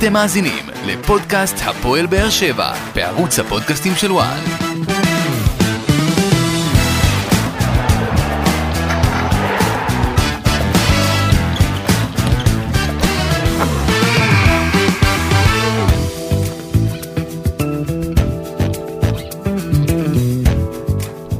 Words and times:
אתם 0.00 0.12
מאזינים 0.12 0.64
לפודקאסט 0.86 1.56
הפועל 1.64 2.06
באר 2.06 2.30
שבע 2.30 2.72
בערוץ 2.94 3.38
הפודקאסטים 3.38 3.94
של 3.94 4.12
וואן. 4.12 4.40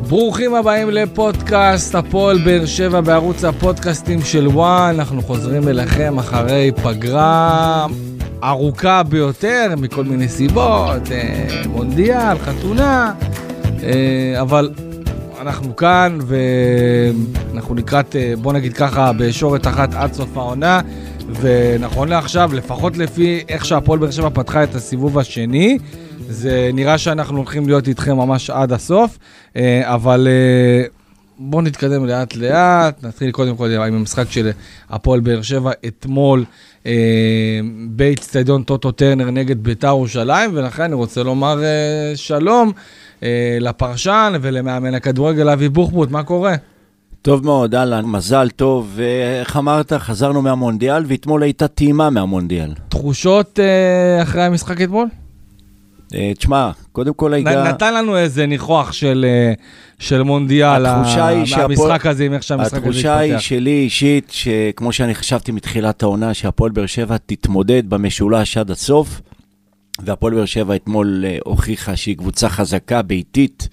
ברוכים 0.08 0.54
הבאים 0.54 0.90
לפודקאסט 0.90 1.94
הפועל 1.94 2.38
באר 2.38 2.66
שבע 2.66 3.00
בערוץ 3.00 3.44
הפודקאסטים 3.44 4.22
של 4.22 4.48
וואן. 4.48 4.94
אנחנו 4.94 5.22
חוזרים 5.22 5.68
אליכם 5.68 6.18
אחרי 6.18 6.72
פגרה 6.82 7.86
ארוכה 8.44 9.02
ביותר 9.02 9.74
מכל 9.76 10.04
מיני 10.04 10.28
סיבות, 10.28 11.12
אה, 11.12 11.62
מונדיאל, 11.68 12.38
חתונה, 12.38 13.12
אה, 13.82 14.40
אבל 14.40 14.70
אנחנו 15.40 15.76
כאן 15.76 16.18
ואנחנו 16.26 17.74
לקראת, 17.74 18.16
אה, 18.16 18.32
בוא 18.42 18.52
נגיד 18.52 18.72
ככה, 18.72 19.12
בישורת 19.12 19.66
אחת 19.66 19.94
עד 19.94 20.12
סוף 20.12 20.36
העונה. 20.36 20.80
ונכון 21.40 22.08
לעכשיו, 22.08 22.50
לפחות 22.54 22.96
לפי 22.96 23.44
איך 23.48 23.64
שהפועל 23.64 23.98
באר 23.98 24.10
שבע 24.10 24.28
פתחה 24.34 24.64
את 24.64 24.74
הסיבוב 24.74 25.18
השני, 25.18 25.78
זה 26.28 26.70
נראה 26.74 26.98
שאנחנו 26.98 27.36
הולכים 27.36 27.66
להיות 27.66 27.88
איתכם 27.88 28.16
ממש 28.16 28.50
עד 28.50 28.72
הסוף, 28.72 29.18
אבל 29.82 30.28
בואו 31.42 31.62
נתקדם 31.62 32.06
לאט 32.06 32.36
לאט, 32.36 33.04
נתחיל 33.04 33.30
קודם 33.30 33.56
כל 33.56 33.70
עם 33.70 33.94
המשחק 33.94 34.30
של 34.30 34.50
הפועל 34.90 35.20
באר 35.20 35.42
שבע 35.42 35.70
אתמול 35.86 36.44
אה, 36.86 36.92
באיצטדיון 37.88 38.62
טוטו 38.62 38.92
טרנר 38.92 39.30
נגד 39.30 39.62
ביתר 39.62 39.86
ירושלים, 39.86 40.50
ולכן 40.54 40.82
אני 40.82 40.94
רוצה 40.94 41.22
לומר 41.22 41.62
שלום 42.14 42.72
לפרשן 43.60 44.32
ולמאמן 44.40 44.94
הכדורגל 44.94 45.48
אבי 45.48 45.68
בוחבוט, 45.68 46.10
מה 46.10 46.22
קורה? 46.22 46.54
טוב 47.22 47.44
מאוד, 47.44 47.74
אהלן, 47.74 48.04
מזל 48.04 48.50
טוב, 48.50 48.92
ואיך 48.94 49.56
אמרת, 49.56 49.92
חזרנו 49.92 50.42
מהמונדיאל, 50.42 51.04
ואתמול 51.06 51.42
הייתה 51.42 51.68
טעימה 51.68 52.10
מהמונדיאל. 52.10 52.70
תחושות 52.88 53.58
אחרי 54.22 54.42
המשחק 54.42 54.80
אתמול? 54.80 55.06
אה, 56.14 56.32
תשמע, 56.38 56.70
קודם 56.92 57.14
כל 57.14 57.34
הייתה... 57.34 57.64
נתן 57.64 57.94
לנו 57.94 58.16
איזה 58.16 58.46
ניחוח 58.46 58.92
של, 58.92 59.26
אה, 59.28 59.52
של 59.98 60.22
מונדיאל, 60.22 60.86
המשחק 60.86 62.06
הזה, 62.06 62.24
עם 62.24 62.32
איך 62.32 62.42
שהמשחק 62.42 62.66
הזה 62.66 62.76
התפתח. 62.76 62.88
התחושה 62.88 63.18
היא 63.18 63.38
שלי 63.38 63.70
אישית, 63.70 64.30
שכמו 64.30 64.92
שאני 64.92 65.14
חשבתי 65.14 65.52
מתחילת 65.52 66.02
העונה, 66.02 66.34
שהפועל 66.34 66.70
באר 66.70 66.86
שבע 66.86 67.16
תתמודד 67.26 67.90
במשולש 67.90 68.56
עד 68.56 68.70
הסוף, 68.70 69.20
והפועל 70.04 70.34
באר 70.34 70.44
שבע 70.44 70.76
אתמול 70.76 71.24
אה, 71.26 71.38
הוכיחה 71.44 71.96
שהיא 71.96 72.16
קבוצה 72.16 72.48
חזקה, 72.48 73.02
ביתית. 73.02 73.68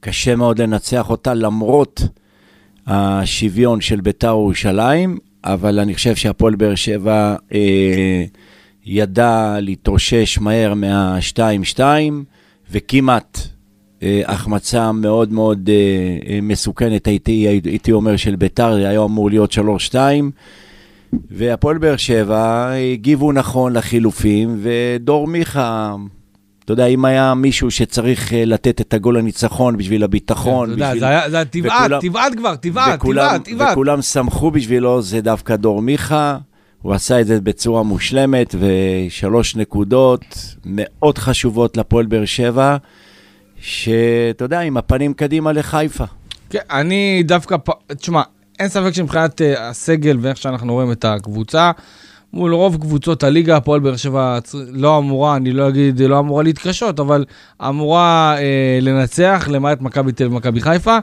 קשה 0.00 0.36
מאוד 0.36 0.58
לנצח 0.58 1.10
אותה, 1.10 1.34
למרות 1.34 2.02
השוויון 2.86 3.80
של 3.80 4.00
ביתר 4.00 4.28
ירושלים, 4.28 5.18
אבל 5.44 5.80
אני 5.80 5.94
חושב 5.94 6.16
שהפועל 6.16 6.54
באר 6.54 6.74
שבע... 6.74 7.36
אה, 7.54 8.24
ידע 8.86 9.56
להתאושש 9.60 10.38
מהר 10.38 10.74
מה-2-2, 10.74 11.80
וכמעט 12.70 13.38
אה, 14.02 14.22
החמצה 14.26 14.92
מאוד 14.92 15.32
מאוד 15.32 15.70
אה, 15.72 15.74
אה, 16.34 16.38
מסוכנת, 16.42 17.06
הייתי, 17.06 17.32
הייתי 17.64 17.92
אומר, 17.92 18.16
של 18.16 18.36
ביתר, 18.36 18.74
זה 18.74 18.88
היה 18.88 19.04
אמור 19.04 19.30
להיות 19.30 19.52
3-2. 19.92 19.94
והפועל 21.30 21.78
באר 21.78 21.96
שבע 21.96 22.72
הגיבו 22.92 23.32
נכון 23.32 23.72
לחילופים, 23.72 24.58
ודור 24.62 25.26
מיכה, 25.26 25.94
אתה 26.64 26.72
יודע, 26.72 26.86
אם 26.86 27.04
היה 27.04 27.34
מישהו 27.34 27.70
שצריך 27.70 28.32
לתת 28.36 28.80
את 28.80 28.94
הגול 28.94 29.16
הניצחון 29.16 29.76
בשביל 29.76 30.04
הביטחון, 30.04 30.70
כן, 30.70 30.76
בשביל... 30.76 30.98
זה 31.00 31.08
היה, 31.08 31.30
זה 31.30 31.36
היה 31.36 31.44
טבעט, 31.44 31.90
טבעט 32.00 32.32
כבר, 32.36 32.56
טבעט, 32.56 33.00
טבעט, 33.00 33.44
טבעט. 33.44 33.72
וכולם 33.72 34.02
שמחו 34.02 34.50
בשבילו, 34.50 35.02
זה 35.02 35.20
דווקא 35.20 35.56
דור 35.56 35.82
מיכה. 35.82 36.38
הוא 36.84 36.92
עשה 36.94 37.20
את 37.20 37.26
זה 37.26 37.40
בצורה 37.40 37.82
מושלמת, 37.82 38.54
ושלוש 38.58 39.56
נקודות 39.56 40.24
מאוד 40.64 41.18
חשובות 41.18 41.76
לפועל 41.76 42.06
באר 42.06 42.24
שבע, 42.24 42.76
שאתה 43.60 44.44
יודע, 44.44 44.60
עם 44.60 44.76
הפנים 44.76 45.14
קדימה 45.14 45.52
לחיפה. 45.52 46.04
כן, 46.50 46.58
אני 46.70 47.22
דווקא, 47.26 47.56
תשמע, 47.88 48.22
אין 48.58 48.68
ספק 48.68 48.94
שמבחינת 48.94 49.40
uh, 49.40 49.44
הסגל 49.60 50.18
ואיך 50.20 50.36
שאנחנו 50.36 50.72
רואים 50.72 50.92
את 50.92 51.04
הקבוצה, 51.04 51.70
מול 52.32 52.54
רוב 52.54 52.76
קבוצות 52.76 53.22
הליגה, 53.22 53.56
הפועל 53.56 53.80
באר 53.80 53.96
שבע 53.96 54.38
לא 54.54 54.98
אמורה, 54.98 55.36
אני 55.36 55.52
לא 55.52 55.68
אגיד, 55.68 56.02
לא 56.02 56.18
אמורה 56.18 56.42
להתקשות, 56.42 57.00
אבל 57.00 57.24
אמורה 57.68 58.36
אה, 58.38 58.78
לנצח, 58.82 59.48
למעט 59.50 59.80
מכבי 59.80 60.12
תל 60.12 60.26
ומכבי 60.26 60.60
חיפה. 60.60 60.98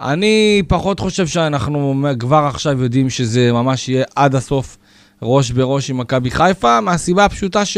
אני 0.00 0.62
פחות 0.68 1.00
חושב 1.00 1.26
שאנחנו 1.26 2.04
כבר 2.18 2.44
עכשיו 2.48 2.82
יודעים 2.82 3.10
שזה 3.10 3.52
ממש 3.52 3.88
יהיה 3.88 4.04
עד 4.16 4.34
הסוף 4.34 4.78
ראש 5.22 5.50
בראש 5.50 5.90
עם 5.90 5.98
מכבי 5.98 6.30
חיפה, 6.30 6.80
מהסיבה 6.80 7.24
הפשוטה 7.24 7.64
ש... 7.64 7.76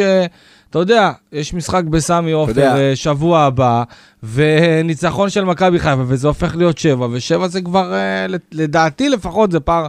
אתה 0.70 0.78
יודע, 0.78 1.12
יש 1.32 1.54
משחק 1.54 1.84
בסמי 1.84 2.32
עופר 2.32 2.76
אה, 2.76 2.96
שבוע 2.96 3.40
הבא, 3.40 3.82
וניצחון 4.22 5.30
של 5.30 5.44
מכבי 5.44 5.78
חיפה, 5.78 6.02
וזה 6.06 6.28
הופך 6.28 6.56
להיות 6.56 6.78
שבע, 6.78 7.06
ושבע 7.12 7.48
זה 7.48 7.60
כבר, 7.60 7.94
אה, 7.94 8.26
לדעתי 8.52 9.08
לפחות, 9.08 9.52
זה 9.52 9.60
פער 9.60 9.86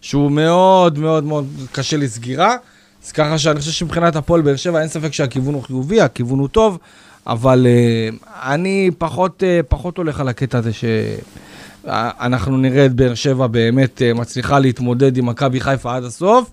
שהוא 0.00 0.30
מאוד 0.30 0.98
מאוד 0.98 1.24
מאוד 1.24 1.46
קשה 1.72 1.96
לסגירה. 1.96 2.56
אז 3.04 3.12
ככה 3.12 3.38
שאני 3.38 3.60
חושב 3.60 3.72
שמבחינת 3.72 4.16
הפועל 4.16 4.40
באר 4.40 4.56
שבע, 4.56 4.80
אין 4.80 4.88
ספק 4.88 5.12
שהכיוון 5.12 5.54
הוא 5.54 5.62
חיובי, 5.62 6.00
הכיוון 6.00 6.38
הוא 6.38 6.48
טוב, 6.48 6.78
אבל 7.26 7.66
uh, 7.66 8.24
אני 8.42 8.90
פחות, 8.98 9.42
פחות 9.68 9.96
הולך 9.96 10.20
על 10.20 10.28
הקטע 10.28 10.58
הזה 10.58 10.70
שאנחנו 10.72 12.56
נראה 12.56 12.86
את 12.86 12.92
באר 12.92 13.14
שבע 13.14 13.46
באמת 13.46 14.02
מצליחה 14.14 14.58
להתמודד 14.58 15.16
עם 15.16 15.26
מכבי 15.26 15.60
חיפה 15.60 15.96
עד 15.96 16.04
הסוף. 16.04 16.50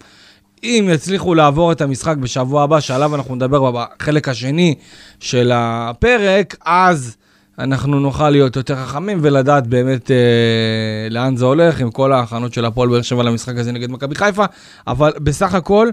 אם 0.64 0.90
יצליחו 0.92 1.36
לעבור 1.36 1.72
את 1.72 1.82
המשחק 1.82 2.18
בשבוע 2.18 2.64
הבא, 2.64 2.80
שעליו 2.80 3.16
אנחנו 3.16 3.36
נדבר 3.36 3.72
בחלק 3.72 4.30
השני 4.30 4.76
של 5.20 5.52
הפרק, 5.54 6.56
אז 6.66 7.18
אנחנו 7.60 8.00
נוכל 8.00 8.30
להיות 8.30 8.56
יותר 8.56 8.76
חכמים 8.76 9.20
ולדעת 9.22 9.68
באמת 9.68 10.12
אה, 10.12 10.16
לאן 11.10 11.36
זה 11.36 11.46
הולך 11.46 11.80
עם 11.80 11.92
כל 11.92 12.14
ההכנות 12.14 12.54
של 12.54 12.66
הפועל 12.66 12.90
באר 12.90 13.02
שבע 13.02 13.24
למשחק 13.24 13.58
הזה 13.58 13.72
נגד 13.72 13.92
מכבי 13.92 14.16
חיפה. 14.16 14.46
אבל 14.88 15.12
בסך 15.18 15.54
הכל, 15.54 15.90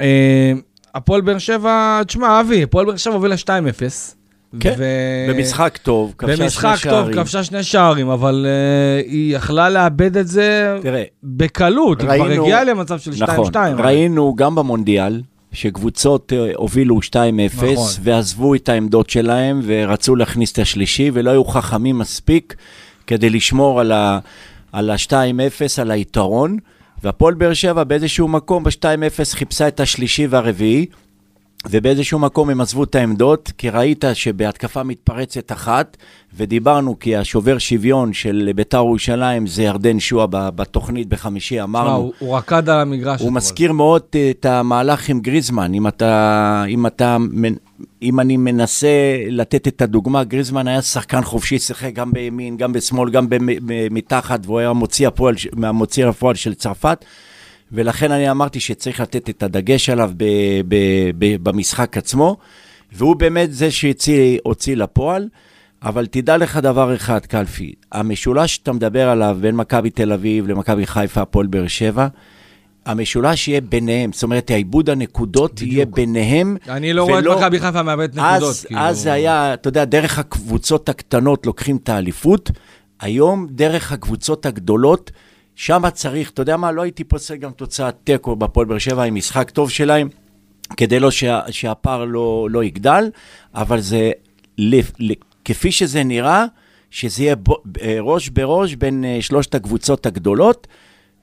אה, 0.00 0.52
הפועל 0.94 1.20
באר 1.20 1.38
שבע, 1.38 2.02
תשמע, 2.06 2.40
אבי, 2.40 2.62
הפועל 2.62 2.86
באר 2.86 2.96
שבע 2.96 3.14
הובילה 3.14 3.36
2-0. 3.36 4.19
כן, 4.60 4.74
ו... 4.78 4.84
במשחק 5.28 5.78
טוב, 5.82 6.14
כבשה 6.18 6.36
שני 6.36 6.50
שערים. 6.50 6.74
במשחק 6.74 6.90
טוב, 6.90 7.12
כבשה 7.12 7.44
שני 7.44 7.62
שערים, 7.62 8.08
אבל 8.08 8.46
uh, 8.46 9.10
היא 9.10 9.36
יכלה 9.36 9.68
לאבד 9.68 10.16
את 10.16 10.28
זה 10.28 10.78
תראה, 10.82 11.04
בקלות, 11.22 12.02
ראינו, 12.02 12.24
היא 12.24 12.34
כבר 12.34 12.42
הגיעה 12.42 12.64
למצב 12.64 12.98
של 12.98 13.10
2-2. 13.10 13.22
נכון, 13.22 13.46
2, 13.46 13.80
ראינו 13.80 14.28
אבל... 14.28 14.44
גם 14.44 14.54
במונדיאל, 14.54 15.22
שקבוצות 15.52 16.32
uh, 16.32 16.56
הובילו 16.56 17.00
2-0, 17.00 17.12
נכון. 17.56 17.86
ועזבו 18.02 18.54
את 18.54 18.68
העמדות 18.68 19.10
שלהם, 19.10 19.60
ורצו 19.64 20.16
להכניס 20.16 20.52
את 20.52 20.58
השלישי, 20.58 21.10
ולא 21.14 21.30
היו 21.30 21.44
חכמים 21.44 21.98
מספיק 21.98 22.56
כדי 23.06 23.30
לשמור 23.30 23.80
על 23.80 23.92
ה-2-0, 24.90 25.12
על 25.80 25.90
היתרון. 25.90 26.56
והפועל 27.02 27.34
באר 27.34 27.54
שבע 27.54 27.84
באיזשהו 27.84 28.28
מקום 28.28 28.64
ב-2-0 28.64 29.24
חיפשה 29.32 29.68
את 29.68 29.80
השלישי 29.80 30.26
והרביעי, 30.26 30.86
ובאיזשהו 31.68 32.18
מקום 32.18 32.50
הם 32.50 32.60
עזבו 32.60 32.84
את 32.84 32.94
העמדות, 32.94 33.52
כי 33.58 33.70
ראית 33.70 34.04
שבהתקפה 34.14 34.82
מתפרצת 34.82 35.52
אחת, 35.52 35.96
ודיברנו 36.36 36.98
כי 36.98 37.16
השובר 37.16 37.58
שוויון 37.58 38.12
של 38.12 38.50
ביתר 38.54 38.76
ירושלים 38.76 39.46
זה 39.46 39.62
ירדן 39.62 40.00
שועה 40.00 40.26
בתוכנית 40.30 41.08
בחמישי, 41.08 41.62
אמרנו. 41.62 41.96
הוא, 41.96 42.12
הוא 42.18 42.36
רקד 42.36 42.68
על 42.68 42.80
המגרש. 42.80 43.20
הוא 43.20 43.32
מזכיר 43.32 43.72
מאוד 43.72 44.02
את 44.30 44.46
המהלך 44.46 45.08
עם 45.08 45.20
גריזמן. 45.20 45.74
אם 45.74 45.86
אתה, 45.86 46.64
אם 46.68 46.86
אתה, 46.86 47.16
אם 48.02 48.20
אני 48.20 48.36
מנסה 48.36 48.88
לתת 49.28 49.68
את 49.68 49.82
הדוגמה, 49.82 50.24
גריזמן 50.24 50.68
היה 50.68 50.82
שחקן 50.82 51.22
חופשי, 51.22 51.58
שיחק 51.58 51.92
גם 51.94 52.12
בימין, 52.12 52.56
גם 52.56 52.72
בשמאל, 52.72 53.10
גם 53.10 53.26
מתחת, 53.90 54.40
והוא 54.44 54.58
היה 54.58 54.72
מוציא 54.72 55.08
הפועל, 55.08 55.34
מהמוציא 55.56 56.06
הפועל 56.06 56.34
של 56.34 56.54
צרפת. 56.54 57.04
ולכן 57.72 58.12
אני 58.12 58.30
אמרתי 58.30 58.60
שצריך 58.60 59.00
לתת 59.00 59.30
את 59.30 59.42
הדגש 59.42 59.90
עליו 59.90 60.10
ב, 60.16 60.24
ב, 60.68 60.76
ב, 61.18 61.48
במשחק 61.48 61.96
עצמו, 61.96 62.36
והוא 62.92 63.16
באמת 63.16 63.52
זה 63.52 63.70
שהוציא 63.70 64.76
לפועל. 64.76 65.28
אבל 65.82 66.06
תדע 66.06 66.36
לך 66.36 66.56
דבר 66.56 66.94
אחד, 66.94 67.26
קלפי, 67.26 67.74
המשולש 67.92 68.54
שאתה 68.54 68.72
מדבר 68.72 69.08
עליו 69.08 69.38
בין 69.40 69.56
מכבי 69.56 69.90
תל 69.90 70.12
אביב 70.12 70.48
למכבי 70.48 70.86
חיפה, 70.86 71.20
הפועל 71.20 71.46
באר 71.46 71.66
שבע, 71.66 72.06
המשולש 72.86 73.48
יהיה 73.48 73.60
ביניהם, 73.60 74.12
זאת 74.12 74.22
אומרת, 74.22 74.50
העיבוד 74.50 74.90
הנקודות 74.90 75.52
בדיוק. 75.54 75.72
יהיה 75.72 75.86
ביניהם. 75.86 76.56
אני 76.68 76.92
לא 76.92 77.02
ולא... 77.02 77.32
רואה 77.32 77.38
את 77.38 77.42
מכבי 77.42 77.60
חיפה 77.60 77.82
מאבדת 77.82 78.14
נקודות. 78.14 78.42
אז, 78.42 78.64
כאילו... 78.64 78.80
אז 78.80 78.98
זה 78.98 79.12
היה, 79.12 79.54
אתה 79.54 79.68
יודע, 79.68 79.84
דרך 79.84 80.18
הקבוצות 80.18 80.88
הקטנות 80.88 81.46
לוקחים 81.46 81.76
את 81.76 81.88
האליפות, 81.88 82.50
היום 83.00 83.46
דרך 83.50 83.92
הקבוצות 83.92 84.46
הגדולות 84.46 85.10
שם 85.60 85.90
צריך, 85.90 86.30
אתה 86.30 86.42
יודע 86.42 86.56
מה, 86.56 86.72
לא 86.72 86.82
הייתי 86.82 87.04
פוסל 87.04 87.36
גם 87.36 87.50
תוצאת 87.50 87.94
תיקו 88.04 88.36
בפועל 88.36 88.66
באר 88.66 88.78
שבע 88.78 89.02
עם 89.02 89.14
משחק 89.14 89.50
טוב 89.50 89.70
שלהם. 89.70 90.08
כדי 90.76 91.00
לא 91.00 91.10
שה, 91.10 91.40
שהפער 91.50 92.04
לא, 92.04 92.48
לא 92.50 92.64
יגדל, 92.64 93.10
אבל 93.54 93.80
זה, 93.80 94.10
לפ, 94.58 94.92
כפי 95.44 95.72
שזה 95.72 96.04
נראה, 96.04 96.44
שזה 96.90 97.22
יהיה 97.22 97.36
בו, 97.36 97.56
ראש 98.00 98.28
בראש 98.28 98.74
בין 98.74 99.04
אה, 99.04 99.18
שלושת 99.20 99.54
הקבוצות 99.54 100.06
הגדולות, 100.06 100.66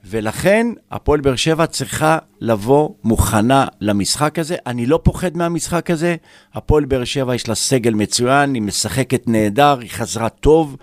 ולכן 0.05 0.67
הפועל 0.91 1.21
באר 1.21 1.35
שבע 1.35 1.65
צריכה 1.65 2.17
לבוא 2.41 2.89
מוכנה 3.03 3.65
למשחק 3.81 4.39
הזה. 4.39 4.55
אני 4.65 4.85
לא 4.85 4.99
פוחד 5.03 5.37
מהמשחק 5.37 5.91
הזה. 5.91 6.15
הפועל 6.53 6.85
באר 6.85 7.03
שבע 7.03 7.35
יש 7.35 7.47
לה 7.49 7.55
סגל 7.55 7.93
מצוין, 7.93 8.53
היא 8.53 8.61
משחקת 8.61 9.27
נהדר, 9.27 9.79
היא 9.79 9.89
חזרה 9.89 10.29
טוב. 10.29 10.77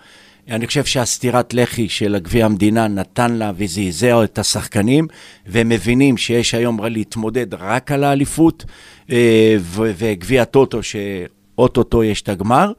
אני 0.49 0.67
חושב 0.67 0.85
שהסטירת 0.85 1.53
לחי 1.53 1.89
של 1.89 2.17
גביע 2.19 2.45
המדינה 2.45 2.87
נתן 2.87 3.31
לה 3.31 3.51
וזעזע 3.55 4.23
את 4.23 4.39
השחקנים, 4.39 5.07
והם 5.47 5.69
מבינים 5.69 6.17
שיש 6.17 6.53
היום 6.53 6.79
להתמודד 6.85 7.53
רק 7.53 7.91
על 7.91 8.03
האליפות, 8.03 8.65
אה, 9.11 9.55
וגביע 9.75 10.41
הטוטו, 10.41 10.83
שאו-טו-טו 10.83 12.03
יש 12.03 12.21
את 12.21 12.29
הגמר. 12.29 12.71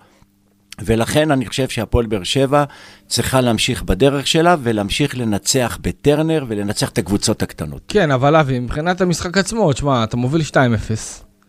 ולכן 0.84 1.30
אני 1.30 1.46
חושב 1.46 1.68
שהפועל 1.68 2.06
באר 2.06 2.22
שבע 2.22 2.64
צריכה 3.06 3.40
להמשיך 3.40 3.82
בדרך 3.82 4.26
שלה 4.26 4.56
ולהמשיך 4.62 5.18
לנצח 5.18 5.78
בטרנר 5.82 6.44
ולנצח 6.48 6.88
את 6.88 6.98
הקבוצות 6.98 7.42
הקטנות. 7.42 7.82
כן, 7.88 8.10
אבל 8.10 8.36
אבי, 8.36 8.58
מבחינת 8.58 9.00
המשחק 9.00 9.38
עצמו, 9.38 9.72
תשמע, 9.72 10.04
אתה 10.04 10.16
מוביל 10.16 10.42
2-0, 10.42 10.54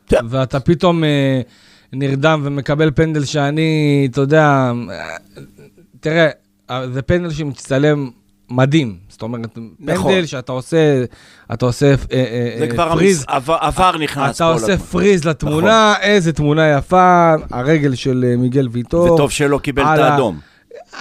כן. 0.08 0.18
ואתה 0.30 0.60
פתאום 0.60 1.04
אה, 1.04 1.42
נרדם 1.94 2.42
ומקבל 2.44 2.92
פנדל 2.96 3.26
שאני, 3.26 4.08
אתה 4.12 4.22
יודע, 4.22 4.72
תראה, 6.00 6.30
זה 6.94 7.02
פנדל 7.02 7.30
שמצטלם 7.30 8.10
מדהים. 8.50 8.96
זאת 9.10 9.22
אומרת, 9.22 9.58
נכון. 9.80 10.12
פנדל 10.12 10.26
שאתה 10.26 10.52
עושה, 10.52 11.04
אתה 11.54 11.66
עושה 11.66 11.86
אה, 11.86 11.94
אה, 12.12 12.56
זה 12.60 12.68
כבר 12.68 12.90
פריז. 12.94 13.26
עבר, 13.28 13.58
עבר 13.62 13.98
נכנס 13.98 14.36
אתה 14.36 14.46
עושה 14.46 14.74
לתמונה. 14.74 14.92
פריז 14.92 15.26
לתמונה, 15.26 15.92
נכון. 15.92 16.10
איזה 16.10 16.34
תמונה 16.34 16.70
יפה, 16.70 17.34
הרגל 17.52 17.96
של 17.96 18.26
אה, 18.28 18.38
מיגל 18.38 18.68
ויטור. 18.72 19.14
וטוב 19.14 19.32
שלא 19.32 19.58
קיבל 19.58 19.84
את 19.84 20.00
האדום. 20.00 20.40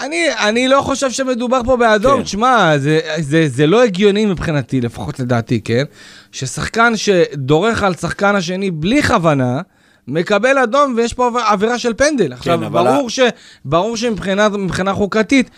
אני, 0.03 0.27
אני 0.49 0.69
לא 0.69 0.81
חושב 0.81 1.11
שמדובר 1.11 1.61
פה 1.65 1.77
באדום, 1.77 2.17
כן. 2.19 2.23
תשמע, 2.23 2.79
זה, 2.79 3.01
זה, 3.19 3.49
זה 3.49 3.67
לא 3.67 3.85
הגיוני 3.85 4.27
מבחינתי, 4.27 4.81
לפחות 4.81 5.21
לדעתי, 5.21 5.61
כן? 5.61 5.85
ששחקן 6.33 6.93
שדורך 6.97 7.83
על 7.83 7.95
שחקן 7.95 8.37
השני 8.37 8.71
בלי 8.71 9.03
כוונה, 9.03 9.61
מקבל 10.08 10.58
אדום 10.58 10.94
ויש 10.97 11.14
פה 11.14 11.31
עבירה 11.47 11.79
של 11.79 11.94
פנדל. 11.94 12.26
כן, 12.26 12.32
עכשיו, 12.32 12.61
ברור, 12.70 13.11
ש, 13.11 13.20
ברור 13.64 13.97
שמבחינה 13.97 14.94
חוקתית, 14.94 15.50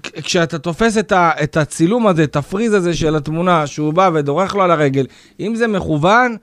כשאתה 0.00 0.58
תופס 0.58 0.98
את, 0.98 1.12
ה, 1.12 1.30
את 1.42 1.56
הצילום 1.56 2.06
הזה, 2.06 2.24
את 2.24 2.36
הפריז 2.36 2.72
הזה 2.72 2.94
של 2.94 3.16
התמונה, 3.16 3.66
שהוא 3.66 3.92
בא 3.92 4.10
ודורך 4.14 4.54
לו 4.54 4.62
על 4.62 4.70
הרגל, 4.70 5.06
אם 5.40 5.54
זה 5.54 5.66
מכוון, 5.66 6.36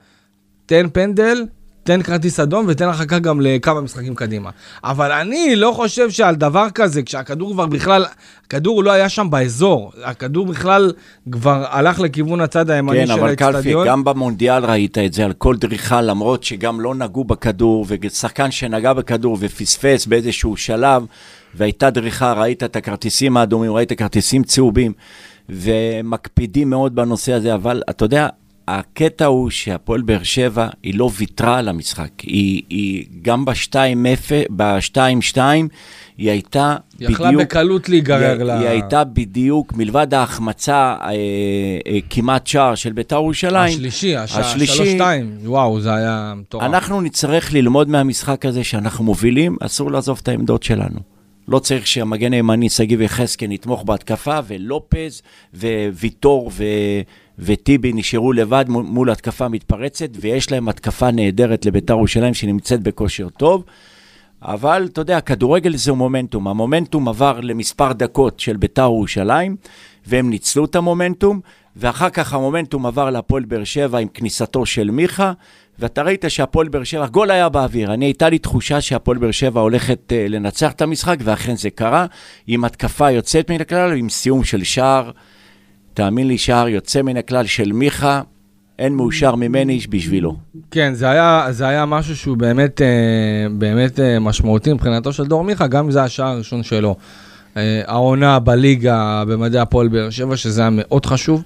תן 0.66 0.86
פנדל, 0.92 1.46
תן 1.84 2.02
כרטיס 2.02 2.40
אדום 2.40 2.64
ותן 2.68 2.88
אחר 2.88 3.04
כך 3.04 3.18
גם 3.18 3.40
לכמה 3.40 3.80
משחקים 3.80 4.14
קדימה. 4.14 4.50
אבל 4.84 5.12
אני 5.12 5.56
לא 5.56 5.72
חושב 5.76 6.10
שעל 6.10 6.34
דבר 6.34 6.70
כזה, 6.70 7.02
כשהכדור 7.02 7.52
כבר 7.52 7.66
בכלל, 7.66 8.04
הכדור 8.46 8.84
לא 8.84 8.90
היה 8.90 9.08
שם 9.08 9.30
באזור, 9.30 9.92
הכדור 10.04 10.46
בכלל 10.46 10.92
כבר 11.32 11.64
הלך 11.70 12.00
לכיוון 12.00 12.40
הצד 12.40 12.70
הימני 12.70 12.98
כן, 12.98 13.06
של 13.06 13.12
האצטדיון. 13.12 13.36
כן, 13.36 13.44
אבל 13.44 13.62
קלפי, 13.62 13.74
גם 13.86 14.04
במונדיאל 14.04 14.64
ראית 14.64 14.98
את 14.98 15.12
זה, 15.12 15.24
על 15.24 15.32
כל 15.32 15.56
דריכה, 15.56 16.00
למרות 16.00 16.44
שגם 16.44 16.80
לא 16.80 16.94
נגעו 16.94 17.24
בכדור, 17.24 17.86
ושחקן 17.88 18.50
שנגע 18.50 18.92
בכדור 18.92 19.38
ופספס 19.40 20.06
באיזשהו 20.06 20.56
שלב, 20.56 21.04
והייתה 21.54 21.90
דריכה, 21.90 22.32
ראית 22.32 22.62
את 22.62 22.76
הכרטיסים 22.76 23.36
האדומים, 23.36 23.72
ראית 23.72 23.92
כרטיסים 23.92 24.42
צהובים, 24.42 24.92
ומקפידים 25.48 26.70
מאוד 26.70 26.94
בנושא 26.94 27.32
הזה, 27.32 27.54
אבל 27.54 27.82
אתה 27.90 28.04
יודע, 28.04 28.28
הקטע 28.68 29.24
הוא 29.24 29.50
שהפועל 29.50 30.02
באר 30.02 30.22
שבע, 30.22 30.68
היא 30.82 30.94
לא 30.98 31.10
ויתרה 31.16 31.58
על 31.58 31.68
המשחק. 31.68 32.10
היא, 32.22 32.62
היא 32.70 33.04
גם 33.22 33.44
ב-2-2, 33.44 35.36
היא 36.18 36.30
הייתה 36.30 36.76
היא 36.98 37.08
בדיוק... 37.08 37.20
יכלה 37.20 37.32
בקלות 37.32 37.88
להיגרר 37.88 38.36
היא, 38.38 38.44
ל... 38.44 38.50
היא 38.50 38.68
הייתה 38.68 39.04
בדיוק, 39.04 39.72
מלבד 39.72 40.14
ההחמצה 40.14 40.94
אה, 41.02 41.10
אה, 41.86 41.98
כמעט 42.10 42.46
שער 42.46 42.74
של 42.74 42.92
בית"ר 42.92 43.16
ירושלים. 43.16 43.74
השלישי, 43.74 44.16
השלישי. 44.16 44.98
3-2, 44.98 45.02
וואו, 45.44 45.80
זה 45.80 45.94
היה 45.94 46.34
מטורף. 46.36 46.64
אנחנו 46.64 47.00
נצטרך 47.00 47.52
ללמוד 47.52 47.88
מהמשחק 47.88 48.46
הזה 48.46 48.64
שאנחנו 48.64 49.04
מובילים, 49.04 49.56
אסור 49.60 49.90
לעזוב 49.90 50.20
את 50.22 50.28
העמדות 50.28 50.62
שלנו. 50.62 51.12
לא 51.48 51.58
צריך 51.58 51.86
שהמגן 51.86 52.32
הימני 52.32 52.68
שגיב 52.68 53.00
יחזקאל 53.00 53.52
יתמוך 53.52 53.84
בהתקפה, 53.84 54.38
ולופז 54.46 55.22
וויטור 55.92 56.50
ו... 56.54 56.64
וטיבי 57.38 57.92
נשארו 57.92 58.32
לבד 58.32 58.64
מול 58.68 59.10
התקפה 59.10 59.48
מתפרצת, 59.48 60.08
ויש 60.20 60.52
להם 60.52 60.68
התקפה 60.68 61.10
נהדרת 61.10 61.66
לביתר 61.66 61.92
ירושלים 61.92 62.34
שנמצאת 62.34 62.82
בכושר 62.82 63.28
טוב. 63.28 63.64
אבל 64.42 64.88
אתה 64.92 65.00
יודע, 65.00 65.20
כדורגל 65.20 65.76
זה 65.76 65.92
מומנטום. 65.92 66.48
המומנטום 66.48 67.08
עבר 67.08 67.40
למספר 67.40 67.92
דקות 67.92 68.40
של 68.40 68.56
ביתר 68.56 68.82
ירושלים, 68.82 69.56
והם 70.06 70.30
ניצלו 70.30 70.64
את 70.64 70.76
המומנטום, 70.76 71.40
ואחר 71.76 72.10
כך 72.10 72.34
המומנטום 72.34 72.86
עבר 72.86 73.10
להפועל 73.10 73.44
באר 73.44 73.64
שבע 73.64 73.98
עם 73.98 74.08
כניסתו 74.08 74.66
של 74.66 74.90
מיכה, 74.90 75.32
ואתה 75.78 76.02
ראית 76.02 76.24
שהפועל 76.28 76.68
באר 76.68 76.84
שבע, 76.84 77.06
גול 77.06 77.30
היה 77.30 77.48
באוויר. 77.48 77.94
אני, 77.94 78.04
הייתה 78.04 78.28
לי 78.28 78.38
תחושה 78.38 78.80
שהפועל 78.80 79.18
באר 79.18 79.30
שבע 79.30 79.60
הולכת 79.60 79.98
uh, 80.12 80.30
לנצח 80.30 80.72
את 80.72 80.82
המשחק, 80.82 81.16
ואכן 81.24 81.56
זה 81.56 81.70
קרה, 81.70 82.06
עם 82.46 82.64
התקפה 82.64 83.10
יוצאת 83.10 83.50
מן 83.50 83.60
הכלל, 83.60 83.96
עם 83.96 84.08
סיום 84.08 84.44
של 84.44 84.64
שער. 84.64 85.10
תאמין 85.94 86.28
לי, 86.28 86.38
שער 86.38 86.68
יוצא 86.68 87.02
מן 87.02 87.16
הכלל 87.16 87.46
של 87.46 87.72
מיכה, 87.72 88.22
אין 88.78 88.94
מאושר 88.94 89.34
ממני 89.34 89.80
בשבילו. 89.90 90.36
כן, 90.70 90.94
זה 90.94 91.10
היה, 91.10 91.46
זה 91.50 91.68
היה 91.68 91.86
משהו 91.86 92.16
שהוא 92.16 92.36
באמת, 92.36 92.82
אה, 92.82 93.46
באמת 93.52 94.00
אה, 94.00 94.18
משמעותי 94.18 94.72
מבחינתו 94.72 95.12
של 95.12 95.26
דור 95.26 95.44
מיכה, 95.44 95.66
גם 95.66 95.84
אם 95.84 95.90
זה 95.90 96.02
השער 96.02 96.26
הראשון 96.26 96.62
שלו. 96.62 96.96
העונה 97.86 98.38
בליגה 98.38 99.24
במדעי 99.26 99.60
הפועל 99.60 99.88
באר 99.88 100.10
שבע, 100.10 100.36
שזה 100.36 100.60
היה 100.60 100.70
מאוד 100.72 101.06
חשוב. 101.06 101.42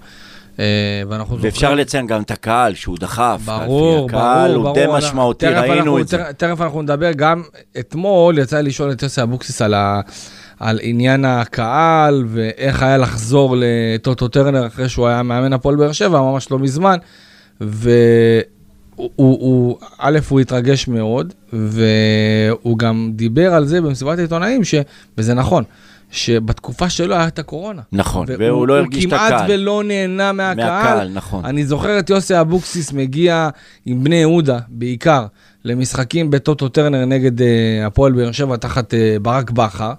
ואנחנו 1.09 1.39
ואפשר 1.41 1.61
זוכרים... 1.61 1.79
לציין 1.79 2.07
גם 2.07 2.23
את 2.23 2.31
הקהל 2.31 2.75
שהוא 2.75 2.99
דחף. 2.99 3.41
ברור, 3.45 3.67
ברור, 3.67 4.07
הקהל 4.09 4.55
הוא 4.55 4.75
די 4.75 4.85
משמעותי, 4.89 5.47
ראינו 5.47 5.75
אנחנו, 5.77 6.01
את 6.01 6.09
זה. 6.09 6.23
תכף 6.37 6.61
אנחנו 6.61 6.83
נדבר, 6.83 7.13
גם 7.13 7.43
אתמול 7.79 8.39
יצא 8.39 8.61
לי 8.61 8.69
לשאול 8.69 8.93
את 8.93 9.03
יוסי 9.03 9.23
אבוקסיס 9.23 9.63
על, 9.63 9.75
ה, 9.75 10.01
על 10.61 10.79
עניין 10.83 11.25
הקהל 11.25 12.25
ואיך 12.29 12.83
היה 12.83 12.97
לחזור 12.97 13.57
לטוטו 13.59 14.29
טרנר 14.29 14.67
אחרי 14.67 14.89
שהוא 14.89 15.07
היה 15.07 15.23
מאמן 15.23 15.53
הפועל 15.53 15.77
באר 15.77 15.93
שבע, 15.93 16.21
ממש 16.21 16.51
לא 16.51 16.59
מזמן. 16.59 16.97
והוא, 17.61 18.43
הוא, 18.97 19.11
הוא, 19.17 19.79
א', 19.99 20.19
הוא 20.29 20.41
התרגש 20.41 20.89
מאוד, 20.89 21.35
והוא 21.53 22.79
גם 22.79 23.11
דיבר 23.15 23.55
על 23.55 23.67
זה 23.67 23.81
במסיבת 23.81 24.19
העיתונאים, 24.19 24.61
וזה 25.19 25.35
נכון. 25.35 25.65
שבתקופה 26.11 26.91
שלו 26.91 27.15
היה 27.15 27.27
את 27.27 27.39
הקורונה. 27.39 27.83
נכון, 27.93 28.27
והוא, 28.29 28.45
והוא 28.45 28.69
לא 28.69 28.79
הרגיש 28.79 29.05
את 29.05 29.13
הקהל. 29.13 29.33
הוא 29.33 29.39
כמעט 29.39 29.51
ולא 29.51 29.83
נהנה 29.85 30.33
מהקהל. 30.33 30.57
מהקהל, 30.57 31.09
נכון. 31.15 31.45
אני 31.45 31.67
זוכר 31.67 31.99
את 31.99 32.11
יוסי 32.11 32.41
אבוקסיס 32.41 32.93
מגיע 32.93 33.49
עם 33.87 34.05
בני 34.05 34.17
יהודה, 34.17 34.59
בעיקר, 34.69 35.27
למשחקים 35.65 36.31
בטוטו 36.31 36.69
טרנר 36.69 37.05
נגד 37.05 37.41
uh, 37.41 37.43
הפועל 37.87 38.13
באר 38.13 38.33
שבע 38.33 38.57
תחת 38.57 38.95
uh, 38.95 38.97
ברק 39.23 39.51
בכר, 39.51 39.93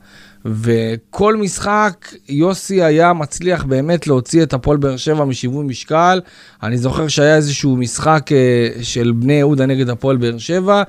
וכל 0.48 1.36
משחק 1.36 2.08
יוסי 2.30 2.84
היה 2.84 3.14
מצליח 3.14 3.64
באמת 3.64 4.08
להוציא 4.08 4.44
את 4.44 4.54
הפועל 4.54 4.78
באר 4.78 4.98
שבע 4.98 5.26
משיווי 5.26 5.66
משקל. 5.66 6.22
אני 6.64 6.78
זוכר 6.78 7.08
שהיה 7.08 7.36
איזשהו 7.36 7.78
משחק 7.78 8.30
uh, 8.30 8.84
של 8.84 9.14
בני 9.16 9.34
יהודה 9.34 9.66
נגד 9.66 9.90
הפועל 9.90 10.18
באר 10.18 10.38
שבע. 10.38 10.84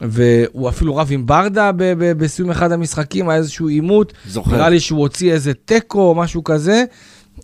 והוא 0.00 0.68
אפילו 0.68 0.96
רב 0.96 1.08
עם 1.10 1.26
ברדה 1.26 1.70
בסיום 1.98 2.50
אחד 2.50 2.72
המשחקים, 2.72 3.28
היה 3.28 3.38
איזשהו 3.38 3.68
עימות. 3.68 4.12
זוכר. 4.28 4.50
נראה 4.52 4.68
לי 4.68 4.80
שהוא 4.80 5.00
הוציא 5.00 5.32
איזה 5.32 5.54
תיקו 5.54 6.00
או 6.00 6.14
משהו 6.14 6.44
כזה. 6.44 6.84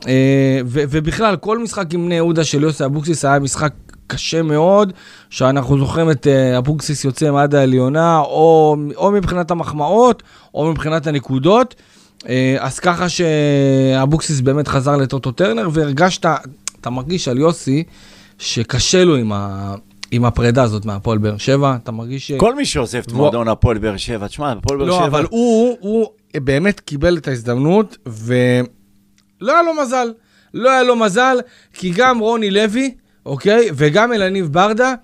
אה, 0.07 0.61
ובכלל, 0.65 1.37
כל 1.37 1.59
משחק 1.59 1.95
עם 1.95 2.05
בני 2.07 2.15
יהודה 2.15 2.45
של 2.45 2.63
יוסי 2.63 2.85
אבוקסיס 2.85 3.25
היה 3.25 3.39
משחק 3.39 3.73
קשה 4.07 4.43
מאוד, 4.43 4.93
שאנחנו 5.31 5.79
זוכרים 5.79 6.11
את 6.11 6.27
אה, 6.27 6.59
אבוקסיס 6.59 7.05
יוצא 7.05 7.31
מעד 7.31 7.55
העליונה, 7.55 8.19
או, 8.19 8.77
או 8.97 9.11
מבחינת 9.11 9.51
המחמאות, 9.51 10.23
או 10.55 10.71
מבחינת 10.71 11.07
הנקודות. 11.07 11.75
אה, 12.29 12.57
אז 12.61 12.79
ככה 12.79 13.07
שאבוקסיס 13.09 14.41
באמת 14.41 14.69
חזר 14.69 14.97
לטוטו 14.97 15.33
טרנר, 15.33 15.69
והרגשת, 15.73 16.27
אתה 16.81 16.91
מרגיש 16.91 17.29
על 17.29 17.39
יוסי, 17.39 17.85
שקשה 18.39 19.05
לו 19.05 19.17
עם, 19.17 19.33
ה, 19.33 19.75
עם 20.11 20.25
הפרידה 20.25 20.63
הזאת 20.63 20.85
מהפועל 20.85 21.19
באר 21.19 21.37
שבע, 21.37 21.77
אתה 21.83 21.93
מרגיש 21.93 22.29
ש... 22.29 22.33
כל 22.33 22.55
מי 22.55 22.67
שעוזב 22.67 22.99
את 22.99 23.13
מועדון 23.13 23.49
הפועל 23.49 23.79
באר 23.79 23.97
שבע, 23.97 24.27
תשמע, 24.27 24.53
הפועל 24.53 24.79
באר 24.79 24.87
לא, 24.87 24.95
שבע... 24.95 25.03
לא, 25.03 25.07
אבל 25.07 25.27
הוא, 25.31 25.77
הוא 25.81 26.07
באמת 26.35 26.81
קיבל 26.81 27.17
את 27.17 27.29
ההזדמנות, 27.29 27.97
ולא 28.07 29.53
היה 29.53 29.63
לו 29.63 29.83
מזל. 29.83 30.09
לא 30.55 30.71
היה 30.71 30.83
לו 30.83 30.97
מזל, 30.97 31.39
כי 31.75 31.93
גם 31.97 32.19
רוני 32.19 32.51
לוי, 32.51 32.95
אוקיי, 33.27 33.69
וגם 33.75 34.13
אלניב 34.13 34.47
ברדה, 34.53 34.95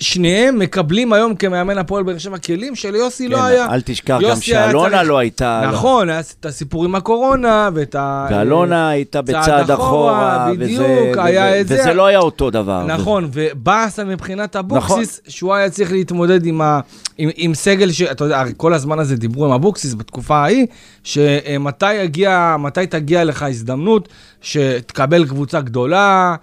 שניהם 0.00 0.58
מקבלים 0.58 1.12
היום 1.12 1.34
כמאמן 1.34 1.78
הפועל 1.78 2.02
באר 2.04 2.18
שבע 2.18 2.38
כלים 2.38 2.74
שליוסי 2.74 3.28
לא 3.28 3.36
כן, 3.36 3.42
היה. 3.42 3.66
אל 3.74 3.80
תשכח 3.80 4.18
גם 4.22 4.40
שאלונה 4.40 4.96
צריך- 4.96 5.08
לא 5.08 5.18
הייתה... 5.18 5.62
נכון, 5.72 6.08
היה 6.10 6.20
את 6.40 6.46
הסיפור 6.46 6.84
עם 6.84 6.94
הקורונה, 6.94 7.68
ואת 7.74 7.94
ה... 7.94 8.26
ואלונה 8.30 8.88
הייתה 8.88 9.20
צעד 9.22 9.36
בצעד 9.42 9.70
אחורה, 9.70 10.36
אחורה, 10.36 10.52
בדיוק, 10.58 10.82
וזה- 10.82 11.22
היה 11.24 11.44
וזה- 11.50 11.60
את 11.60 11.68
זה. 11.68 11.74
וזה 11.80 11.94
לא 11.94 12.06
היה 12.06 12.18
אותו 12.18 12.50
דבר. 12.50 12.84
נכון, 12.86 13.28
ובאסה 13.32 14.04
מבחינת 14.04 14.56
נכון. 14.56 14.76
אבוקסיס, 14.78 15.20
שהוא 15.28 15.54
היה 15.54 15.70
צריך 15.70 15.92
להתמודד 15.92 16.46
עם, 16.46 16.60
ה, 16.60 16.80
עם, 17.18 17.30
עם 17.36 17.54
סגל, 17.54 17.90
ש, 17.92 18.02
אתה 18.02 18.24
יודע, 18.24 18.42
כל 18.56 18.74
הזמן 18.74 18.98
הזה 18.98 19.16
דיברו 19.16 19.46
עם 19.46 19.52
אבוקסיס 19.52 19.94
בתקופה 19.94 20.36
ההיא, 20.36 20.66
שמתי 21.04 21.94
יגיע, 21.94 22.56
תגיע 22.90 23.24
לך 23.24 23.42
הזדמנות 23.42 24.08
שתקבל 24.40 25.24
קבוצה 25.28 25.60
גדולה, 25.60 26.36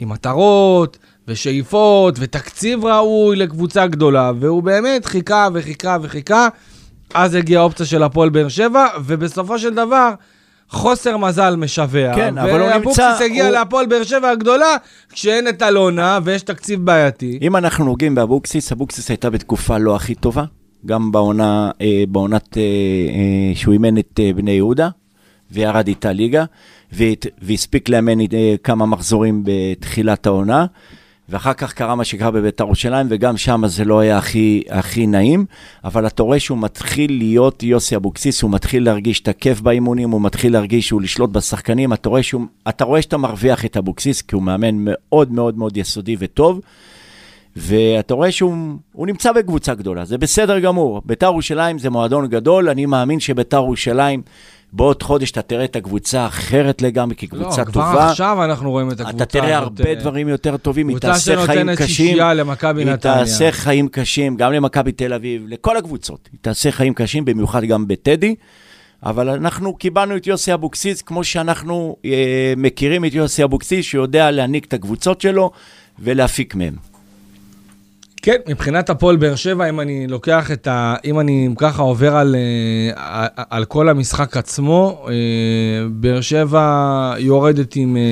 עם 0.00 0.08
מטרות 0.08 0.98
ושאיפות 1.28 2.14
ותקציב 2.20 2.84
ראוי 2.84 3.36
לקבוצה 3.36 3.86
גדולה, 3.86 4.32
והוא 4.40 4.62
באמת 4.62 5.04
חיכה 5.04 5.48
וחיכה 5.54 5.96
וחיכה, 6.02 6.48
אז 7.14 7.34
הגיעה 7.34 7.62
האופציה 7.62 7.86
של 7.86 8.02
הפועל 8.02 8.28
באר 8.28 8.48
שבע, 8.48 8.86
ובסופו 9.04 9.58
של 9.58 9.74
דבר... 9.74 10.10
חוסר 10.72 11.16
מזל 11.16 11.56
משווע, 11.56 12.14
כן, 12.14 12.38
אבל 12.38 12.50
הוא 12.50 12.58
נמצא- 12.58 12.74
ואבוקסיס 12.76 13.20
הגיע 13.24 13.44
הוא- 13.44 13.52
להפועל 13.52 13.86
באר 13.86 14.02
שבע 14.02 14.30
הגדולה, 14.30 14.76
כשאין 15.12 15.48
את 15.48 15.62
אלונה 15.62 16.18
ויש 16.24 16.42
תקציב 16.42 16.84
בעייתי. 16.84 17.38
אם 17.42 17.56
אנחנו 17.56 17.84
נוגעים 17.84 18.14
באבוקסיס, 18.14 18.72
אבוקסיס 18.72 19.08
הייתה 19.08 19.30
בתקופה 19.30 19.78
לא 19.78 19.96
הכי 19.96 20.14
טובה, 20.14 20.44
גם 20.86 21.12
בעונה, 21.12 21.70
אה, 21.80 22.02
בעונת 22.08 22.56
אה, 22.56 22.62
אה, 22.62 23.54
שהוא 23.56 23.72
אימן 23.72 23.98
את 23.98 24.20
אה, 24.22 24.30
בני 24.36 24.50
יהודה, 24.50 24.88
וירד 25.50 25.88
איתה 25.88 26.12
ליגה, 26.12 26.44
והספיק 27.42 27.88
לאמן 27.88 28.20
אה, 28.20 28.54
כמה 28.64 28.86
מחזורים 28.86 29.42
בתחילת 29.44 30.26
העונה, 30.26 30.66
ואחר 31.30 31.52
כך 31.52 31.72
קרה 31.72 31.94
מה 31.94 32.04
שקרה 32.04 32.30
בביתר 32.30 32.64
ירושלים, 32.64 33.06
וגם 33.10 33.36
שם 33.36 33.62
זה 33.66 33.84
לא 33.84 34.00
היה 34.00 34.18
הכי, 34.18 34.62
הכי 34.70 35.06
נעים, 35.06 35.44
אבל 35.84 36.06
אתה 36.06 36.22
רואה 36.22 36.40
שהוא 36.40 36.58
מתחיל 36.58 37.18
להיות 37.18 37.62
יוסי 37.62 37.96
אבוקסיס, 37.96 38.42
הוא 38.42 38.50
מתחיל 38.50 38.84
להרגיש 38.84 39.20
את 39.20 39.28
הכיף 39.28 39.60
באימונים, 39.60 40.10
הוא 40.10 40.20
מתחיל 40.20 40.52
להרגיש 40.52 40.88
שהוא 40.88 41.02
לשלוט 41.02 41.30
בשחקנים, 41.30 41.92
אתה 41.92 42.08
רואה, 42.08 42.22
שהוא, 42.22 42.46
אתה 42.68 42.84
רואה 42.84 43.02
שאתה 43.02 43.16
מרוויח 43.16 43.64
את 43.64 43.76
אבוקסיס, 43.76 44.22
כי 44.22 44.34
הוא 44.34 44.42
מאמן 44.42 44.74
מאוד 44.78 45.32
מאוד 45.32 45.58
מאוד 45.58 45.76
יסודי 45.76 46.16
וטוב. 46.18 46.60
ואתה 47.56 48.14
רואה 48.14 48.32
שהוא 48.32 48.56
הוא 48.92 49.06
נמצא 49.06 49.32
בקבוצה 49.32 49.74
גדולה, 49.74 50.04
זה 50.04 50.18
בסדר 50.18 50.58
גמור. 50.58 51.02
ביתר 51.04 51.26
ירושלים 51.26 51.78
זה 51.78 51.90
מועדון 51.90 52.26
גדול, 52.26 52.68
אני 52.68 52.86
מאמין 52.86 53.20
שביתר 53.20 53.56
ירושלים, 53.56 54.22
בעוד 54.72 55.02
חודש 55.02 55.30
אתה 55.30 55.42
תראה 55.42 55.64
את 55.64 55.76
הקבוצה 55.76 56.26
אחרת 56.26 56.82
לגמרי, 56.82 57.16
כקבוצה 57.16 57.60
לא, 57.60 57.64
כבר 57.64 57.72
טובה. 57.72 58.10
עכשיו 58.10 58.44
אנחנו 58.44 58.70
רואים 58.70 58.90
את 58.90 59.00
הקבוצה 59.00 59.16
אתה 59.16 59.26
תראה 59.26 59.56
הרבה 59.56 59.84
אה, 59.84 59.94
דברים 59.94 60.28
יותר 60.28 60.56
טובים, 60.56 60.88
היא 60.88 60.96
קבוצה 60.96 61.12
תעשה 61.12 61.46
חיים 61.46 61.58
שנותנת 61.58 61.78
קשים. 61.78 62.06
שישייה 62.06 62.34
למכבי 62.34 62.80
היא 62.80 62.90
נתניה. 62.90 63.14
תעשה 63.14 63.52
חיים 63.52 63.88
קשים, 63.88 64.36
גם 64.36 64.52
למכבי 64.52 64.92
תל 64.92 65.12
אביב, 65.12 65.42
לכל 65.48 65.76
הקבוצות. 65.76 66.28
היא 66.32 66.38
תעשה 66.40 66.70
חיים 66.70 66.94
קשים, 66.94 67.24
במיוחד 67.24 67.64
גם 67.64 67.88
בטדי. 67.88 68.34
אבל 69.02 69.28
אנחנו 69.28 69.74
קיבלנו 69.74 70.16
את 70.16 70.26
יוסי 70.26 70.54
אבוקסיס, 70.54 71.02
כמו 71.02 71.24
שאנחנו 71.24 71.96
אה, 72.04 72.54
מכירים 72.56 73.04
את 73.04 73.14
יוסי 73.14 73.44
אבוקסיס, 73.44 73.86
שיודע 73.86 74.30
להעניק 74.30 74.64
את 74.64 74.72
הקבוצות 74.72 75.20
שלו 75.20 75.50
ולהפיק 75.98 76.54
מהם. 76.54 76.89
כן, 78.22 78.36
מבחינת 78.48 78.90
הפועל 78.90 79.16
באר 79.16 79.34
שבע, 79.34 79.68
אם 79.68 79.80
אני 79.80 80.06
לוקח 80.06 80.50
את 80.50 80.66
ה... 80.66 80.94
אם 81.04 81.20
אני 81.20 81.48
ככה 81.58 81.82
עובר 81.82 82.16
על, 82.16 82.36
אה, 82.36 83.26
על 83.50 83.64
כל 83.64 83.88
המשחק 83.88 84.36
עצמו, 84.36 85.06
אה, 85.08 85.14
באר 85.90 86.20
שבע 86.20 87.14
יורדת 87.18 87.76
עם, 87.76 87.96
אה, 87.96 88.02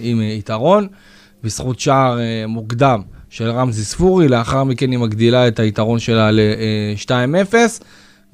עם 0.00 0.20
יתרון, 0.22 0.86
בזכות 1.44 1.80
שער 1.80 2.18
מוקדם 2.48 3.02
של 3.30 3.50
רמזי 3.50 3.84
ספורי, 3.84 4.28
לאחר 4.28 4.64
מכן 4.64 4.90
היא 4.90 4.98
מגדילה 4.98 5.48
את 5.48 5.58
היתרון 5.58 5.98
שלה 5.98 6.30
ל-2-0. 6.30 7.54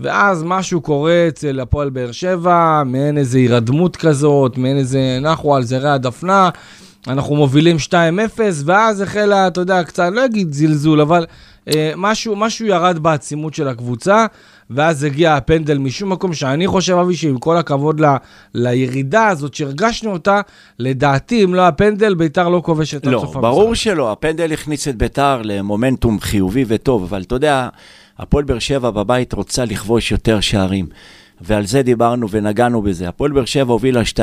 ואז 0.01 0.43
משהו 0.47 0.81
קורה 0.81 1.25
אצל 1.29 1.61
הפועל 1.61 1.91
באר 1.91 2.13
שבע, 2.13 2.83
מעין 2.87 3.19
איזו 3.19 3.39
הירדמות 3.39 3.97
כזאת, 3.97 4.59
מעין 4.59 4.77
איזה 4.77 5.19
נחו 5.21 5.57
על 5.57 5.63
זרי 5.63 5.91
הדפנה. 5.91 6.51
אנחנו 7.09 7.37
מובילים 7.37 7.77
2-0, 7.89 7.93
ואז 8.65 9.01
החלה, 9.01 9.47
אתה 9.47 9.61
יודע, 9.61 9.85
קצת, 9.85 10.11
לא 10.13 10.25
אגיד 10.25 10.53
זלזול, 10.53 11.01
אבל 11.01 11.27
אה, 11.69 11.93
משהו, 11.97 12.37
משהו 12.37 12.67
ירד 12.67 12.99
בעצימות 12.99 13.55
של 13.55 13.69
הקבוצה, 13.69 14.27
ואז 14.71 15.05
הגיע 15.05 15.35
הפנדל 15.35 15.79
משום 15.79 16.13
מקום, 16.13 16.35
שאני 16.35 16.67
חושב, 16.67 16.95
אבי, 16.95 17.17
שעם 17.17 17.39
כל 17.39 17.57
הכבוד 17.57 18.01
ל, 18.01 18.05
לירידה 18.55 19.29
הזאת 19.29 19.55
שהרגשנו 19.55 20.13
אותה, 20.13 20.41
לדעתי, 20.79 21.45
אם 21.45 21.55
לא 21.55 21.69
הפנדל, 21.69 22.15
ביתר 22.15 22.49
לא 22.49 22.63
כובשת 22.65 23.07
עד 23.07 23.13
לא, 23.13 23.19
סוף 23.21 23.37
ברור 23.37 23.75
שלא. 23.75 24.13
הפנדל 24.13 24.53
הכניס 24.53 24.89
את 24.89 24.97
ביתר 24.97 25.43
למומנטום 25.45 26.21
חיובי 26.21 26.65
וטוב, 26.69 27.03
אבל 27.03 27.23
אתה 27.23 27.35
יודע, 27.35 27.69
הפועל 28.19 28.45
באר 28.45 28.59
שבע 28.59 28.91
בבית 28.91 29.33
רוצה 29.33 29.65
לכבוש 29.65 30.13
יותר 30.13 30.41
שערים. 30.41 30.87
ועל 31.41 31.67
זה 31.67 31.83
דיברנו 31.83 32.31
ונגענו 32.31 32.83
בזה. 32.83 33.09
הפועל 33.09 33.33
באר 33.33 33.45
שבע 33.45 33.73
הובילה 33.73 34.01
2-0, 34.03 34.17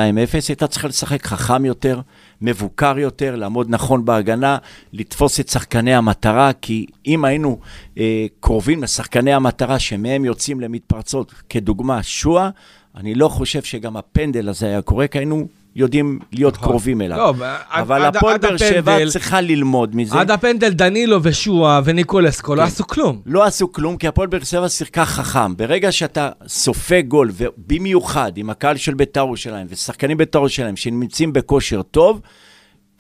הייתה 0.48 0.68
צריכה 0.68 0.88
לשחק 0.88 1.26
חכם 1.26 1.66
יותר, 1.66 2.02
מבוקר 2.42 3.00
יותר, 3.00 3.36
לעמוד 3.36 3.68
נכון 3.70 4.06
בהגנה, 4.06 4.58
לתפוס 4.94 5.40
את 5.40 5.50
שחקני 5.50 5.96
המטרה, 5.96 6.52
כי 6.62 6.86
אם 7.08 7.26
היינו 7.26 7.60
אה, 7.98 8.26
קרובים 8.40 8.84
לשחקני 8.84 9.34
המטרה 9.34 9.80
שמהם 9.80 10.26
יוצאים 10.26 10.60
למתפרצות, 10.60 11.34
כדוגמה 11.50 12.04
שועה, 12.04 12.50
אני 12.98 13.16
לא 13.16 13.28
חושב 13.28 13.62
שגם 13.64 13.98
הפנדל 13.98 14.50
הזה 14.50 14.66
היה 14.68 14.82
קורה, 14.82 15.08
כי 15.08 15.18
היינו 15.18 15.48
יודעים 15.76 16.20
להיות 16.32 16.54
נכון. 16.54 16.68
קרובים 16.68 17.02
אליו. 17.02 17.18
לא, 17.18 17.34
אבל 17.70 18.02
עד- 18.06 18.16
הפועל 18.16 18.38
באר 18.38 18.58
שבע 18.58 18.98
צריכה 19.10 19.42
ללמוד 19.42 19.96
מזה. 19.96 20.20
עד 20.20 20.32
הפנדל 20.32 20.70
דנילו 20.70 21.24
ושועה 21.24 21.82
וניקולסקו 21.84 22.56
לא 22.56 22.62
כן. 22.62 22.68
עשו 22.68 22.88
כלום. 22.88 23.22
לא 23.26 23.44
עשו 23.44 23.72
כלום, 23.72 23.98
כי 23.98 24.08
הפועל 24.08 24.28
באר 24.28 24.44
שבע 24.44 24.70
שיחקה 24.70 25.06
חכם. 25.06 25.56
ברגע 25.56 25.92
שאתה 25.92 26.30
סופג 26.48 27.04
גול, 27.08 27.32
ובמיוחד 27.34 28.32
עם 28.36 28.50
הקהל 28.50 28.78
של 28.78 28.94
בית"ר 28.94 29.20
ירושלים 29.20 29.68
ושחקנים 29.70 30.18
בית"ר 30.18 30.40
ירושלים 30.40 30.76
שנמצאים 30.78 31.34
בכושר 31.34 31.82
טוב, 31.82 32.22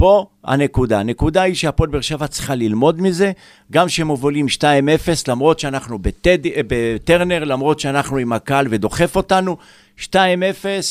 פה 0.01 0.25
הנקודה. 0.43 0.99
הנקודה 0.99 1.41
היא 1.41 1.55
שהפועל 1.55 1.89
באר 1.89 2.01
שבע 2.01 2.27
צריכה 2.27 2.55
ללמוד 2.55 3.01
מזה, 3.01 3.31
גם 3.71 3.89
שהם 3.89 4.07
מובילים 4.07 4.45
2-0, 4.59 4.61
למרות 5.27 5.59
שאנחנו 5.59 5.99
בטד... 5.99 6.37
בטרנר, 6.67 7.43
למרות 7.43 7.79
שאנחנו 7.79 8.17
עם 8.17 8.33
הקהל 8.33 8.67
ודוחף 8.69 9.15
אותנו, 9.15 9.57
2-0, 9.99 10.13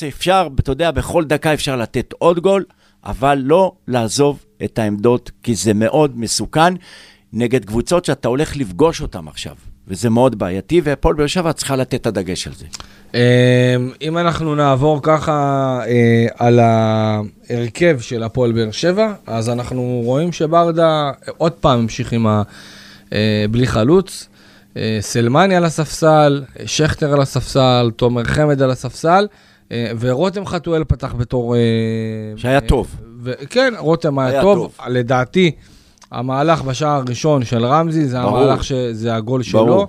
אפשר, 0.08 0.48
אתה 0.60 0.70
יודע, 0.70 0.90
בכל 0.90 1.24
דקה 1.24 1.54
אפשר 1.54 1.76
לתת 1.76 2.14
עוד 2.18 2.38
גול, 2.38 2.64
אבל 3.04 3.42
לא 3.44 3.72
לעזוב 3.88 4.44
את 4.64 4.78
העמדות, 4.78 5.30
כי 5.42 5.54
זה 5.54 5.74
מאוד 5.74 6.18
מסוכן 6.18 6.74
נגד 7.32 7.64
קבוצות 7.64 8.04
שאתה 8.04 8.28
הולך 8.28 8.56
לפגוש 8.56 9.00
אותן 9.00 9.28
עכשיו. 9.28 9.54
וזה 9.90 10.10
מאוד 10.10 10.38
בעייתי, 10.38 10.80
והפועל 10.84 11.14
באר 11.14 11.26
שבע 11.26 11.52
צריכה 11.52 11.76
לתת 11.76 11.94
את 11.94 12.06
הדגש 12.06 12.46
על 12.46 12.52
זה. 12.54 12.66
אה, 13.14 13.76
אם 14.02 14.18
אנחנו 14.18 14.54
נעבור 14.54 15.00
ככה 15.02 15.32
אה, 15.86 16.26
על 16.38 16.58
ההרכב 16.58 18.00
של 18.00 18.22
הפועל 18.22 18.52
באר 18.52 18.70
שבע, 18.70 19.12
אז 19.26 19.48
אנחנו 19.48 20.00
רואים 20.04 20.32
שברדה 20.32 21.10
עוד 21.36 21.52
פעם 21.52 21.78
המשיך 21.78 22.12
עם 22.12 22.26
ה... 22.26 22.42
אה, 23.12 23.44
בלי 23.50 23.66
חלוץ. 23.66 24.28
אה, 24.76 24.98
סלמני 25.00 25.56
על 25.56 25.64
הספסל, 25.64 26.42
אה, 26.60 26.66
שכטר 26.66 27.12
על 27.12 27.20
הספסל, 27.20 27.90
תומר 27.96 28.24
חמד 28.24 28.62
על 28.62 28.70
הספסל, 28.70 29.26
אה, 29.72 29.92
ורותם 30.00 30.46
חתואל 30.46 30.84
פתח 30.84 31.14
בתור... 31.14 31.56
אה, 31.56 31.60
שהיה 32.36 32.54
אה, 32.54 32.60
טוב. 32.60 32.96
ו- 33.22 33.32
כן, 33.50 33.74
רותם 33.78 34.18
היה, 34.18 34.28
היה 34.28 34.42
טוב. 34.42 34.58
טוב. 34.58 34.88
לדעתי, 34.88 35.50
המהלך 36.12 36.62
בשער 36.62 36.90
הראשון 37.06 37.44
של 37.44 37.64
רמזי, 37.64 38.06
זה 38.08 38.20
ברור. 38.22 38.38
המהלך 38.38 38.64
שזה 38.64 39.14
הגול 39.14 39.42
שלו. 39.42 39.66
ברור. 39.66 39.86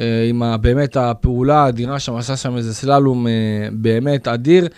אה, 0.00 0.26
עם 0.28 0.42
ה- 0.42 0.56
באמת 0.56 0.96
הפעולה 0.96 1.64
האדירה 1.64 1.98
שם, 1.98 2.16
עשה 2.16 2.36
שם 2.36 2.56
איזה 2.56 2.74
סללום 2.74 3.26
אה, 3.26 3.32
באמת 3.72 4.28
אדיר, 4.28 4.68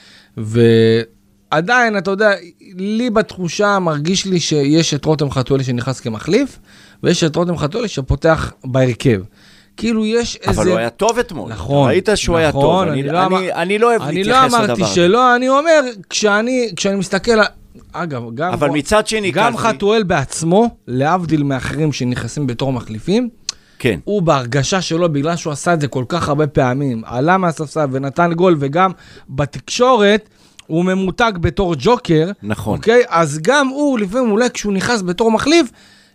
ועדיין, 1.52 1.98
אתה 1.98 2.10
יודע, 2.10 2.30
לי 2.76 3.10
בתחושה 3.10 3.78
מרגיש 3.78 4.26
לי 4.26 4.40
שיש 4.40 4.94
את 4.94 5.04
רותם 5.04 5.30
חתואלי 5.30 5.64
שנכנס 5.64 6.00
כמחליף, 6.00 6.58
ויש 7.02 7.24
את 7.24 7.36
רותם 7.36 7.56
חתואלי 7.56 7.88
שפותח 7.88 8.52
בהרכב. 8.64 9.20
כאילו 9.76 10.06
יש 10.06 10.36
איזה... 10.46 10.60
אבל 10.60 10.70
הוא 10.70 10.78
היה 10.78 10.90
טוב 10.90 11.18
אתמול. 11.18 11.52
נכון, 11.52 11.88
ראית 11.88 12.08
שהוא 12.14 12.36
היה 12.36 12.52
טוב. 12.52 12.60
נכון, 12.62 12.88
אני, 12.88 13.00
אני 13.02 13.08
לא 13.12 13.18
אני, 13.18 13.26
אמר- 13.26 13.52
אני 13.54 13.78
לא 13.78 13.90
אוהב 13.90 14.02
אני 14.02 14.24
להתייחס 14.24 14.52
לא 14.52 14.58
לדבר 14.58 14.72
הזה. 14.72 14.82
אמרתי 14.82 14.94
שלא, 14.94 15.36
אני 15.36 15.48
אומר, 15.48 15.80
כשאני, 16.10 16.72
כשאני 16.76 16.96
מסתכל, 16.96 17.38
אגב, 17.92 18.22
גם... 18.34 18.52
אבל 18.52 18.70
מצד 18.70 19.06
שני, 19.06 19.30
גם 19.30 19.52
קלפי- 19.56 19.62
חתואל 19.62 20.02
בעצמו, 20.02 20.68
להבדיל 20.88 21.42
מאחרים 21.42 21.92
שנכנסים 21.92 22.46
בתור 22.46 22.72
מחליפים, 22.72 23.28
כן. 23.78 23.98
הוא 24.04 24.22
בהרגשה 24.22 24.80
שלו, 24.80 25.12
בגלל 25.12 25.36
שהוא 25.36 25.52
עשה 25.52 25.74
את 25.74 25.80
זה 25.80 25.88
כל 25.88 26.04
כך 26.08 26.28
הרבה 26.28 26.46
פעמים, 26.46 27.02
עלה 27.06 27.38
מהספסל 27.38 27.86
ונתן 27.92 28.32
גול, 28.32 28.56
וגם 28.60 28.90
בתקשורת, 29.28 30.28
הוא 30.66 30.84
ממותג 30.84 31.32
בתור 31.40 31.74
ג'וקר. 31.78 32.30
נכון. 32.42 32.76
אוקיי? 32.78 33.02
אז 33.08 33.38
גם 33.42 33.68
הוא, 33.68 33.98
לפעמים 33.98 34.30
אולי 34.30 34.50
כשהוא 34.50 34.72
נכנס 34.72 35.02
בתור 35.02 35.30
מחליף, 35.30 35.70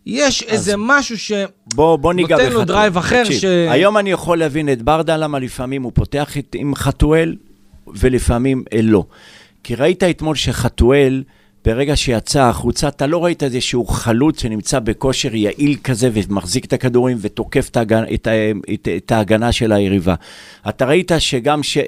יש 0.05 0.43
איזה 0.43 0.73
משהו 0.77 1.17
ש... 1.17 1.31
בוא, 1.73 1.95
בוא 1.95 2.13
ניגע 2.13 2.37
נותן 2.37 2.51
לו. 2.51 2.63
drive 2.65 2.98
אחר 2.97 3.23
תקשיב, 3.23 3.39
ש- 3.39 3.45
היום 3.69 3.97
אני 3.97 4.11
יכול 4.11 4.39
להבין 4.39 4.71
את 4.71 4.81
ברדה, 4.81 5.17
למה 5.17 5.39
לפעמים 5.39 5.83
הוא 5.83 5.91
פותח 5.95 6.37
את, 6.37 6.55
עם 6.59 6.75
חתואל 6.75 7.35
ולפעמים 7.87 8.63
לא. 8.83 9.03
כי 9.63 9.75
ראית 9.75 10.03
אתמול 10.03 10.35
שחתואל 10.35 11.23
ברגע 11.65 11.95
שיצא 11.95 12.43
החוצה, 12.43 12.87
אתה 12.87 13.07
לא 13.07 13.25
ראית 13.25 13.43
איזשהו 13.43 13.85
חלוץ 13.85 14.41
שנמצא 14.41 14.79
בכושר 14.79 15.35
יעיל 15.35 15.77
כזה 15.83 16.09
ומחזיק 16.13 16.65
את 16.65 16.73
הכדורים 16.73 17.17
ותוקף 17.21 17.69
את, 17.69 17.77
ההגנה, 17.77 18.05
את, 18.13 18.27
את, 18.73 18.87
את 18.97 19.11
ההגנה 19.11 19.51
של 19.51 19.71
היריבה. 19.71 20.15
אתה 20.69 20.85
ראית 20.85 21.11
שגם 21.19 21.61
כשחמד 21.61 21.85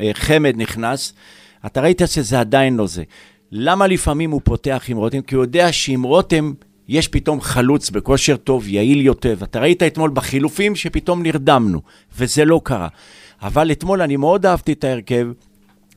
אה, 0.00 0.50
אה, 0.54 0.62
נכנס, 0.62 1.12
אתה 1.66 1.80
ראית 1.80 2.02
שזה 2.06 2.40
עדיין 2.40 2.76
לא 2.76 2.86
זה. 2.86 3.02
למה 3.52 3.86
לפעמים 3.86 4.30
הוא 4.30 4.40
פותח 4.44 4.84
עם 4.88 4.96
רותם? 4.96 5.20
כי 5.20 5.34
הוא 5.34 5.44
יודע 5.44 5.72
שעם 5.72 6.02
רותם 6.02 6.52
יש 6.88 7.08
פתאום 7.08 7.40
חלוץ 7.40 7.90
בכושר 7.90 8.36
טוב, 8.36 8.68
יעיל 8.68 9.00
יותר. 9.00 9.36
אתה 9.42 9.60
ראית 9.60 9.82
אתמול 9.82 10.10
בחילופים 10.14 10.76
שפתאום 10.76 11.22
נרדמנו, 11.22 11.80
וזה 12.18 12.44
לא 12.44 12.60
קרה. 12.64 12.88
אבל 13.42 13.72
אתמול 13.72 14.02
אני 14.02 14.16
מאוד 14.16 14.46
אהבתי 14.46 14.72
את 14.72 14.84
ההרכב. 14.84 15.26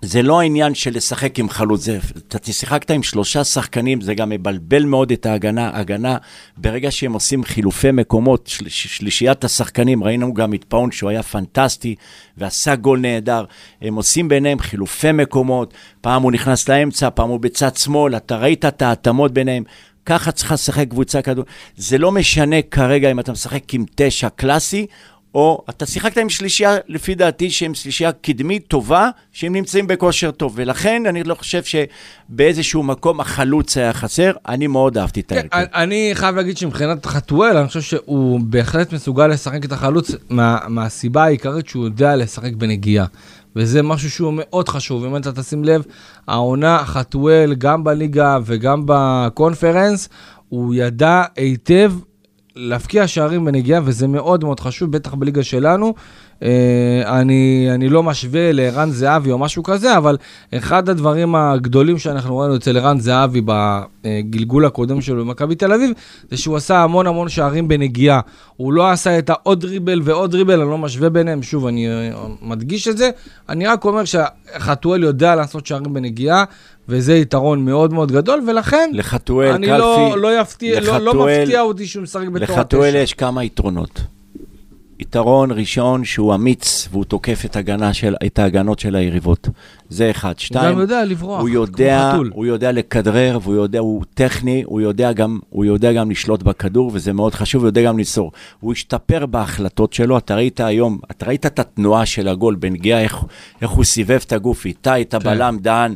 זה 0.01 0.21
לא 0.21 0.39
העניין 0.39 0.75
של 0.75 0.95
לשחק 0.95 1.39
עם 1.39 1.49
חלוץ, 1.49 1.81
זה, 1.81 1.99
אתה 2.17 2.53
שיחקת 2.53 2.91
עם 2.91 3.03
שלושה 3.03 3.43
שחקנים, 3.43 4.01
זה 4.01 4.15
גם 4.15 4.29
מבלבל 4.29 4.85
מאוד 4.85 5.11
את 5.11 5.25
ההגנה. 5.25 5.71
הגנה, 5.73 6.17
ברגע 6.57 6.91
שהם 6.91 7.13
עושים 7.13 7.43
חילופי 7.43 7.91
מקומות, 7.91 8.47
של, 8.47 8.69
שלישיית 8.69 9.43
השחקנים, 9.43 10.03
ראינו 10.03 10.33
גם 10.33 10.53
את 10.53 10.63
פאון 10.63 10.91
שהוא 10.91 11.09
היה 11.09 11.23
פנטסטי 11.23 11.95
ועשה 12.37 12.75
גול 12.75 12.99
נהדר, 12.99 13.45
הם 13.81 13.95
עושים 13.95 14.27
ביניהם 14.27 14.59
חילופי 14.59 15.11
מקומות, 15.11 15.73
פעם 16.01 16.23
הוא 16.23 16.31
נכנס 16.31 16.69
לאמצע, 16.69 17.09
פעם 17.09 17.29
הוא 17.29 17.39
בצד 17.39 17.75
שמאל, 17.75 18.15
אתה 18.15 18.37
ראית 18.37 18.65
את 18.65 18.81
ההתאמות 18.81 19.31
ביניהם. 19.33 19.63
ככה 20.05 20.31
צריכה 20.31 20.53
לשחק 20.53 20.87
קבוצה 20.89 21.21
כדור. 21.21 21.45
זה 21.77 21.97
לא 21.97 22.11
משנה 22.11 22.61
כרגע 22.61 23.11
אם 23.11 23.19
אתה 23.19 23.31
משחק 23.31 23.73
עם 23.73 23.85
תשע 23.95 24.29
קלאסי, 24.29 24.85
או 25.37 25.63
אתה 25.69 25.85
שיחקת 25.85 26.17
עם 26.17 26.29
שלישייה, 26.29 26.75
לפי 26.87 27.15
דעתי, 27.15 27.49
שהם 27.49 27.73
שלישייה 27.73 28.11
קדמית 28.11 28.67
טובה, 28.67 29.09
שהם 29.31 29.53
נמצאים 29.53 29.87
בכושר 29.87 30.31
טוב. 30.31 30.53
ולכן 30.55 31.03
אני 31.05 31.23
לא 31.23 31.35
חושב 31.35 31.61
שבאיזשהו 31.63 32.83
מקום 32.83 33.19
החלוץ 33.19 33.77
היה 33.77 33.93
חסר, 33.93 34.31
אני 34.47 34.67
מאוד 34.67 34.97
אהבתי 34.97 35.19
את 35.19 35.29
כן, 35.29 35.47
ההרכב. 35.51 35.75
אני 35.75 36.11
חייב 36.13 36.35
להגיד 36.35 36.57
שמבחינת 36.57 37.05
חתואל, 37.05 37.57
אני 37.57 37.67
חושב 37.67 37.81
שהוא 37.81 38.39
בהחלט 38.43 38.93
מסוגל 38.93 39.27
לשחק 39.27 39.65
את 39.65 39.71
החלוץ 39.71 40.11
מה, 40.29 40.57
מהסיבה 40.67 41.23
העיקרית 41.23 41.67
שהוא 41.67 41.85
יודע 41.85 42.15
לשחק 42.15 42.53
בנגיעה. 42.53 43.05
וזה 43.55 43.83
משהו 43.83 44.11
שהוא 44.11 44.33
מאוד 44.35 44.69
חשוב. 44.69 45.05
אם 45.05 45.15
אתה 45.15 45.31
תשים 45.31 45.63
לב, 45.63 45.83
העונה 46.27 46.79
חתואל, 46.85 47.53
גם 47.57 47.83
בליגה 47.83 48.37
וגם 48.45 48.83
בקונפרנס, 48.85 50.09
הוא 50.49 50.75
ידע 50.75 51.23
היטב 51.35 51.93
להפקיע 52.57 53.07
שערים 53.07 53.45
בנגיעה, 53.45 53.81
וזה 53.83 54.07
מאוד 54.07 54.43
מאוד 54.43 54.59
חשוב, 54.59 54.91
בטח 54.91 55.13
בליגה 55.13 55.43
שלנו. 55.43 55.93
אה, 56.43 56.49
אני, 57.21 57.67
אני 57.73 57.89
לא 57.89 58.03
משווה 58.03 58.51
לערן 58.51 58.89
זהבי 58.91 59.31
או 59.31 59.37
משהו 59.37 59.63
כזה, 59.63 59.97
אבל 59.97 60.17
אחד 60.55 60.89
הדברים 60.89 61.35
הגדולים 61.35 61.97
שאנחנו 61.97 62.37
ראינו 62.37 62.55
אצל 62.55 62.77
ערן 62.77 62.99
זהבי 62.99 63.41
בגלגול 63.45 64.65
הקודם 64.65 65.01
שלו 65.01 65.25
במכבי 65.25 65.55
תל 65.55 65.73
אביב, 65.73 65.91
זה 66.31 66.37
שהוא 66.37 66.55
עשה 66.57 66.83
המון 66.83 67.07
המון 67.07 67.29
שערים 67.29 67.67
בנגיעה. 67.67 68.19
הוא 68.57 68.73
לא 68.73 68.89
עשה 68.91 69.19
את 69.19 69.29
העוד 69.29 69.59
דריבל 69.61 70.01
ועוד 70.03 70.31
דריבל, 70.31 70.61
אני 70.61 70.69
לא 70.69 70.77
משווה 70.77 71.09
ביניהם, 71.09 71.43
שוב, 71.43 71.65
אני 71.67 71.87
אה, 71.89 72.09
מדגיש 72.41 72.87
את 72.87 72.97
זה. 72.97 73.09
אני 73.49 73.67
רק 73.67 73.85
אומר 73.85 74.03
שחתואל 74.05 75.03
יודע 75.03 75.35
לעשות 75.35 75.65
שערים 75.65 75.93
בנגיעה, 75.93 76.43
וזה 76.89 77.15
יתרון 77.15 77.65
מאוד 77.65 77.93
מאוד 77.93 78.11
גדול, 78.11 78.43
ולכן, 78.47 78.89
לחתואל, 78.93 79.51
אני 79.51 79.67
קלפי, 79.67 79.79
לא, 79.81 80.17
לא, 80.17 80.39
יפתיע, 80.41 80.79
לא, 80.79 80.97
לא 80.97 81.05
לחתואל- 81.11 81.41
מפתיע 81.43 81.61
אותי 81.61 81.85
שהוא 81.87 82.03
משחק 82.03 82.27
בתור 82.27 82.57
לחתואל 82.57 82.89
התשע. 82.89 83.01
יש 83.03 83.13
כמה 83.13 83.43
יתרונות. 83.43 84.01
יתרון 84.99 85.51
ראשון 85.51 86.05
שהוא 86.05 86.35
אמיץ 86.35 86.87
והוא 86.91 87.03
תוקף 87.03 87.45
את, 87.45 87.55
הגנה 87.55 87.93
של, 87.93 88.15
את 88.25 88.39
ההגנות 88.39 88.79
של 88.79 88.95
היריבות. 88.95 89.49
זה 89.89 90.11
אחד. 90.11 90.29
הוא 90.29 90.39
שתיים, 90.39 90.75
גם 90.75 90.79
יודע 90.79 91.05
לברוח, 91.05 91.39
הוא 91.39 91.49
כמו 91.49 91.57
יודע, 91.57 92.11
חתול. 92.13 92.31
הוא 92.33 92.45
יודע 92.45 92.71
לכדרר, 92.71 93.39
והוא 93.41 93.55
יודע, 93.55 93.79
הוא 93.79 94.03
טכני, 94.13 94.63
הוא 94.65 94.81
יודע 94.81 95.11
גם, 95.11 95.39
הוא 95.49 95.65
יודע 95.65 95.93
גם 95.93 96.11
לשלוט 96.11 96.43
בכדור, 96.43 96.91
וזה 96.93 97.13
מאוד 97.13 97.35
חשוב, 97.35 97.61
הוא 97.61 97.67
יודע 97.67 97.83
גם 97.83 97.97
למסור. 97.97 98.31
הוא 98.59 98.71
השתפר 98.71 99.25
בהחלטות 99.25 99.93
שלו, 99.93 100.17
אתה 100.17 100.35
ראית 100.35 100.59
היום, 100.59 100.99
אתה 101.11 101.25
ראית 101.25 101.45
את 101.45 101.59
התנועה 101.59 102.05
של 102.05 102.27
הגול 102.27 102.55
בנגיעה, 102.55 103.01
איך, 103.01 103.23
איך 103.61 103.69
הוא 103.69 103.83
סיבב 103.83 104.19
את 104.25 104.31
הגוף, 104.31 104.65
איתה 104.65 105.01
את 105.01 105.13
הבלם, 105.13 105.57
דהן, 105.61 105.95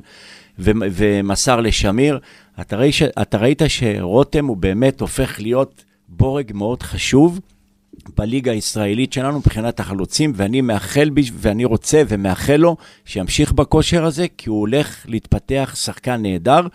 ו- 0.60 0.72
ומסר 0.91 1.62
לשמיר. 1.62 2.20
אתה, 2.62 2.77
ראי, 2.77 2.91
אתה 3.22 3.38
ראית 3.38 3.62
שרותם 3.67 4.46
הוא 4.46 4.58
באמת 4.58 5.01
הופך 5.01 5.39
להיות 5.39 5.84
בורג 6.10 6.51
מאוד 6.53 6.84
חשוב. 6.84 7.39
בליגה 8.18 8.51
הישראלית 8.51 9.13
שלנו 9.13 9.39
מבחינת 9.39 9.80
החלוצים, 9.80 10.34
ואני 10.36 10.62
מאחל, 10.62 11.10
ואני 11.34 11.65
רוצה 11.65 12.02
ומאחל 12.08 12.56
לו 12.56 12.78
שימשיך 13.06 13.52
בכושר 13.52 14.06
הזה, 14.06 14.26
כי 14.38 14.50
הוא 14.50 14.60
הולך 14.60 15.06
להתפתח 15.08 15.74
שחקן 15.78 16.21
נהדר, 16.21 16.67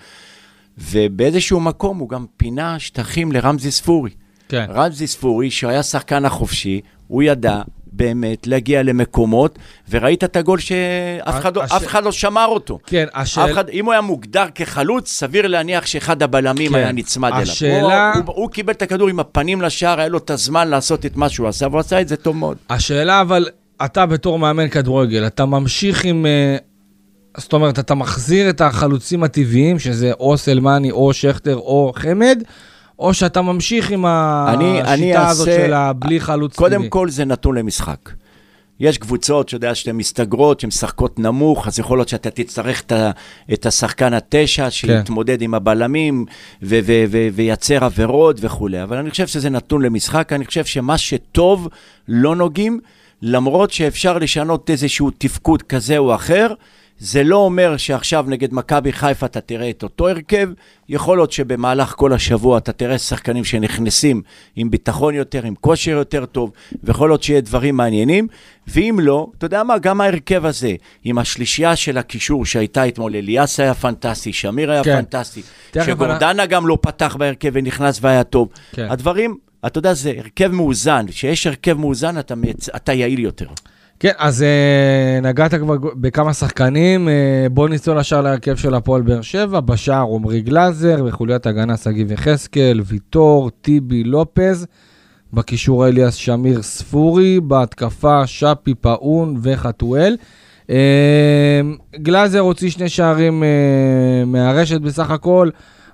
ובאיזשהו 0.79 1.61
מקום 1.61 1.99
הוא 1.99 2.09
גם 2.09 2.27
פינה 2.37 2.79
שטחים 2.79 3.33
לרמזי 3.33 3.71
ספורי. 3.71 4.11
כן. 4.49 4.67
רמזי 4.69 5.07
ספורי, 5.07 5.51
שהיה 5.51 5.83
שחקן 5.83 6.25
החופשי, 6.25 6.81
הוא 7.09 7.23
ידע 7.23 7.63
באמת 7.97 8.47
להגיע 8.47 8.83
למקומות, 8.83 9.59
וראית 9.91 10.25
את 10.25 10.37
הגול 10.37 10.59
שאף 10.59 11.39
אחד, 11.41 11.57
לא- 11.57 11.63
הש- 11.63 11.73
אף 11.73 11.87
אחד 11.87 12.05
לא 12.05 12.13
שמר 12.13 12.47
אותו. 12.47 12.79
כן, 12.87 13.07
השאלה... 13.15 13.51
אחד, 13.53 13.69
אם 13.69 13.85
הוא 13.85 13.93
היה 13.93 14.01
מוגדר 14.01 14.45
כחלוץ, 14.55 15.09
סביר 15.11 15.47
להניח 15.47 15.87
שאחד 15.87 16.23
הבלמים 16.23 16.71
כן. 16.71 16.75
היה 16.79 16.93
נצמד 16.93 17.31
אליו. 17.33 17.43
השאלה- 17.43 18.13
הוא, 18.15 18.23
הוא, 18.27 18.35
הוא 18.35 18.51
קיבל 18.51 18.73
את 18.73 18.83
הכדור 18.83 19.09
עם 19.09 19.21
הפנים 19.21 19.63
לשער, 19.63 19.99
היה 20.01 20.09
לו 20.09 20.19
את 20.19 20.31
הזמן 20.31 20.69
לעשות 20.69 21.07
את 21.07 21.17
מה 21.17 21.29
שהוא 21.29 21.49
עשה, 21.49 21.67
והוא 21.67 21.81
עשה 21.81 22.01
את 22.01 22.09
זה 22.09 22.17
טוב 22.17 22.37
מאוד. 22.37 22.57
השאלה 22.71 23.21
אבל, 23.21 23.49
אתה 23.85 24.07
בתור 24.07 24.39
מאמן 24.39 24.69
כדורגל, 24.69 25.27
אתה 25.27 25.45
ממשיך 25.47 26.05
עם... 26.05 26.27
אה, 26.27 26.57
זאת 27.37 27.53
אומרת, 27.53 27.79
אתה 27.79 27.95
מחזיר 27.95 28.51
את 28.51 28.61
החלוצים 28.61 29.23
הטבעיים, 29.25 29.79
שזה 29.79 30.13
או 30.13 30.37
סלמני, 30.39 30.91
או 30.91 31.13
שכטר, 31.13 31.57
או 31.57 31.93
חמד, 31.97 32.43
או 32.99 33.15
שאתה 33.15 33.43
ממשיך 33.43 33.91
עם 33.91 34.07
אני- 34.07 34.83
אני 34.83 34.93
השיטה 35.15 35.29
הזאת 35.29 35.49
אעשה- 35.49 35.67
של 35.67 35.73
הבלי 35.73 36.21
חלוץ 36.21 36.57
קודם 36.57 36.77
טבעי. 36.77 36.89
כל 36.91 37.11
זה 37.11 37.25
נתון 37.25 37.55
למשחק. 37.59 37.99
יש 38.81 38.99
קבוצות, 38.99 39.49
שאתה 39.49 39.67
יודע, 39.67 39.75
שהן 39.75 39.97
מסתגרות, 39.97 40.61
שהן 40.61 40.69
משחקות 40.69 41.19
נמוך, 41.19 41.67
אז 41.67 41.79
יכול 41.79 41.99
להיות 41.99 42.09
שאתה 42.09 42.31
תצטרך 42.31 42.81
את, 42.81 42.93
ה- 42.93 43.11
את 43.53 43.67
השחקן 43.67 44.15
התשע, 44.15 44.71
שיתמודד 44.71 45.43
עם 45.43 45.55
הבלמים 45.55 46.25
ו- 46.63 46.79
ו- 46.87 47.05
ו- 47.11 47.29
וייצר 47.33 47.85
עבירות 47.85 48.37
וכולי. 48.41 48.83
אבל 48.83 48.97
אני 48.97 49.11
חושב 49.11 49.27
שזה 49.27 49.51
נתון 49.51 49.83
למשחק, 49.83 50.33
אני 50.33 50.45
חושב 50.45 50.65
שמה 50.65 50.99
שטוב 50.99 51.69
לא 52.09 52.37
נוגעים, 52.37 52.81
למרות 53.23 53.71
שאפשר 53.71 54.19
לשנות 54.19 54.71
איזשהו 54.71 55.11
תפקוד 55.19 55.63
כזה 55.63 55.99
או 55.99 56.15
אחר. 56.15 56.47
זה 56.99 57.25
לא 57.25 57.37
אומר 57.37 57.77
שעכשיו 57.77 58.25
נגד 58.29 58.55
מכבי 58.55 58.93
חיפה 58.93 59.27
אתה 59.27 59.41
תראה 59.41 59.71
את 59.71 59.83
אותו 59.83 60.09
הרכב, 60.09 60.49
יכול 60.89 61.19
להיות 61.19 61.33
שבמהלך 61.33 61.95
כל 61.97 62.13
השבוע 62.13 62.59
אתה 62.59 62.73
תראה 62.73 62.99
שחקנים 62.99 63.45
שנכנסים 63.45 64.23
עם 64.57 64.71
ביטחון 64.71 65.15
יותר, 65.15 65.47
עם 65.47 65.55
כושר 65.55 65.91
יותר 65.91 66.27
טוב, 66.27 66.53
ויכול 66.85 67.11
להיות 67.11 67.23
שיהיה 67.23 67.41
דברים 67.41 67.77
מעניינים, 67.77 68.27
ואם 68.69 68.99
לא, 69.03 69.27
אתה 69.39 69.47
יודע 69.47 69.63
מה, 69.63 69.79
גם 69.79 70.01
ההרכב 70.01 70.47
הזה, 70.47 70.75
עם 71.05 71.19
השלישייה 71.19 71.77
של 71.77 71.99
הקישור 71.99 72.47
שהייתה 72.47 72.89
אתמול, 72.89 73.17
אליאס 73.17 73.61
היה 73.61 73.75
פנטסטי, 73.75 74.33
שמיר 74.33 74.71
היה 74.71 74.85
כן. 74.85 74.97
פנטסטי, 74.97 75.43
שגורדנה 75.85 76.47
גם 76.47 76.67
לא 76.67 76.79
פתח 76.81 77.17
בהרכב 77.19 77.51
ונכנס 77.53 77.99
והיה 78.03 78.25
טוב. 78.25 78.49
כן. 78.73 78.87
הדברים, 78.91 79.37
אתה 79.67 79.79
יודע, 79.79 79.95
זה 79.95 80.13
הרכב 80.19 80.49
מאוזן, 80.53 81.07
כשיש 81.09 81.47
הרכב 81.47 81.79
מאוזן 81.79 82.19
אתה, 82.19 82.35
מייצ... 82.35 82.69
אתה 82.69 82.93
יעיל 82.93 83.21
יותר. 83.21 83.47
כן, 84.01 84.13
אז 84.19 84.43
אה, 84.43 85.21
נגעת 85.23 85.55
כבר 85.55 85.75
בכמה 85.95 86.33
שחקנים, 86.33 87.09
אה, 87.09 87.47
בוא 87.51 87.69
נצלול 87.69 87.99
לשער 87.99 88.21
להרכב 88.21 88.57
של 88.57 88.75
הפועל 88.75 89.03
באר 89.03 89.21
שבע, 89.21 89.61
בשער 89.61 90.07
עמרי 90.15 90.41
גלאזר, 90.41 91.05
בחוליית 91.05 91.47
הגנה 91.47 91.77
שגיב 91.77 92.13
יחזקאל, 92.13 92.81
ויטור, 92.85 93.51
טיבי, 93.61 94.05
לופז, 94.05 94.67
בקישור 95.33 95.89
אליאס 95.89 96.15
שמיר 96.15 96.63
ספורי, 96.63 97.41
בהתקפה 97.41 98.27
שפי 98.27 98.75
פאון 98.75 99.37
וחתואל. 99.43 100.17
אה, 100.71 101.61
גלאזר 101.97 102.41
הוציא 102.41 102.71
שני 102.71 102.89
שערים 102.89 103.43
מהרשת 104.27 104.81
בסך 104.81 105.11
הכל, 105.11 105.51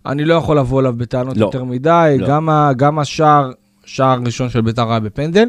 אני 0.06 0.24
לא 0.24 0.34
יכול 0.34 0.58
לבוא 0.58 0.80
אליו 0.80 0.94
בטענות 0.96 1.36
לא. 1.36 1.44
יותר 1.44 1.64
מדי, 1.64 2.16
לא. 2.18 2.28
גם, 2.28 2.48
ה, 2.48 2.70
גם 2.76 2.98
השער, 2.98 3.50
שער 3.84 4.18
ראשון 4.24 4.48
של 4.48 4.60
בית"ר 4.60 4.90
היה 4.90 5.00
בפנדל. 5.00 5.48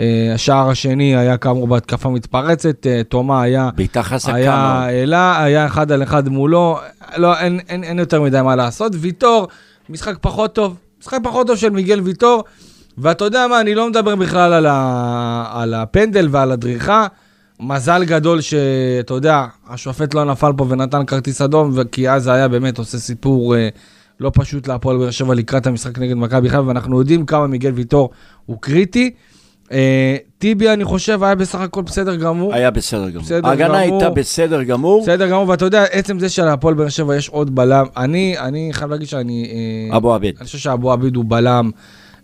אה, 0.00 0.34
השער 0.34 0.68
השני 0.70 1.16
היה 1.16 1.36
כאמור 1.36 1.68
בהתקפה 1.68 2.08
מתפרצת, 2.08 2.86
אה, 2.86 3.02
תומה 3.04 3.42
היה, 3.42 3.70
בעיטה 3.76 4.02
חזקה 4.02 4.34
היה. 4.34 4.86
אלה, 4.90 5.42
היה 5.44 5.66
אחד 5.66 5.92
על 5.92 6.02
אחד 6.02 6.28
מולו, 6.28 6.78
לא, 7.16 7.38
אין, 7.38 7.60
אין, 7.68 7.84
אין 7.84 7.98
יותר 7.98 8.22
מדי 8.22 8.40
מה 8.42 8.56
לעשות. 8.56 8.92
ויטור, 8.96 9.48
משחק 9.88 10.14
פחות 10.20 10.54
טוב, 10.54 10.76
משחק 11.00 11.18
פחות 11.22 11.46
טוב 11.46 11.56
של 11.56 11.70
מיגל 11.70 12.00
ויטור, 12.00 12.44
ואתה 12.98 13.24
יודע 13.24 13.46
מה, 13.46 13.60
אני 13.60 13.74
לא 13.74 13.88
מדבר 13.88 14.16
בכלל 14.16 14.52
על, 14.52 14.66
ה, 14.66 15.44
על 15.52 15.74
הפנדל 15.74 16.28
ועל 16.30 16.52
הדריכה. 16.52 17.06
מזל 17.60 18.04
גדול 18.04 18.40
שאתה 18.40 19.14
יודע, 19.14 19.46
השופט 19.68 20.14
לא 20.14 20.24
נפל 20.24 20.52
פה 20.56 20.66
ונתן 20.68 21.04
כרטיס 21.06 21.40
אדום, 21.40 21.72
כי 21.92 22.10
אז 22.10 22.22
זה 22.22 22.32
היה 22.32 22.48
באמת 22.48 22.78
עושה 22.78 22.98
סיפור 22.98 23.56
אה, 23.56 23.68
לא 24.20 24.30
פשוט 24.34 24.68
להפועל 24.68 24.96
באר 24.98 25.10
שבע 25.10 25.34
לקראת 25.34 25.66
המשחק 25.66 25.98
נגד 25.98 26.14
מכבי 26.14 26.48
חיפה, 26.48 26.66
ואנחנו 26.66 26.98
יודעים 26.98 27.26
כמה 27.26 27.46
מיגל 27.46 27.72
ויטור 27.72 28.10
הוא 28.46 28.56
קריטי. 28.60 29.10
אה, 29.72 30.16
טיבי, 30.38 30.70
אני 30.70 30.84
חושב, 30.84 31.22
היה 31.22 31.34
בסך 31.34 31.60
הכל 31.60 31.82
בסדר 31.82 32.16
גמור. 32.16 32.54
היה 32.54 32.70
בסדר 32.70 33.10
גמור. 33.10 33.22
בסדר 33.22 33.48
ההגנה 33.48 33.68
גמור. 33.68 34.00
הייתה 34.00 34.10
בסדר 34.10 34.62
גמור. 34.62 35.02
בסדר 35.02 35.28
גמור, 35.30 35.48
ואתה 35.48 35.64
יודע, 35.64 35.84
עצם 35.90 36.18
זה 36.18 36.28
שלהפועל 36.28 36.74
באר 36.74 36.88
שבע 36.88 37.16
יש 37.16 37.28
עוד 37.28 37.54
בלם, 37.54 37.86
אני, 37.96 38.38
אני 38.38 38.68
חייב 38.72 38.90
להגיד 38.90 39.08
שאני... 39.08 39.50
אה, 39.90 39.96
אבו 39.96 40.14
עביד. 40.14 40.34
אני 40.38 40.46
חושב 40.46 40.58
שאבו 40.58 40.92
עביד 40.92 41.16
הוא 41.16 41.24
בלם 41.28 41.70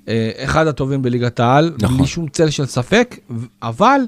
אה, 0.08 0.30
אחד 0.36 0.66
הטובים 0.66 1.02
בליגת 1.02 1.40
העל, 1.40 1.72
נכון. 1.82 1.96
בלי 1.96 2.06
שום 2.06 2.28
צל 2.28 2.50
של 2.50 2.66
ספק, 2.66 3.16
אבל 3.62 4.00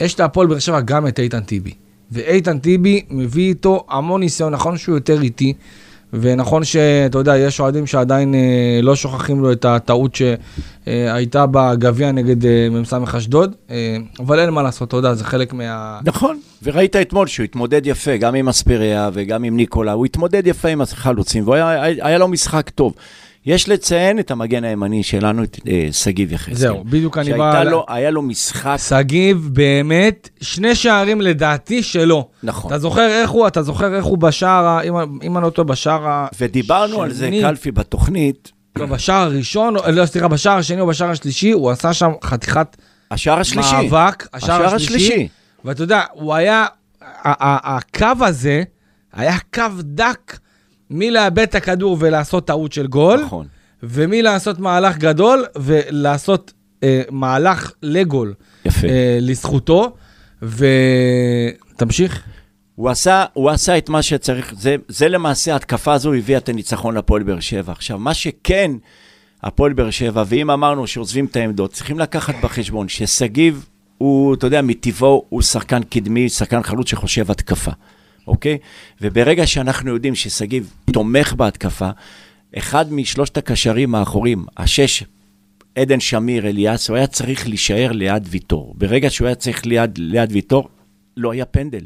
יש 0.00 0.20
להפועל 0.20 0.46
באר 0.46 0.58
שבע 0.58 0.80
גם 0.80 1.06
את 1.06 1.18
איתן 1.18 1.40
טיבי. 1.40 1.72
ואיתן 2.10 2.58
טיבי 2.58 3.04
מביא 3.10 3.48
איתו 3.48 3.84
המון 3.88 4.20
ניסיון, 4.20 4.52
נכון 4.52 4.76
שהוא 4.76 4.94
יותר 4.94 5.22
איטי, 5.22 5.52
ונכון 6.12 6.64
שאתה 6.64 7.18
יודע, 7.18 7.36
יש 7.36 7.60
אוהדים 7.60 7.86
שעדיין 7.86 8.34
אה, 8.34 8.80
לא 8.82 8.96
שוכחים 8.96 9.40
לו 9.40 9.52
את 9.52 9.64
הטעות 9.64 10.14
שהייתה 10.14 11.46
בגביע 11.50 12.12
נגד 12.12 12.46
אה, 12.46 12.68
מ"ס 12.70 12.92
אשדוד, 13.16 13.54
אה, 13.70 13.96
אבל 14.18 14.40
אין 14.40 14.50
מה 14.50 14.62
לעשות, 14.62 14.88
אתה 14.88 14.96
יודע, 14.96 15.14
זה 15.14 15.24
חלק 15.24 15.52
מה... 15.52 16.00
נכון, 16.04 16.40
וראית 16.62 16.96
אתמול 16.96 17.26
שהוא 17.26 17.44
התמודד 17.44 17.86
יפה, 17.86 18.16
גם 18.16 18.34
עם 18.34 18.48
אספריה 18.48 19.10
וגם 19.12 19.44
עם 19.44 19.56
ניקולה, 19.56 19.92
הוא 19.92 20.06
התמודד 20.06 20.46
יפה 20.46 20.68
עם 20.68 20.80
החלוצים, 20.80 21.48
והיה 21.48 21.82
היה 21.82 22.18
לו 22.18 22.28
משחק 22.28 22.70
טוב. 22.70 22.94
יש 23.46 23.68
לציין 23.68 24.18
את 24.18 24.30
המגן 24.30 24.64
הימני 24.64 25.02
שלנו, 25.02 25.44
את 25.44 25.58
אה, 25.68 25.88
שגיב 25.92 26.32
יחזקאל. 26.32 26.54
זהו, 26.54 26.84
בדיוק 26.84 27.18
אני 27.18 27.32
בא... 27.32 27.62
לו, 27.64 27.84
היה 27.88 28.10
לו 28.10 28.22
משחק, 28.22 28.76
שגיב, 28.88 29.48
באמת, 29.52 30.28
שני 30.40 30.74
שערים 30.74 31.20
לדעתי 31.20 31.82
שלו. 31.82 32.28
נכון. 32.42 32.70
אתה 32.70 32.78
זוכר 32.78 33.08
איך 33.08 33.30
הוא, 33.30 33.46
אתה 33.46 33.62
זוכר 33.62 33.94
איך 33.94 34.04
הוא 34.04 34.18
בשער, 34.18 34.82
אם 35.22 35.36
אני 35.36 35.44
לא 35.44 35.50
טועה, 35.50 35.68
בשער 35.68 36.08
ה... 36.08 36.26
ודיברנו 36.40 37.02
על 37.02 37.12
זה. 37.12 37.30
קלפי, 37.40 37.70
בתוכנית, 37.70 38.52
לא, 38.76 38.86
בשער 38.86 39.22
הראשון, 39.22 39.76
או- 39.76 39.90
לא, 39.92 40.06
סליחה, 40.06 40.28
בשער 40.28 40.58
השני 40.58 40.80
או 40.80 40.86
בשער 40.86 41.10
השלישי, 41.10 41.50
הוא 41.50 41.70
עשה 41.70 41.92
שם 41.92 42.10
חתיכת 42.24 42.76
השער 43.10 43.40
השלישי. 43.40 43.72
מאבק, 43.72 44.28
השער 44.34 44.62
השער 44.62 44.74
השלישי. 44.74 45.04
השלישי. 45.06 45.28
ואתה 45.64 45.82
יודע, 45.82 46.02
הוא 46.12 46.34
היה, 46.34 46.66
הקו 47.24 48.08
הזה 48.20 48.62
היה 49.12 49.38
קו 49.54 49.62
דק 49.82 50.38
מלאבד 50.90 51.38
את 51.38 51.54
הכדור 51.54 51.96
ולעשות 52.00 52.46
טעות 52.46 52.72
של 52.72 52.86
גול, 52.86 53.20
נכון. 53.24 53.46
ומלעשות 53.82 54.58
מהלך 54.58 54.98
גדול 54.98 55.44
ולעשות 55.56 56.52
אה, 56.82 57.02
מהלך 57.10 57.72
לגול 57.82 58.34
יפה. 58.64 58.86
אה, 58.86 59.18
לזכותו. 59.20 59.92
ותמשיך. 60.42 62.22
הוא 62.74 62.90
עשה, 62.90 63.24
הוא 63.32 63.50
עשה 63.50 63.78
את 63.78 63.88
מה 63.88 64.02
שצריך, 64.02 64.54
זה, 64.58 64.76
זה 64.88 65.08
למעשה, 65.08 65.52
ההתקפה 65.52 65.92
הזו 65.92 66.14
הביאה 66.14 66.38
את 66.38 66.48
הניצחון 66.48 66.94
להפועל 66.94 67.22
באר 67.22 67.40
שבע. 67.40 67.72
עכשיו, 67.72 67.98
מה 67.98 68.14
שכן, 68.14 68.70
הפועל 69.42 69.72
באר 69.72 69.90
שבע, 69.90 70.24
ואם 70.26 70.50
אמרנו 70.50 70.86
שעוזבים 70.86 71.24
את 71.24 71.36
העמדות, 71.36 71.72
צריכים 71.72 71.98
לקחת 71.98 72.34
בחשבון 72.42 72.88
ששגיב 72.88 73.68
הוא, 73.98 74.34
אתה 74.34 74.46
יודע, 74.46 74.62
מטבעו 74.62 75.24
הוא 75.28 75.42
שחקן 75.42 75.82
קדמי, 75.82 76.28
שחקן 76.28 76.62
חלוץ 76.62 76.88
שחושב 76.88 77.30
התקפה, 77.30 77.70
אוקיי? 78.26 78.58
וברגע 79.00 79.46
שאנחנו 79.46 79.94
יודעים 79.94 80.14
ששגיב 80.14 80.74
תומך 80.92 81.32
בהתקפה, 81.32 81.90
אחד 82.58 82.92
משלושת 82.92 83.36
הקשרים 83.36 83.94
האחורים, 83.94 84.44
השש, 84.56 85.04
עדן 85.74 86.00
שמיר, 86.00 86.48
אליאס, 86.48 86.88
הוא 86.88 86.96
היה 86.96 87.06
צריך 87.06 87.48
להישאר 87.48 87.92
ליד 87.92 88.26
ויטור. 88.30 88.74
ברגע 88.78 89.10
שהוא 89.10 89.26
היה 89.26 89.34
צריך 89.34 89.66
ליד, 89.66 89.98
ליד 89.98 90.32
ויטור, 90.32 90.68
לא 91.16 91.32
היה 91.32 91.44
פנדל. 91.44 91.80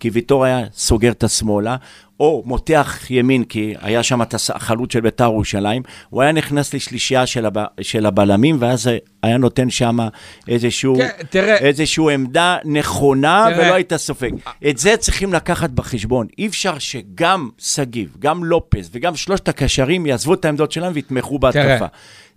כי 0.00 0.10
ויטור 0.10 0.44
היה 0.44 0.60
סוגר 0.74 1.10
את 1.12 1.24
השמאלה, 1.24 1.76
או 2.20 2.42
מותח 2.46 2.98
ימין, 3.10 3.44
כי 3.44 3.74
היה 3.80 4.02
שם 4.02 4.22
את 4.22 4.34
החלוץ 4.54 4.92
של 4.92 5.00
בית"ר 5.00 5.24
ירושלים, 5.24 5.82
הוא 6.10 6.22
היה 6.22 6.32
נכנס 6.32 6.74
לשלישייה 6.74 7.26
של, 7.26 7.46
הב, 7.46 7.56
של 7.80 8.06
הבלמים, 8.06 8.56
ואז 8.60 8.90
היה 9.22 9.36
נותן 9.36 9.70
שם 9.70 9.98
איזשהו, 10.48 10.96
כן, 10.96 11.08
תראה. 11.30 11.56
איזשהו 11.56 12.10
עמדה 12.10 12.56
נכונה, 12.64 13.46
תראה. 13.54 13.66
ולא 13.66 13.74
היית 13.74 13.96
סופג. 13.96 14.30
את 14.68 14.78
זה 14.78 14.96
צריכים 14.96 15.32
לקחת 15.32 15.70
בחשבון. 15.70 16.26
אי 16.38 16.46
אפשר 16.46 16.78
שגם 16.78 17.48
שגיב, 17.58 18.16
גם 18.18 18.44
לופס 18.44 18.88
וגם 18.92 19.16
שלושת 19.16 19.48
הקשרים 19.48 20.06
יעזבו 20.06 20.34
את 20.34 20.44
העמדות 20.44 20.72
שלהם 20.72 20.92
ויתמכו 20.94 21.38
בהתקפה. 21.38 21.86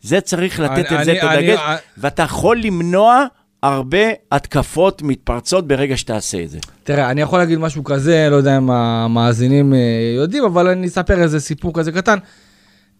זה 0.01 0.21
צריך 0.21 0.59
לתת 0.59 0.71
אני- 0.91 0.99
את 0.99 1.05
זה, 1.05 1.11
אני- 1.11 1.19
את 1.19 1.23
הדגש, 1.23 1.59
ואתה 1.97 2.23
יכול 2.23 2.57
למנוע 2.57 3.25
הרבה 3.63 3.97
התקפות 4.31 5.01
מתפרצות 5.01 5.67
ברגע 5.67 5.97
שתעשה 5.97 6.43
את 6.43 6.49
זה. 6.49 6.59
תראה, 6.83 7.11
אני 7.11 7.21
יכול 7.21 7.39
להגיד 7.39 7.59
משהו 7.59 7.83
כזה, 7.83 8.27
לא 8.31 8.35
יודע 8.35 8.57
אם 8.57 8.71
המאזינים 8.71 9.73
אה, 9.73 9.79
יודעים, 10.15 10.43
אבל 10.43 10.67
אני 10.67 10.87
אספר 10.87 11.21
איזה 11.21 11.39
סיפור 11.39 11.73
כזה 11.73 11.91
קטן. 11.91 12.17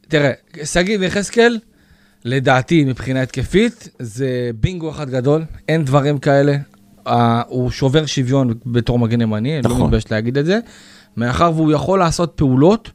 תראה, 0.08 0.32
שגיב 0.64 1.02
יחזקאל, 1.02 1.60
לדעתי, 2.26 2.86
מבחינה 2.86 3.22
התקפית, 3.22 3.90
זה 4.00 4.50
בינגו 4.60 4.90
אחד 4.90 5.10
גדול, 5.10 5.44
אין 5.68 5.86
דברים 5.86 6.18
כאלה. 6.18 6.56
הוא 7.48 7.72
שובר 7.72 8.06
שוויון 8.06 8.54
בתור 8.66 9.00
מגן 9.00 9.22
ימני, 9.22 9.56
אני 9.56 9.64
לא 9.64 9.70
נכון. 9.70 9.84
מתבייש 9.84 10.12
להגיד 10.12 10.38
את 10.38 10.46
זה, 10.46 10.60
מאחר 11.18 11.52
והוא 11.56 11.72
יכול 11.72 12.00
לעשות 12.00 12.34
פעולות. 12.36 12.92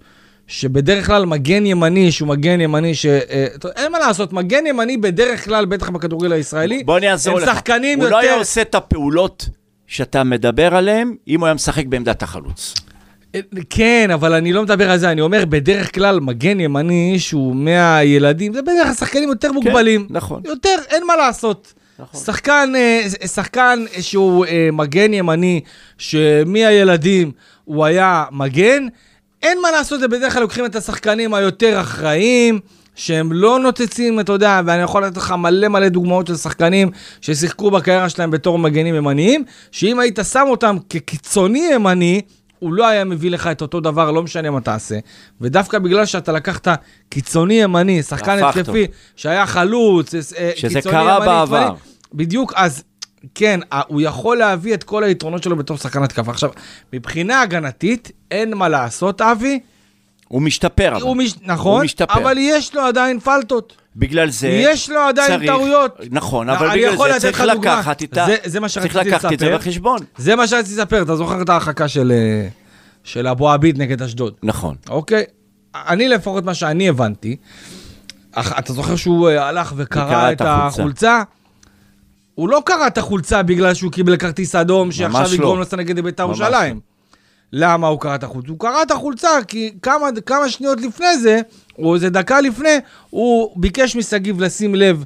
שבדרך 0.46 1.06
כלל 1.06 1.26
מגן 1.26 1.66
ימני, 1.66 2.12
שהוא 2.12 2.28
מגן 2.28 2.60
ימני, 2.60 2.94
ש... 2.94 3.06
אה, 3.06 3.46
אין 3.76 3.92
מה 3.92 3.98
לעשות, 3.98 4.32
מגן 4.32 4.66
ימני 4.66 4.96
בדרך 4.96 5.44
כלל, 5.44 5.64
בטח 5.64 5.90
בכדורגל 5.90 6.32
הישראלי, 6.32 6.82
בוא 6.84 6.98
אני 6.98 7.10
אעזור 7.10 7.38
לך. 7.38 7.48
הם 7.48 7.54
שחקנים 7.54 7.98
הוא 7.98 8.04
יותר... 8.04 8.16
לא 8.16 8.20
היה 8.20 8.34
עושה 8.34 8.62
את 8.62 8.74
הפעולות 8.74 9.48
שאתה 9.86 10.24
מדבר 10.24 10.74
עליהן, 10.74 11.14
אם 11.28 11.40
הוא 11.40 11.46
היה 11.46 11.54
משחק 11.54 11.86
בעמדת 11.86 12.22
החלוץ. 12.22 12.74
כן, 13.70 14.10
אבל 14.14 14.32
אני 14.32 14.52
לא 14.52 14.62
מדבר 14.62 14.90
על 14.90 14.98
זה, 14.98 15.10
אני 15.10 15.20
אומר, 15.20 15.44
בדרך 15.44 15.94
כלל 15.94 16.20
מגן 16.20 16.60
ימני 16.60 17.18
שהוא 17.18 17.56
מהילדים, 17.56 18.54
זה 18.54 18.62
בדרך 18.62 18.86
כלל 18.86 18.94
שחקנים 18.94 19.28
יותר 19.28 19.52
מוגבלים. 19.52 20.06
נכון. 20.10 20.42
יותר, 20.44 20.76
אין 20.90 21.06
מה 21.06 21.16
לעשות. 21.16 21.74
נכון. 21.98 22.20
שחקן, 22.20 22.72
אה, 22.76 23.02
שחקן 23.26 23.84
שהוא 24.00 24.46
אה, 24.46 24.68
מגן 24.72 25.14
ימני, 25.14 25.60
שמהילדים 25.98 27.32
הוא 27.64 27.84
היה 27.84 28.24
מגן, 28.32 28.86
אין 29.44 29.58
מה 29.62 29.70
לעשות, 29.70 30.00
זה 30.00 30.08
בדרך 30.08 30.32
כלל 30.32 30.42
לוקחים 30.42 30.64
את 30.64 30.76
השחקנים 30.76 31.34
היותר 31.34 31.80
אחראיים, 31.80 32.60
שהם 32.94 33.32
לא 33.32 33.58
נוצצים, 33.58 34.20
אתה 34.20 34.32
יודע, 34.32 34.60
ואני 34.66 34.82
יכול 34.82 35.04
לתת 35.04 35.16
לך 35.16 35.34
מלא 35.38 35.68
מלא 35.68 35.88
דוגמאות 35.88 36.26
של 36.26 36.36
שחקנים 36.36 36.90
ששיחקו 37.20 37.70
בקריירה 37.70 38.08
שלהם 38.08 38.30
בתור 38.30 38.58
מגנים 38.58 38.94
ימניים, 38.94 39.44
שאם 39.70 39.98
היית 39.98 40.18
שם 40.32 40.44
אותם 40.48 40.76
כקיצוני 40.90 41.68
ימני, 41.72 42.20
הוא 42.58 42.72
לא 42.72 42.86
היה 42.88 43.04
מביא 43.04 43.30
לך 43.30 43.46
את 43.46 43.62
אותו 43.62 43.80
דבר, 43.80 44.10
לא 44.10 44.22
משנה 44.22 44.50
מה 44.50 44.60
תעשה. 44.60 44.98
ודווקא 45.40 45.78
בגלל 45.78 46.06
שאתה 46.06 46.32
לקחת 46.32 46.68
קיצוני 47.08 47.54
ימני, 47.54 48.02
שחקן 48.02 48.44
התקפי, 48.44 48.86
שהיה 49.16 49.46
חלוץ, 49.46 50.14
אה, 50.14 50.20
שזה 50.56 50.74
קיצוני 50.74 50.94
קרה 50.94 51.14
ימני, 51.16 51.26
בעבר. 51.26 51.56
ימני, 51.56 51.78
בדיוק, 52.14 52.52
אז 52.56 52.82
כן, 53.34 53.60
ה- 53.72 53.80
הוא 53.88 54.00
יכול 54.00 54.36
להביא 54.36 54.74
את 54.74 54.84
כל 54.84 55.04
היתרונות 55.04 55.42
שלו 55.42 55.56
בתור 55.56 55.76
שחקן 55.76 56.02
התקפה. 56.02 56.30
עכשיו, 56.30 56.50
מבחינה 56.92 57.40
הגנתית, 57.42 58.10
אין 58.30 58.54
מה 58.54 58.68
לעשות, 58.68 59.20
אבי. 59.20 59.60
הוא 60.28 60.42
משתפר, 60.42 60.92
אבל. 60.92 61.02
הוא 61.02 61.16
מש... 61.16 61.34
נכון, 61.42 61.76
הוא 61.76 61.84
משתפר. 61.84 62.22
אבל 62.22 62.36
יש 62.38 62.74
לו 62.74 62.82
עדיין 62.82 63.20
פלטות. 63.20 63.76
בגלל 63.96 64.30
זה... 64.30 64.48
יש 64.48 64.90
לו 64.90 65.00
עדיין 65.00 65.28
צריך- 65.28 65.50
טעויות. 65.50 66.00
נכון, 66.10 66.50
אבל 66.50 66.68
בגלל 66.70 66.90
זה 67.12 67.20
צריך. 67.20 67.40
לקחת 67.40 68.02
איתה... 68.02 68.26
זה- 68.26 68.36
זה 68.44 68.60
מה 68.60 68.68
צריך 68.68 68.92
שרציתי 68.92 69.10
לקחת 69.10 69.32
את 69.32 69.38
זה 69.38 69.46
לספר. 69.46 69.58
בחשבון. 69.58 69.98
זה 70.16 70.36
מה 70.36 70.46
שרציתי 70.46 70.74
לספר, 70.80 71.02
אתה 71.02 71.16
זוכר 71.16 71.42
את 71.42 71.48
ההרחקה 71.48 71.88
של, 71.88 72.12
אה, 72.14 72.48
של 73.04 73.26
אבו 73.26 73.50
עביד 73.50 73.78
נגד 73.82 74.02
אשדוד, 74.02 74.34
נכון. 74.42 74.74
אוקיי? 74.88 75.24
אני 75.74 76.08
לפחות 76.08 76.44
מה 76.44 76.54
שאני 76.54 76.88
הבנתי, 76.88 77.36
אתה 78.38 78.72
זוכר 78.72 78.96
שהוא 78.96 79.28
אה, 79.28 79.48
הלך 79.48 79.72
וקרע 79.76 80.32
את 80.32 80.36
את 80.36 80.46
החולצה. 80.46 81.22
הוא 82.34 82.48
לא 82.48 82.62
קרא 82.66 82.86
את 82.86 82.98
החולצה 82.98 83.42
בגלל 83.42 83.74
שהוא 83.74 83.92
קיבל 83.92 84.16
כרטיס 84.16 84.54
אדום 84.54 84.92
שעכשיו 84.92 85.34
יגרום 85.34 85.56
לא. 85.56 85.62
לסע 85.62 85.76
נגד 85.76 86.00
בית"ר 86.00 86.26
ממש 86.26 86.38
ירושלים. 86.38 86.80
למה 87.52 87.86
הוא 87.86 88.00
קרא 88.00 88.14
את 88.14 88.22
החולצה? 88.24 88.48
הוא 88.48 88.58
קרא 88.58 88.82
את 88.82 88.90
החולצה 88.90 89.28
כי 89.48 89.72
כמה, 89.82 90.06
כמה 90.26 90.48
שניות 90.48 90.80
לפני 90.80 91.18
זה, 91.18 91.40
או 91.78 91.94
איזה 91.94 92.10
דקה 92.10 92.40
לפני, 92.40 92.76
הוא 93.10 93.52
ביקש 93.56 93.96
משגיב 93.96 94.40
לשים 94.40 94.74
לב 94.74 95.04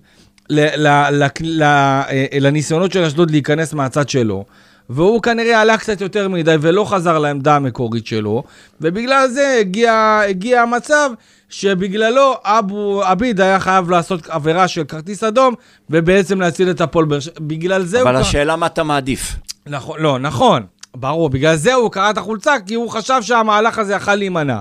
ל, 0.51 0.61
ל, 0.61 0.89
ל, 1.11 1.27
ל, 1.41 1.63
אה, 1.63 2.27
לניסיונות 2.41 2.93
של 2.93 3.05
אשדוד 3.05 3.31
להיכנס 3.31 3.75
מהצד 3.75 4.09
שלו. 4.09 4.45
והוא 4.89 5.23
כנראה 5.23 5.61
עלה 5.61 5.79
קצת 5.79 6.01
יותר 6.01 6.29
מדי 6.29 6.57
ולא 6.61 6.85
חזר 6.85 7.19
לעמדה 7.19 7.57
המקורית 7.57 8.07
שלו, 8.07 8.43
ובגלל 8.81 9.29
זה 9.29 9.57
הגיע, 9.61 10.21
הגיע 10.29 10.63
המצב 10.63 11.11
שבגללו 11.49 12.35
אבו 12.45 13.03
עביד 13.05 13.41
היה 13.41 13.61
חייב 13.61 13.91
לעשות 13.91 14.27
עבירה 14.29 14.69
של 14.69 14.85
כרטיס 14.85 15.25
אדום, 15.25 15.55
ובעצם 15.91 16.41
להציל 16.41 16.71
את 16.71 16.81
הפועל 16.81 17.05
באר 17.05 17.21
שבע. 17.21 17.35
בגלל 17.41 17.85
זה 17.85 18.03
אבל 18.03 18.15
הוא... 18.15 18.21
השאלה 18.21 18.57
מה 18.57 18.67
אתה 18.67 18.83
מעדיף. 18.83 19.37
נכון, 19.67 20.01
לא, 20.01 20.19
נכון, 20.19 20.63
ברור, 20.97 21.31
בגלל 21.31 21.57
זה 21.57 21.75
הוא 21.75 21.91
קרא 21.91 22.11
את 22.11 22.19
החולצה, 22.19 22.55
כי 22.67 22.75
הוא 22.75 22.91
חשב 22.91 23.19
שהמהלך 23.23 23.79
הזה 23.79 23.95
יכל 23.95 24.15
להימנע. 24.15 24.61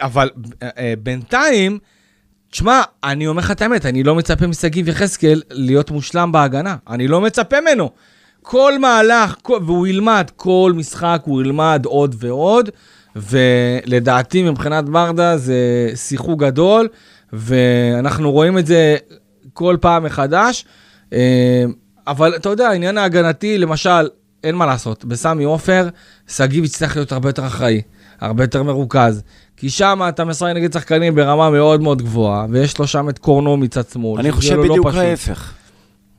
אבל 0.00 0.30
אה, 0.62 0.68
אה, 0.78 0.94
בינתיים, 1.02 1.78
תשמע, 2.50 2.82
אני 3.04 3.26
אומר 3.26 3.40
לך 3.42 3.50
את 3.50 3.62
האמת, 3.62 3.86
אני 3.86 4.02
לא 4.02 4.14
מצפה 4.14 4.46
משגיב 4.46 4.88
יחזקאל 4.88 5.42
להיות 5.50 5.90
מושלם 5.90 6.32
בהגנה. 6.32 6.76
אני 6.88 7.08
לא 7.08 7.20
מצפה 7.20 7.60
ממנו. 7.60 7.90
כל 8.42 8.78
מהלך, 8.78 9.34
כל, 9.42 9.58
והוא 9.66 9.86
ילמד, 9.86 10.30
כל 10.36 10.72
משחק 10.76 11.22
הוא 11.24 11.42
ילמד 11.42 11.82
עוד 11.84 12.14
ועוד, 12.18 12.70
ולדעתי 13.16 14.42
מבחינת 14.42 14.84
ברדה 14.88 15.36
זה 15.36 15.90
שיחוק 15.94 16.40
גדול, 16.40 16.88
ואנחנו 17.32 18.32
רואים 18.32 18.58
את 18.58 18.66
זה 18.66 18.96
כל 19.52 19.76
פעם 19.80 20.04
מחדש. 20.04 20.64
אה, 21.12 21.64
אבל 22.06 22.36
אתה 22.36 22.48
יודע, 22.48 22.68
העניין 22.68 22.98
ההגנתי, 22.98 23.58
למשל, 23.58 24.08
אין 24.44 24.54
מה 24.54 24.66
לעשות, 24.66 25.04
בסמי 25.04 25.44
עופר, 25.44 25.88
שגיב 26.28 26.64
יצטרך 26.64 26.96
להיות 26.96 27.12
הרבה 27.12 27.28
יותר 27.28 27.46
אחראי, 27.46 27.82
הרבה 28.20 28.44
יותר 28.44 28.62
מרוכז. 28.62 29.22
כי 29.56 29.70
שם 29.70 30.00
אתה 30.08 30.24
משחק 30.24 30.48
נגד 30.54 30.72
שחקנים 30.72 31.14
ברמה 31.14 31.50
מאוד 31.50 31.80
מאוד 31.80 32.02
גבוהה, 32.02 32.46
ויש 32.50 32.78
לו 32.78 32.86
שם 32.86 33.08
את 33.08 33.18
קורנו 33.18 33.56
מצד 33.56 33.88
שמאל. 33.88 34.20
אני 34.20 34.32
חושב 34.32 34.54
לו 34.54 34.62
לא 34.62 34.68
בדיוק 34.70 34.86
פשוט. 34.86 35.00
ההפך. 35.00 35.52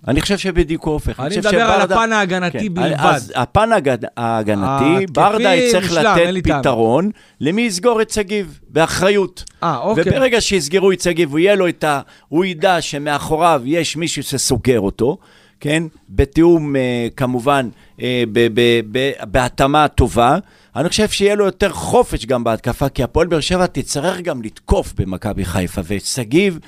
אני 0.08 0.22
חושב 0.22 0.38
שבדיוק 0.38 0.88
ההפך. 0.88 1.20
אני 1.20 1.30
חושב 1.30 1.40
מדבר 1.40 1.62
על 1.62 1.82
הפן 1.82 2.12
ההגנתי 2.14 2.60
כן, 2.60 2.74
בלבד. 2.74 2.96
אז 3.00 3.34
הפן 3.36 3.70
ההגנתי, 4.18 5.06
ברדה 5.12 5.56
יצטרך 5.56 5.92
לתת. 5.92 6.44
פתרון 6.44 7.12
למי 7.42 7.62
יסגור 7.62 8.02
את 8.02 8.10
שגיב, 8.10 8.60
באחריות. 8.70 9.44
אה, 9.64 9.78
אוקיי. 9.78 10.04
וברגע 10.08 10.42
שיסגרו 10.42 10.92
את 10.92 11.02
שגיב, 11.02 11.32
הוא 11.32 11.40
יהיה 11.40 11.56
לו 11.56 11.68
את 11.68 11.84
ה... 11.84 12.02
הוא 12.28 12.46
ידע 12.46 12.82
שמאחוריו 12.82 13.62
יש 13.66 13.98
מישהו 13.98 14.24
שסוגר 14.24 14.80
אותו, 14.80 15.18
כן? 15.60 15.84
בתיאום, 16.10 16.76
אה, 16.76 17.08
כמובן, 17.16 17.70
אה, 18.02 18.24
ב- 18.32 18.48
ב- 18.54 18.82
ב- 18.92 19.12
בהתאמה 19.24 19.88
טובה. 19.88 20.38
אני 20.76 20.90
חושב 20.90 21.10
שיהיה 21.10 21.36
לו 21.36 21.46
יותר 21.46 21.70
חופש 21.70 22.26
גם 22.26 22.44
בהתקפה, 22.44 22.90
כי 22.90 23.04
הפועל 23.04 23.28
באר 23.28 23.40
שבע 23.40 23.66
תצטרך 23.66 24.22
גם 24.22 24.42
לתקוף 24.42 24.94
במכבי 24.98 25.46
חיפה, 25.46 25.82
ושגיב... 25.88 26.60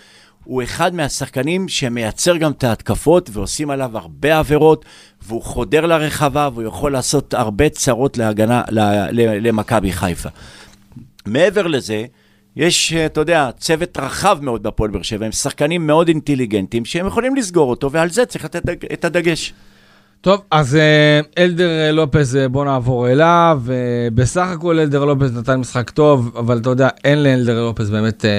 הוא 0.44 0.64
אחד 0.64 0.96
מהשחקנים 0.96 1.68
שמייצר 1.68 2.38
גם 2.38 2.52
את 2.52 2.64
ההתקפות 2.64 3.30
ועושים 3.34 3.70
עליו 3.70 3.98
הרבה 3.98 4.40
עבירות, 4.40 4.86
והוא 5.22 5.42
חודר 5.42 5.86
לרחבה 5.86 6.50
והוא 6.54 6.64
יכול 6.64 6.92
לעשות 6.92 7.34
הרבה 7.34 7.70
צרות 7.70 8.18
להגנה, 8.18 8.64
למכבי 9.42 9.92
חיפה. 9.92 10.30
מעבר 11.26 11.68
לזה, 11.68 12.06
יש, 12.56 12.94
אתה 12.94 13.22
יודע, 13.22 13.50
צוות 13.58 13.98
רחב 13.98 14.40
מאוד 14.42 14.64
בהפועל 14.64 14.92
באר 14.92 15.02
שבע, 15.02 15.26
הם 15.26 15.32
שחקנים 15.32 15.88
מאוד 15.88 16.08
אינטליגנטים 16.08 16.86
שהם 16.86 17.08
יכולים 17.08 17.36
לסגור 17.36 17.70
אותו, 17.70 17.92
ועל 17.92 18.10
זה 18.10 18.26
צריך 18.26 18.46
לתת 18.46 18.64
את 18.94 19.06
הדגש. 19.06 19.54
טוב, 20.24 20.42
אז 20.52 20.76
אה, 20.76 21.44
אלדר 21.44 21.70
אה, 21.70 21.92
לופז, 21.92 22.36
אה, 22.36 22.48
בוא 22.48 22.66
נעבור 22.66 23.10
אליו. 23.10 23.62
בסך 24.16 24.48
הכל 24.48 24.80
אלדר 24.80 25.06
לופז 25.06 25.38
נתן 25.38 25.60
משחק 25.60 25.90
טוב, 25.90 26.32
אבל 26.38 26.58
אתה 26.58 26.70
יודע, 26.70 26.90
אין 27.04 27.24
לאלדר 27.24 27.64
לופז 27.64 27.90
באמת 27.90 28.26
אה, 28.26 28.32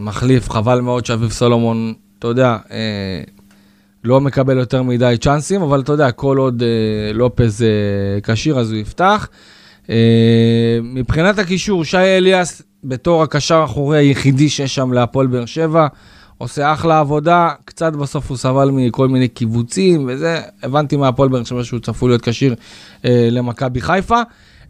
מחליף. 0.00 0.50
חבל 0.50 0.80
מאוד 0.80 1.06
שאביב 1.06 1.30
סולומון, 1.30 1.94
אתה 2.18 2.28
יודע, 2.28 2.56
אה, 2.70 3.22
לא 4.04 4.20
מקבל 4.20 4.58
יותר 4.58 4.82
מדי 4.82 5.14
צ'אנסים, 5.20 5.62
אבל 5.62 5.80
אתה 5.80 5.92
יודע, 5.92 6.10
כל 6.10 6.38
עוד 6.38 6.62
אה, 6.62 7.12
לופז 7.12 7.64
כשיר 8.22 8.58
אז 8.58 8.72
הוא 8.72 8.78
יפתח. 8.78 9.28
מבחינת 10.82 11.38
הקישור, 11.38 11.84
שי 11.84 11.96
אליאס, 11.96 12.62
בתור 12.84 13.22
הקשר 13.22 13.56
האחורי 13.56 13.98
היחידי 13.98 14.48
שיש 14.48 14.74
שם 14.74 14.92
להפועל 14.92 15.26
באר 15.26 15.46
שבע, 15.46 15.86
עושה 16.40 16.72
אחלה 16.72 16.98
עבודה, 17.00 17.50
קצת 17.64 17.92
בסוף 17.92 18.28
הוא 18.30 18.36
סבל 18.38 18.70
מכל 18.72 19.08
מיני 19.08 19.28
קיבוצים 19.28 20.04
וזה, 20.08 20.40
הבנתי 20.62 20.96
מהפועל 20.96 21.28
באר 21.28 21.44
שבע 21.44 21.64
שהוא 21.64 21.80
צפוי 21.80 22.08
להיות 22.08 22.22
כשיר 22.22 22.54
אה, 23.04 23.28
למכבי 23.30 23.80
חיפה. 23.80 24.20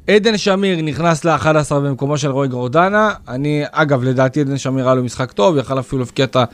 עדן 0.07 0.39
שמיר 0.39 0.83
נכנס 0.83 1.25
ל-11 1.25 1.47
במקומו 1.75 2.19
של 2.19 2.31
רועי 2.31 2.49
גורדנה. 2.49 3.11
אני, 3.29 3.63
אגב, 3.73 4.03
לדעתי 4.05 4.41
עדן 4.41 4.59
שמיר 4.59 4.85
היה 4.87 4.95
לו 4.95 5.03
משחק 5.05 5.33
טוב, 5.33 5.57
יכל 5.57 5.79
אפילו 5.79 5.99
להבקיע 5.99 6.25
את 6.25 6.37
ה- 6.37 6.45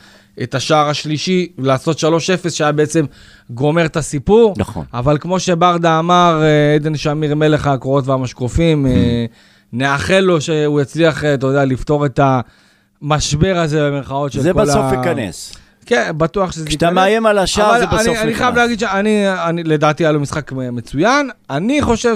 את 0.43 0.55
השער 0.55 0.89
השלישי 0.89 1.47
ולעשות 1.57 1.97
3-0, 1.99 2.03
שהיה 2.49 2.71
בעצם 2.71 3.05
גומר 3.49 3.85
את 3.85 3.97
הסיפור. 3.97 4.53
נכון. 4.57 4.85
אבל 4.93 5.17
כמו 5.17 5.39
שברדה 5.39 5.99
אמר, 5.99 6.41
אה, 6.43 6.75
עדן 6.75 6.97
שמיר 6.97 7.35
מלך 7.35 7.67
הקורות 7.67 8.07
והמשקופים, 8.07 8.87
אה, 8.87 9.25
נאחל 9.73 10.19
לו 10.19 10.41
שהוא 10.41 10.81
יצליח, 10.81 11.23
אה, 11.23 11.33
אתה 11.33 11.47
יודע, 11.47 11.65
לפתור 11.65 12.05
את 12.05 12.19
המשבר 13.01 13.57
הזה 13.57 13.89
במרכאות 13.89 14.31
של 14.31 14.41
זה 14.41 14.53
כל 14.53 14.59
ה... 14.59 14.63
בסוף 14.63 14.85
ייכנס. 14.91 15.53
כן, 15.85 16.11
בטוח 16.17 16.51
שזה 16.51 16.65
כשאתה 16.65 16.91
מאיים 16.91 17.25
על 17.25 17.37
השער, 17.37 17.69
אבל 17.69 17.79
זה 17.79 17.85
בסוף 17.85 17.99
אני, 17.99 18.11
נכנס. 18.11 18.23
אני 18.23 18.35
חייב 18.35 18.55
להגיד 18.55 18.79
שאני, 18.79 19.23
אני, 19.29 19.63
לדעתי 19.63 20.03
היה 20.03 20.11
לו 20.11 20.19
משחק 20.19 20.51
מצוין. 20.51 21.29
אני 21.49 21.81
חושב 21.81 22.15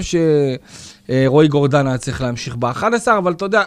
שרועי 1.10 1.48
גורדנה 1.48 1.90
היה 1.90 1.98
צריך 1.98 2.22
להמשיך 2.22 2.56
ב-11, 2.56 2.84
אבל 3.18 3.32
אתה 3.32 3.46
יודע, 3.46 3.64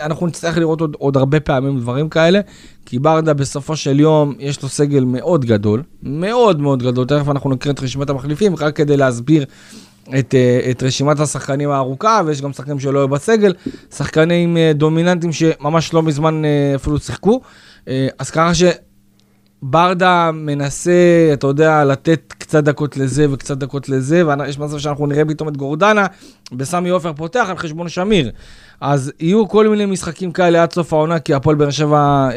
אנחנו 0.00 0.26
נצטרך 0.26 0.58
לראות 0.58 0.80
עוד, 0.80 0.96
עוד 0.98 1.16
הרבה 1.16 1.40
פעמים 1.40 1.80
דברים 1.80 2.08
כאלה, 2.08 2.40
כי 2.86 2.98
ברדה 2.98 3.34
בסופו 3.34 3.76
של 3.76 4.00
יום 4.00 4.34
יש 4.38 4.62
לו 4.62 4.68
סגל 4.68 5.04
מאוד 5.04 5.44
גדול, 5.44 5.82
מאוד 6.02 6.60
מאוד 6.60 6.82
גדול, 6.82 7.06
תכף 7.06 7.28
אנחנו 7.28 7.50
נקרא 7.50 7.72
את 7.72 7.80
רשימת 7.80 8.10
המחליפים, 8.10 8.56
רק 8.56 8.76
כדי 8.76 8.96
להסביר 8.96 9.44
את, 10.18 10.34
אה, 10.34 10.70
את 10.70 10.82
רשימת 10.82 11.20
השחקנים 11.20 11.70
הארוכה, 11.70 12.20
ויש 12.26 12.42
גם 12.42 12.52
שחקנים 12.52 12.80
שלא 12.80 12.98
היו 12.98 13.08
בסגל, 13.08 13.54
שחקנים 13.96 14.56
אה, 14.56 14.72
דומיננטיים 14.74 15.32
שממש 15.32 15.94
לא 15.94 16.02
מזמן 16.02 16.44
אה, 16.44 16.72
אפילו 16.74 16.98
שיחקו. 16.98 17.40
אז 18.18 18.30
ככה 18.30 18.54
ש... 18.54 18.62
ברדה 19.62 20.30
מנסה, 20.34 21.30
אתה 21.32 21.46
יודע, 21.46 21.84
לתת 21.84 22.34
קצת 22.38 22.64
דקות 22.64 22.96
לזה 22.96 23.26
וקצת 23.32 23.58
דקות 23.58 23.88
לזה, 23.88 24.22
ויש 24.26 24.58
מצב 24.58 24.78
שאנחנו 24.78 25.06
נראה 25.06 25.24
פתאום 25.24 25.48
את 25.48 25.56
גורדנה 25.56 26.06
בסמי 26.52 26.88
עופר 26.88 27.12
פותח 27.12 27.46
על 27.48 27.56
חשבון 27.56 27.88
שמיר. 27.88 28.30
אז 28.80 29.12
יהיו 29.20 29.48
כל 29.48 29.68
מיני 29.68 29.86
משחקים 29.86 30.32
כאלה 30.32 30.62
עד 30.62 30.72
סוף 30.72 30.92
העונה, 30.92 31.18
כי 31.18 31.34
הפועל 31.34 31.56
באר 31.56 31.70
שבע 31.70 32.28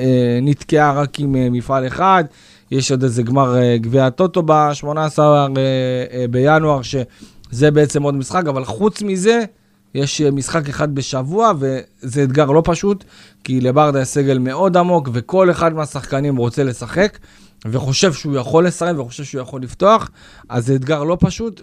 נתקעה 0.41 0.93
רק 0.93 1.19
עם 1.19 1.53
מפעל 1.53 1.87
אחד. 1.87 2.23
יש 2.71 2.91
עוד 2.91 3.03
איזה 3.03 3.23
גמר 3.23 3.55
גביע 3.75 4.05
הטוטו 4.05 4.41
ב-18 4.41 5.19
אה, 5.19 5.47
אה, 6.11 6.25
בינואר, 6.29 6.81
שזה 7.53 7.71
בעצם 7.71 8.03
עוד 8.03 8.15
משחק, 8.15 8.47
אבל 8.47 8.65
חוץ 8.65 9.01
מזה, 9.01 9.43
יש 9.95 10.21
אה, 10.21 10.31
משחק 10.31 10.69
אחד 10.69 10.95
בשבוע, 10.95 11.51
וזה 11.59 12.23
אתגר 12.23 12.45
לא 12.45 12.61
פשוט, 12.65 13.03
כי 13.43 13.61
לברדה 13.61 14.01
יש 14.01 14.07
סגל 14.07 14.37
מאוד 14.39 14.77
עמוק, 14.77 15.09
וכל 15.13 15.51
אחד 15.51 15.73
מהשחקנים 15.73 16.35
רוצה 16.35 16.63
לשחק, 16.63 17.17
וחושב 17.65 18.13
שהוא 18.13 18.35
יכול 18.35 18.67
לסיים, 18.67 18.99
וחושב 18.99 19.23
שהוא 19.23 19.41
יכול 19.41 19.61
לפתוח, 19.61 20.09
אז 20.49 20.65
זה 20.65 20.75
אתגר 20.75 21.03
לא 21.03 21.17
פשוט, 21.19 21.61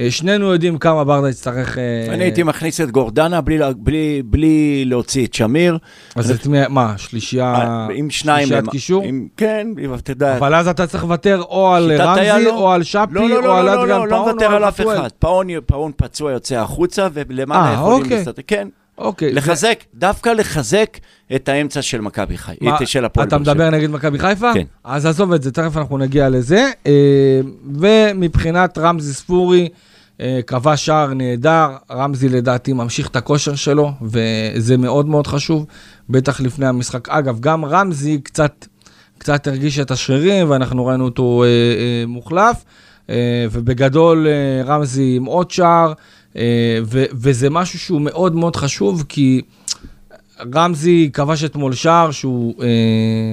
ושנינו 0.00 0.52
יודעים 0.52 0.78
כמה 0.78 1.04
ברדה 1.04 1.28
יצטרך... 1.28 1.78
אה, 1.78 2.14
אני 2.14 2.24
הייתי 2.24 2.42
מכניס 2.42 2.80
את 2.80 2.90
גורדנה 2.90 3.40
בלי, 3.40 3.58
בלי, 3.76 4.22
בלי 4.24 4.84
להוציא 4.84 5.26
את 5.26 5.34
שמיר. 5.34 5.78
אז 6.16 6.30
את 6.30 6.46
מי, 6.46 6.58
מה, 6.68 6.94
שלישייה... 6.96 7.54
אה, 7.54 7.88
עם 7.94 8.10
שניים... 8.10 8.46
שלישיית 8.46 8.68
קישור? 8.68 9.04
כן, 9.36 9.66
אתה 9.94 10.10
יודע. 10.10 10.36
אבל 10.36 10.54
אז 10.54 10.68
אתה 10.68 10.86
צריך 10.86 11.02
לוותר 11.02 11.42
או 11.42 11.72
על 11.74 11.92
רמזי? 11.92 12.46
או 12.46 12.72
על 12.72 12.82
שפי, 12.82 12.98
לא, 13.10 13.28
לא, 13.28 13.36
או 13.36 13.40
לא, 13.40 13.58
על 13.58 13.64
לא, 13.64 13.74
אדריאן 13.74 13.98
לא, 13.98 14.08
לא 14.08 14.10
פאון, 14.10 14.28
מוותר 14.28 14.50
או 14.50 14.56
על 14.56 14.64
אף. 14.64 14.80
אחד. 14.80 15.08
פאון, 15.18 15.46
פאון 15.66 15.92
פצוע 15.96 16.32
יוצא 16.32 16.56
החוצה, 16.56 17.08
ולמעלה 17.12 17.68
אה, 17.68 17.74
יכולים 17.74 18.02
אוקיי. 18.02 18.16
להסתכל. 18.16 18.42
כן. 18.46 18.68
אוקיי. 19.00 19.32
לחזק, 19.32 19.84
דווקא 19.94 20.28
לחזק 20.28 20.98
את 21.34 21.48
האמצע 21.48 21.82
של 21.82 22.00
מכבי 22.00 22.38
חיפה, 22.38 22.86
של 22.86 23.04
הפועל 23.04 23.28
אתה. 23.28 23.38
מדבר 23.38 23.70
נגד 23.70 23.90
מכבי 23.90 24.18
חיפה? 24.18 24.54
כן. 24.54 24.64
אז 24.84 25.06
עזוב 25.06 25.32
את 25.32 25.42
זה, 25.42 25.52
תכף 25.52 25.76
אנחנו 25.76 25.98
נגיע 25.98 26.28
לזה. 26.28 26.70
אה, 26.86 27.40
ומבחינת 27.74 28.78
רמזי 28.78 29.14
ספורי, 29.14 29.60
אה, 29.62 29.89
כבש 30.46 30.86
שער 30.86 31.14
נהדר, 31.14 31.76
רמזי 31.90 32.28
לדעתי 32.28 32.72
ממשיך 32.72 33.08
את 33.08 33.16
הכושר 33.16 33.54
שלו, 33.54 33.92
וזה 34.02 34.76
מאוד 34.76 35.06
מאוד 35.06 35.26
חשוב, 35.26 35.66
בטח 36.10 36.40
לפני 36.40 36.66
המשחק. 36.66 37.08
אגב, 37.08 37.40
גם 37.40 37.64
רמזי 37.64 38.20
קצת, 38.22 38.66
קצת 39.18 39.46
הרגיש 39.46 39.78
את 39.78 39.90
השרירים, 39.90 40.50
ואנחנו 40.50 40.86
ראינו 40.86 41.04
אותו 41.04 41.42
אה, 41.42 41.48
אה, 41.48 42.06
מוחלף, 42.06 42.64
אה, 43.10 43.46
ובגדול 43.52 44.26
אה, 44.26 44.64
רמזי 44.64 45.16
עם 45.16 45.24
עוד 45.24 45.50
שער, 45.50 45.92
אה, 46.36 46.78
ו- 46.84 47.04
וזה 47.12 47.50
משהו 47.50 47.78
שהוא 47.78 48.00
מאוד 48.00 48.34
מאוד 48.34 48.56
חשוב, 48.56 49.04
כי... 49.08 49.42
רמזי 50.54 51.10
כבש 51.12 51.44
אתמול 51.44 51.74
שער 51.74 52.10
שהוא 52.10 52.54
אה, 52.62 52.66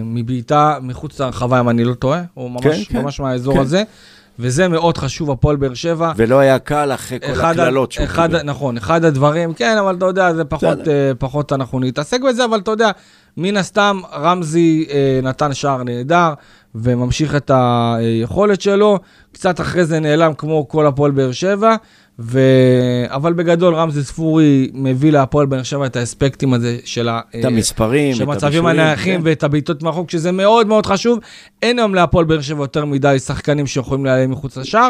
מבעיטה 0.03 0.77
מחוץ 0.81 1.21
לרחבה, 1.21 1.59
אם 1.59 1.69
אני 1.69 1.83
לא 1.83 1.93
טועה, 1.93 2.21
הוא 2.33 2.51
ממש, 2.51 2.63
כן, 2.63 2.93
כן. 2.93 3.01
ממש 3.01 3.19
מהאזור 3.19 3.53
כן. 3.53 3.59
הזה, 3.59 3.83
וזה 4.39 4.67
מאוד 4.67 4.97
חשוב, 4.97 5.31
הפועל 5.31 5.55
באר 5.55 5.73
שבע. 5.73 6.11
ולא 6.15 6.39
היה 6.39 6.59
קל 6.59 6.91
אחרי 6.93 7.19
כל 7.19 7.41
הקללות 7.41 7.91
שהוא 7.91 8.05
אחד, 8.05 8.27
קיבל. 8.27 8.43
נכון, 8.43 8.77
אחד 8.77 9.05
הדברים, 9.05 9.53
כן, 9.53 9.77
אבל 9.77 9.95
אתה 9.95 10.05
יודע, 10.05 10.33
זה 10.33 10.45
פחות. 10.45 10.87
אה, 10.87 11.11
פחות 11.19 11.53
אנחנו 11.53 11.79
נתעסק 11.79 12.21
בזה, 12.21 12.45
אבל 12.45 12.59
אתה 12.59 12.71
יודע, 12.71 12.91
מן 13.37 13.57
הסתם, 13.57 14.01
רמזי 14.13 14.85
אה, 14.89 15.19
נתן 15.23 15.53
שער 15.53 15.83
נהדר, 15.83 16.33
וממשיך 16.75 17.35
את 17.35 17.51
היכולת 17.53 18.61
שלו, 18.61 18.99
קצת 19.31 19.61
אחרי 19.61 19.85
זה 19.85 19.99
נעלם 19.99 20.33
כמו 20.33 20.67
כל 20.67 20.87
הפועל 20.87 21.11
באר 21.11 21.31
שבע, 21.31 21.75
ו... 22.19 22.39
אבל 23.07 23.33
בגדול 23.33 23.75
רמזי 23.75 24.03
ספורי 24.03 24.69
מביא 24.73 25.11
להפועל 25.11 25.45
באר 25.45 25.63
שבע 25.63 25.85
את 25.85 25.95
האספקטים 25.95 26.53
הזה 26.53 26.77
של 26.85 27.09
ה... 27.09 27.21
את 27.39 27.45
המספרים, 27.45 28.15
את 28.15 28.21
הבישולים, 28.21 28.65
הנייחים 28.65 29.21
כן. 29.21 29.27
ואת 29.27 29.43
הבעיטות 29.43 29.83
מהחוק, 29.83 30.09
שזה 30.09 30.31
מאוד 30.31 30.67
מאוד 30.67 30.85
חשוב. 30.85 31.19
אין 31.61 31.79
היום 31.79 31.95
להפועל 31.95 32.25
באר 32.25 32.41
שבע 32.41 32.63
יותר 32.63 32.85
מדי 32.85 33.19
שחקנים 33.19 33.67
שיכולים 33.67 34.05
להיעלם 34.05 34.31
מחוץ 34.31 34.57
לשער. 34.57 34.89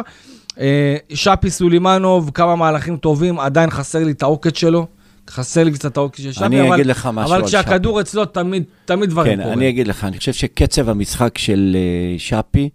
אה, 0.60 0.96
שפי 1.14 1.50
סולימנוב, 1.50 2.32
כמה 2.34 2.56
מהלכים 2.56 2.98
טובים, 2.98 3.40
עדיין 3.40 3.70
חסר 3.70 4.04
לי 4.04 4.12
את 4.12 4.24
העוקץ 4.24 4.58
שלו. 4.58 4.88
חסר 5.30 5.64
לי 5.64 5.72
קצת 5.72 5.98
העוקץ 5.98 6.22
של 6.22 6.32
שפי, 6.32 6.46
אני 6.46 6.62
אבל, 6.62 6.74
אגיד 6.74 6.86
לך 6.86 7.10
משהו 7.14 7.36
אבל 7.36 7.46
כשהכדור 7.46 8.02
אצלו, 8.02 8.26
תמיד, 8.26 8.64
תמיד 8.86 9.10
דברים 9.10 9.38
כן, 9.38 9.44
קורים. 9.44 9.60
אני 9.60 9.70
אגיד 9.70 9.88
לך, 9.88 10.04
אני 10.04 10.18
חושב 10.18 10.34
שקצב 10.34 10.90
המשחק 10.90 11.38
של 11.38 11.78
אה, 11.80 12.20
שפי 12.20 12.70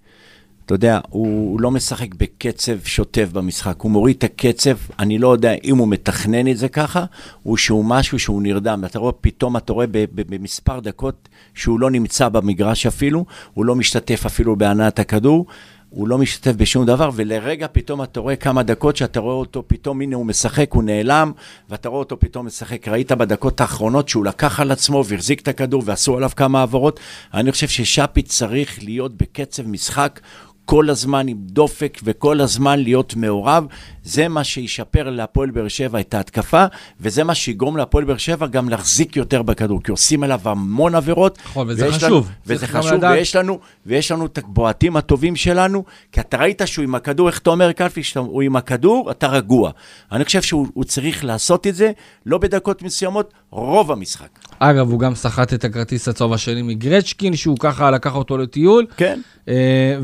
אתה 0.66 0.74
יודע, 0.74 1.00
הוא, 1.08 1.60
לא 1.60 1.70
משחק 1.70 2.14
בקצב 2.14 2.78
שוטף 2.84 3.28
במשחק, 3.32 3.80
הוא 3.80 3.90
מוריד 3.90 4.16
את 4.16 4.24
הקצב, 4.24 4.76
אני 4.98 5.18
לא 5.18 5.32
יודע 5.32 5.52
אם 5.64 5.76
הוא 5.76 5.88
מתכנן 5.88 6.48
את 6.48 6.56
זה 6.58 6.68
ככה, 6.68 7.04
או 7.46 7.56
שהוא 7.56 7.84
משהו 7.84 8.18
שהוא 8.18 8.42
נרדם. 8.42 8.84
אתה 8.86 8.98
רואה, 8.98 9.12
פתאום 9.12 9.56
אתה 9.56 9.72
רואה 9.72 9.86
במספר 10.12 10.80
דקות 10.80 11.28
שהוא 11.54 11.80
לא 11.80 11.90
נמצא 11.90 12.28
במגרש 12.28 12.86
אפילו, 12.86 13.24
הוא 13.54 13.64
לא 13.64 13.74
משתתף 13.74 14.26
אפילו 14.26 14.56
בהנעת 14.56 14.98
הכדור. 14.98 15.46
הוא 15.94 16.08
לא 16.08 16.18
משתתף 16.18 16.52
בשום 16.56 16.86
דבר, 16.86 17.10
ולרגע 17.14 17.66
פתאום 17.72 18.02
אתה 18.02 18.20
רואה 18.20 18.36
כמה 18.36 18.62
דקות 18.62 18.96
שאתה 18.96 19.20
רואה 19.20 19.34
אותו, 19.34 19.64
פתאום 19.66 20.00
הנה 20.00 20.16
הוא 20.16 20.26
משחק, 20.26 20.72
הוא 20.72 20.82
נעלם, 20.82 21.32
ואתה 21.70 21.88
רואה 21.88 21.98
אותו 21.98 22.20
פתאום 22.20 22.46
משחק. 22.46 22.88
ראית 22.88 23.12
בדקות 23.12 23.60
האחרונות 23.60 24.08
שהוא 24.08 24.24
לקח 24.24 24.60
על 24.60 24.70
עצמו 24.70 25.04
והחזיק 25.06 25.40
את 25.40 25.48
הכדור 25.48 25.82
ועשו 25.86 26.16
עליו 26.16 26.30
כמה 26.36 26.60
העברות. 26.60 27.00
אני 27.34 27.52
חושב 27.52 27.68
ששאפי 27.68 28.22
צריך 28.22 28.78
להיות 28.82 29.16
בקצב 29.16 29.66
משחק. 29.66 30.20
כל 30.64 30.90
הזמן 30.90 31.28
עם 31.28 31.36
דופק 31.40 31.98
וכל 32.04 32.40
הזמן 32.40 32.78
להיות 32.78 33.16
מעורב, 33.16 33.66
זה 34.04 34.28
מה 34.28 34.44
שישפר 34.44 35.10
להפועל 35.10 35.50
באר 35.50 35.68
שבע 35.68 36.00
את 36.00 36.14
ההתקפה, 36.14 36.64
וזה 37.00 37.24
מה 37.24 37.34
שיגרום 37.34 37.76
להפועל 37.76 38.04
באר 38.04 38.16
שבע 38.16 38.46
גם 38.46 38.68
להחזיק 38.68 39.16
יותר 39.16 39.42
בכדור, 39.42 39.82
כי 39.82 39.90
עושים 39.90 40.22
עליו 40.22 40.40
המון 40.44 40.94
עבירות. 40.94 41.38
נכון, 41.44 41.68
וזה 41.68 41.92
חשוב. 41.92 42.08
לנו, 42.08 42.22
וזה 42.46 42.66
חשוב, 42.66 43.02
ויש 43.02 43.36
לנו, 43.36 43.58
ויש 43.86 44.12
לנו 44.12 44.26
את 44.26 44.38
הבועטים 44.38 44.96
הטובים 44.96 45.36
שלנו, 45.36 45.84
כי 46.12 46.20
אתה 46.20 46.36
ראית 46.36 46.62
שהוא 46.64 46.82
עם 46.82 46.94
הכדור, 46.94 47.28
איך 47.28 47.38
אתה 47.38 47.50
אומר, 47.50 47.72
קלפי, 47.72 48.02
שהוא 48.02 48.42
עם 48.42 48.56
הכדור, 48.56 49.10
אתה 49.10 49.26
רגוע. 49.26 49.70
אני 50.12 50.24
חושב 50.24 50.42
שהוא 50.42 50.84
צריך 50.84 51.24
לעשות 51.24 51.66
את 51.66 51.74
זה, 51.74 51.92
לא 52.26 52.38
בדקות 52.38 52.82
מסוימות, 52.82 53.32
רוב 53.50 53.92
המשחק. 53.92 54.28
אגב, 54.70 54.90
הוא 54.90 55.00
גם 55.00 55.14
סחט 55.14 55.54
את 55.54 55.64
הכרטיס 55.64 56.08
הצהוב 56.08 56.32
השני 56.32 56.62
מגרצ'קין, 56.62 57.36
שהוא 57.36 57.56
ככה 57.60 57.90
לקח 57.90 58.14
אותו 58.14 58.38
לטיול. 58.38 58.86
כן. 58.96 59.20
אה, 59.48 59.96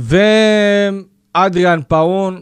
ואדריאן 1.34 1.80
פאון, 1.88 2.40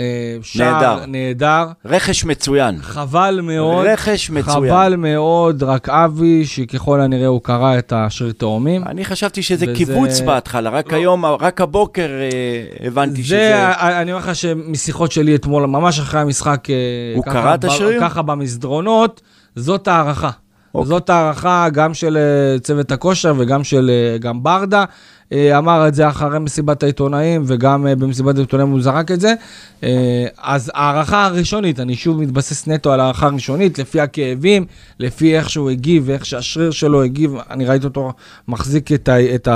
אה, 0.00 0.36
שער 0.42 0.72
נהדר. 0.72 1.06
נהדר. 1.06 1.66
רכש 1.84 2.24
מצוין. 2.24 2.76
חבל 2.80 3.40
מאוד. 3.42 3.86
רכש 3.86 4.30
מצוין. 4.30 4.72
חבל 4.72 4.96
מאוד, 4.96 5.62
רק 5.62 5.88
אבי, 5.88 6.46
שככל 6.46 7.00
הנראה 7.00 7.26
הוא 7.26 7.40
קרא 7.42 7.78
את 7.78 7.92
השריר 7.96 8.32
תאומים. 8.32 8.84
אני 8.84 9.04
חשבתי 9.04 9.42
שזה 9.42 9.66
וזה... 9.68 9.74
קיבוץ 9.76 10.20
בהתחלה, 10.20 10.70
רק 10.70 10.92
לא. 10.92 10.96
היום, 10.96 11.24
רק 11.24 11.60
הבוקר 11.60 12.08
אה, 12.08 12.86
הבנתי 12.86 13.22
זה, 13.22 13.22
שזה... 13.22 13.72
אני 13.78 14.12
אומר 14.12 14.24
לך 14.24 14.36
שמשיחות 14.36 15.12
שלי 15.12 15.34
אתמול, 15.34 15.66
ממש 15.66 15.98
אחרי 15.98 16.20
המשחק, 16.20 16.68
הוא 17.14 17.24
קרא 17.24 17.54
את 17.54 17.64
השריר? 17.64 18.00
ככה 18.00 18.22
במסדרונות, 18.22 19.20
זאת 19.56 19.88
הערכה. 19.88 20.30
אוקיי. 20.74 20.88
זאת 20.88 21.10
הערכה 21.10 21.68
גם 21.72 21.94
של 21.94 22.18
צוות 22.62 22.92
הכושר 22.92 23.34
וגם 23.38 23.64
של 23.64 23.90
גם 24.20 24.42
ברדה. 24.42 24.84
אה, 25.32 25.58
אמר 25.58 25.88
את 25.88 25.94
זה 25.94 26.08
אחרי 26.08 26.38
מסיבת 26.38 26.82
העיתונאים, 26.82 27.42
וגם 27.46 27.86
אה, 27.86 27.96
במסיבת 27.96 28.36
העיתונאים 28.36 28.68
הוא 28.70 28.82
זרק 28.82 29.10
את 29.10 29.20
זה. 29.20 29.34
אה, 29.82 30.26
אז 30.42 30.70
הערכה 30.74 31.24
הראשונית, 31.24 31.80
אני 31.80 31.94
שוב 31.94 32.20
מתבסס 32.20 32.66
נטו 32.66 32.92
על 32.92 33.00
הערכה 33.00 33.26
הראשונית, 33.26 33.78
לפי 33.78 34.00
הכאבים, 34.00 34.66
לפי 35.00 35.36
איך 35.36 35.50
שהוא 35.50 35.70
הגיב 35.70 36.02
ואיך 36.06 36.26
שהשריר 36.26 36.70
שלו 36.70 37.02
הגיב, 37.02 37.34
אני 37.50 37.66
ראיתי 37.66 37.86
אותו 37.86 38.12
מחזיק 38.48 38.92
את, 38.92 39.08
ה, 39.08 39.34
את 39.34 39.48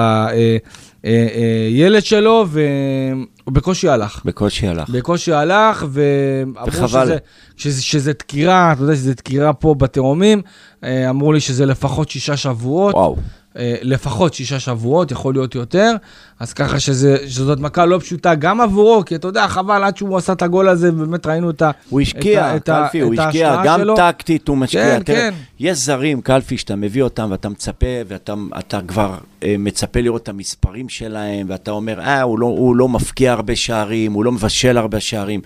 הילד 1.02 2.04
שלו, 2.04 2.46
והוא 2.48 3.54
בקושי 3.54 3.88
הלך. 3.88 4.22
בקושי 4.24 4.66
הלך. 4.66 4.88
בקושי 4.88 5.32
הלך, 5.32 5.86
ואמרו 5.90 6.88
שזה, 6.88 7.16
שזה, 7.56 7.82
שזה 7.82 8.12
דקירה, 8.12 8.72
אתה 8.72 8.82
יודע 8.82 8.94
שזה 8.94 9.14
דקירה 9.14 9.52
פה 9.52 9.74
בתאומים, 9.74 10.42
אמרו 10.84 11.32
לי 11.32 11.40
שזה 11.40 11.66
לפחות 11.66 12.08
שישה 12.08 12.36
שבועות. 12.36 12.94
וואו. 12.94 13.16
אה, 13.56 13.74
לפחות 13.82 14.34
שישה 14.34 14.60
שבועות, 14.60 15.10
יכול 15.10 15.34
להיות 15.34 15.54
יותר, 15.54 15.92
אז 16.40 16.52
ככה 16.52 16.80
שזה, 16.80 17.16
שזאת 17.28 17.60
מכה 17.60 17.86
לא 17.86 17.98
פשוטה 17.98 18.34
גם 18.34 18.60
עבורו, 18.60 19.04
כי 19.06 19.14
אתה 19.14 19.28
יודע, 19.28 19.48
חבל 19.48 19.84
עד 19.84 19.96
שהוא 19.96 20.16
עשה 20.16 20.32
את 20.32 20.42
הגול 20.42 20.68
הזה, 20.68 20.92
באמת 20.92 21.26
ראינו 21.26 21.50
את 21.50 21.62
ההשקעה 21.62 21.82
הוא 21.88 22.00
השקיע, 22.00 22.56
את 22.56 22.66
קלפי, 22.66 23.02
את 23.02 23.06
הוא 23.06 23.14
השקיע, 23.18 23.62
גם 23.64 23.80
שלו. 23.80 23.96
טקטית 23.96 24.48
הוא 24.48 24.56
משקיע. 24.56 24.82
כן, 24.98 25.02
תראה, 25.02 25.18
כן. 25.18 25.34
יש 25.60 25.78
זרים, 25.78 26.20
קלפי, 26.20 26.58
שאתה 26.58 26.76
מביא 26.76 27.02
אותם 27.02 27.28
ואתה 27.30 27.48
מצפה, 27.48 27.86
ואתה 28.08 28.80
כבר 28.88 29.14
אה, 29.42 29.54
מצפה 29.58 30.00
לראות 30.00 30.22
את 30.22 30.28
המספרים 30.28 30.88
שלהם, 30.88 31.46
ואתה 31.50 31.70
אומר, 31.70 32.00
אה, 32.00 32.22
הוא 32.22 32.38
לא, 32.38 32.46
הוא 32.46 32.76
לא 32.76 32.88
מפקיע 32.88 33.32
הרבה 33.32 33.56
שערים, 33.56 34.12
הוא 34.12 34.24
לא 34.24 34.32
מבשל 34.32 34.78
הרבה 34.78 35.00
שערים. 35.00 35.40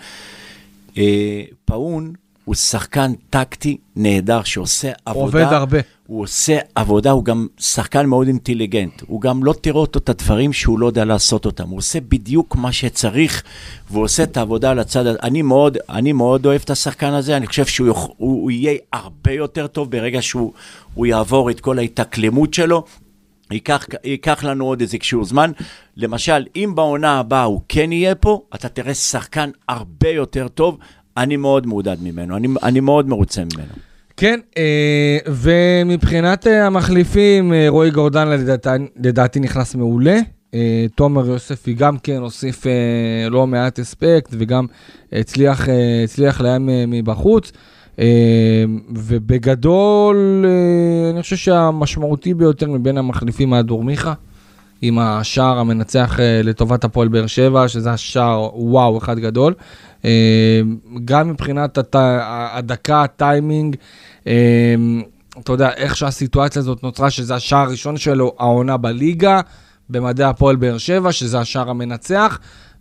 אה, 0.99 1.43
פאון, 1.65 2.13
הוא 2.47 2.55
שחקן 2.55 3.13
טקטי 3.31 3.77
נהדר 3.97 4.43
שעושה 4.43 4.93
עבודה. 5.05 5.25
עובד 5.25 5.53
הרבה. 5.53 5.79
הוא 6.07 6.23
עושה 6.23 6.59
עבודה, 6.75 7.11
הוא 7.11 7.25
גם 7.25 7.47
שחקן 7.59 8.07
מאוד 8.07 8.27
אינטליגנט. 8.27 9.03
הוא 9.07 9.21
גם 9.21 9.45
לא 9.45 9.55
תראה 9.61 9.81
אותו 9.81 9.99
את 9.99 10.09
הדברים 10.09 10.53
שהוא 10.53 10.79
לא 10.79 10.87
יודע 10.87 11.05
לעשות 11.05 11.47
אותם. 11.47 11.69
הוא 11.69 11.79
עושה 11.79 12.01
בדיוק 12.01 12.57
מה 12.57 12.73
שצריך, 12.73 13.43
והוא 13.91 14.05
עושה 14.05 14.23
את 14.23 14.37
העבודה 14.37 14.71
על 14.71 14.79
הצד... 14.79 15.07
אני 15.07 15.43
מאוד, 15.43 15.79
אני 15.89 16.13
מאוד 16.13 16.47
אוהב 16.47 16.61
את 16.65 16.71
השחקן 16.71 17.13
הזה, 17.13 17.37
אני 17.37 17.47
חושב 17.47 17.67
שהוא 17.67 17.89
הוא, 17.89 18.09
הוא 18.17 18.51
יהיה 18.51 18.79
הרבה 18.93 19.33
יותר 19.33 19.67
טוב 19.67 19.91
ברגע 19.91 20.23
שהוא 20.23 20.53
יעבור 20.97 21.51
את 21.51 21.61
כל 21.61 21.79
ההתאקלמות 21.79 22.55
שלו. 22.55 22.85
ייקח, 23.51 23.87
ייקח 24.05 24.45
לנו 24.45 24.67
עוד 24.67 24.81
איזה 24.81 24.99
קשור 24.99 25.25
זמן. 25.25 25.53
למשל, 25.97 26.47
אם 26.57 26.73
בעונה 26.75 27.19
הבאה 27.19 27.43
הוא 27.43 27.61
כן 27.69 27.93
יהיה 27.93 28.15
פה, 28.15 28.43
אתה 28.55 28.69
תראה 28.69 28.95
שחקן 28.95 29.51
הרבה 29.69 30.09
יותר 30.09 30.49
טוב. 30.49 30.79
אני 31.17 31.37
מאוד 31.37 31.67
מעודד 31.67 31.97
ממנו, 32.03 32.37
אני, 32.37 32.49
אני 32.63 32.81
מאוד 32.81 33.09
מרוצה 33.09 33.43
ממנו. 33.55 33.73
כן, 34.17 34.41
אה, 34.59 35.19
ומבחינת 35.27 36.47
אה, 36.47 36.67
המחליפים, 36.67 37.53
אה, 37.53 37.67
רועי 37.69 37.91
גורדן 37.91 38.29
לדעתי, 38.29 38.69
לדעתי 38.97 39.41
נכנס 39.41 39.75
מעולה. 39.75 40.19
תומר 40.95 41.27
יוספי 41.27 41.75
גם 41.75 41.99
כן 41.99 42.17
הוסיף 42.17 42.67
לא 43.31 43.47
מעט 43.47 43.81
אספקט 43.81 44.29
וגם 44.31 44.67
הצליח, 45.13 45.69
הצליח 46.05 46.41
להם 46.41 46.69
מבחוץ. 46.89 47.53
ובגדול, 48.97 50.45
אני 51.13 51.23
חושב 51.23 51.37
שהמשמעותי 51.37 52.35
ביותר 52.35 52.71
מבין 52.71 52.99
המחליפים 52.99 53.53
היה 53.53 53.63
דורמיכה, 53.63 54.15
עם 54.83 54.99
השער 54.99 55.59
המנצח 55.59 56.19
לטובת 56.45 56.85
הפועל 56.85 57.09
באר 57.09 57.27
שבע, 57.27 57.69
שזה 57.69 57.91
השער 57.91 58.51
וואו 58.55 58.99
אחד 58.99 59.19
גדול. 59.19 59.55
גם 61.05 61.31
מבחינת 61.31 61.79
הת... 61.79 61.97
הדקה, 62.53 63.03
הטיימינג, 63.03 63.77
אתה 65.41 65.53
יודע, 65.53 65.71
איך 65.77 65.97
שהסיטואציה 65.97 66.61
הזאת 66.61 66.83
נוצרה, 66.83 67.11
שזה 67.11 67.35
השער 67.35 67.61
הראשון 67.67 67.97
שלו, 67.97 68.35
העונה 68.39 68.77
בליגה, 68.77 69.41
במדעי 69.91 70.27
הפועל 70.27 70.57
באר 70.57 70.79
שבע, 70.79 71.13
שזה 71.13 71.39
השער 71.39 71.71
המנצח. 71.71 72.39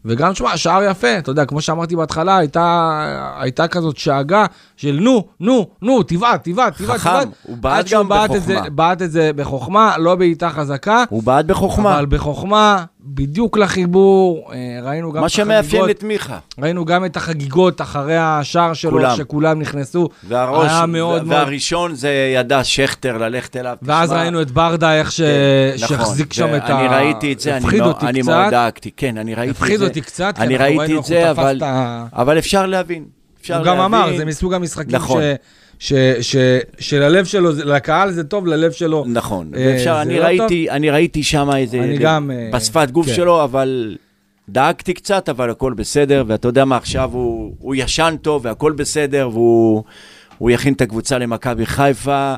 וגם, 0.07 0.33
תשמע, 0.33 0.57
שער 0.57 0.83
יפה, 0.83 1.17
אתה 1.17 1.31
יודע, 1.31 1.45
כמו 1.45 1.61
שאמרתי 1.61 1.95
בהתחלה, 1.95 2.37
הייתה, 2.37 3.33
הייתה 3.39 3.67
כזאת 3.67 3.97
שאגה 3.97 4.45
של 4.77 4.97
נו, 5.01 5.27
נו, 5.39 5.67
נו, 5.81 6.03
תבעט, 6.03 6.43
תבעט, 6.43 6.77
תבעט. 6.77 6.99
חכם, 6.99 7.29
הוא 7.43 7.57
בעט 7.57 7.89
גם 7.89 8.09
בחוכמה. 8.09 8.69
בעט 8.69 9.01
את 9.01 9.11
זה 9.11 9.31
בחוכמה, 9.35 9.97
לא 9.97 10.15
בעיטה 10.15 10.49
חזקה. 10.49 11.03
הוא 11.09 11.23
בעט 11.23 11.45
בחוכמה. 11.45 11.95
אבל 11.95 12.05
בחוכמה, 12.05 12.85
בדיוק 13.07 13.57
לחיבור, 13.57 14.51
אה, 14.53 14.79
ראינו 14.83 15.11
גם 15.11 15.25
את 15.25 15.31
החגיגות. 15.31 15.47
מה 15.47 15.61
שמאפיין 15.61 15.89
את 15.89 16.03
מיכה. 16.03 16.39
ראינו 16.59 16.85
גם 16.85 17.05
את 17.05 17.17
החגיגות 17.17 17.81
אחרי 17.81 18.17
השער 18.17 18.73
שלו, 18.73 18.91
כולם. 18.91 19.15
שכולם 19.17 19.59
נכנסו. 19.59 20.09
והראש, 20.27 20.71
היה 20.71 20.85
מאוד 20.85 21.23
מאוד... 21.23 21.37
והראשון 21.37 21.95
זה 21.95 22.33
ידע 22.35 22.63
שכטר 22.63 23.17
ללכת 23.17 23.55
אליו. 23.55 23.75
ואז 23.81 24.09
תשמע... 24.09 24.21
ראינו 24.21 24.41
את 24.41 24.51
ברדה, 24.51 24.95
איך 24.95 25.11
ש... 25.11 25.21
כן, 25.21 25.71
נכון, 25.83 25.97
שהחזיק 25.97 26.33
שם 26.33 26.55
את 26.55 26.69
ה... 26.69 26.79
אני 26.79 26.87
ראיתי 26.87 27.33
את 27.33 27.39
זה, 27.39 27.57
אני, 27.57 27.79
לא, 27.79 27.93
אני 28.01 28.21
מאוד 28.21 28.49
דאגתי. 28.51 28.91
כן, 28.97 29.17
אני 29.17 29.35
ראיתי 29.35 29.51
את 29.51 29.55
זה. 29.55 29.63
הפחיד 29.63 29.81
אותי 29.81 30.01
קצת, 30.01 30.35
אני 30.37 30.57
ראיתי 30.57 30.97
את 30.97 31.03
זה, 31.05 31.31
אבל, 31.31 31.61
אבל 32.13 32.37
אפשר 32.37 32.65
להבין. 32.65 33.05
אפשר 33.41 33.57
הוא 33.57 33.65
גם 33.65 33.79
אמר, 33.79 34.17
זה 34.17 34.25
מסוג 34.25 34.53
המשחקים 34.53 34.95
נכון. 34.95 35.21
ש... 35.21 35.25
ש, 35.79 35.93
ש, 36.21 36.35
שללב 36.79 37.25
שלו, 37.25 37.51
לקהל 37.51 38.11
זה 38.11 38.23
טוב, 38.23 38.47
ללב 38.47 38.71
שלו 38.71 39.05
נכון, 39.07 39.51
אה, 39.55 39.75
אפשר, 39.75 40.01
אני, 40.01 40.19
לא 40.19 40.23
ראיתי, 40.23 40.69
אני 40.69 40.89
ראיתי 40.89 41.23
שם 41.23 41.49
איזה, 41.55 41.79
אני 41.79 41.97
גם, 41.97 42.31
אה, 42.31 42.49
בשפת 42.53 42.91
גוף 42.91 43.05
כן. 43.05 43.13
שלו, 43.13 43.43
אבל 43.43 43.97
דאגתי 44.49 44.93
קצת, 44.93 45.29
אבל 45.29 45.49
הכל 45.49 45.73
בסדר, 45.73 46.23
ואתה 46.27 46.47
יודע 46.47 46.65
מה, 46.65 46.77
עכשיו 46.77 47.09
הוא, 47.13 47.55
הוא 47.59 47.75
ישן 47.75 48.15
טוב 48.21 48.45
והכל 48.45 48.71
בסדר, 48.71 49.29
והוא 49.33 50.51
יכין 50.51 50.73
את 50.73 50.81
הקבוצה 50.81 51.17
למכבי 51.17 51.65
חיפה, 51.65 52.35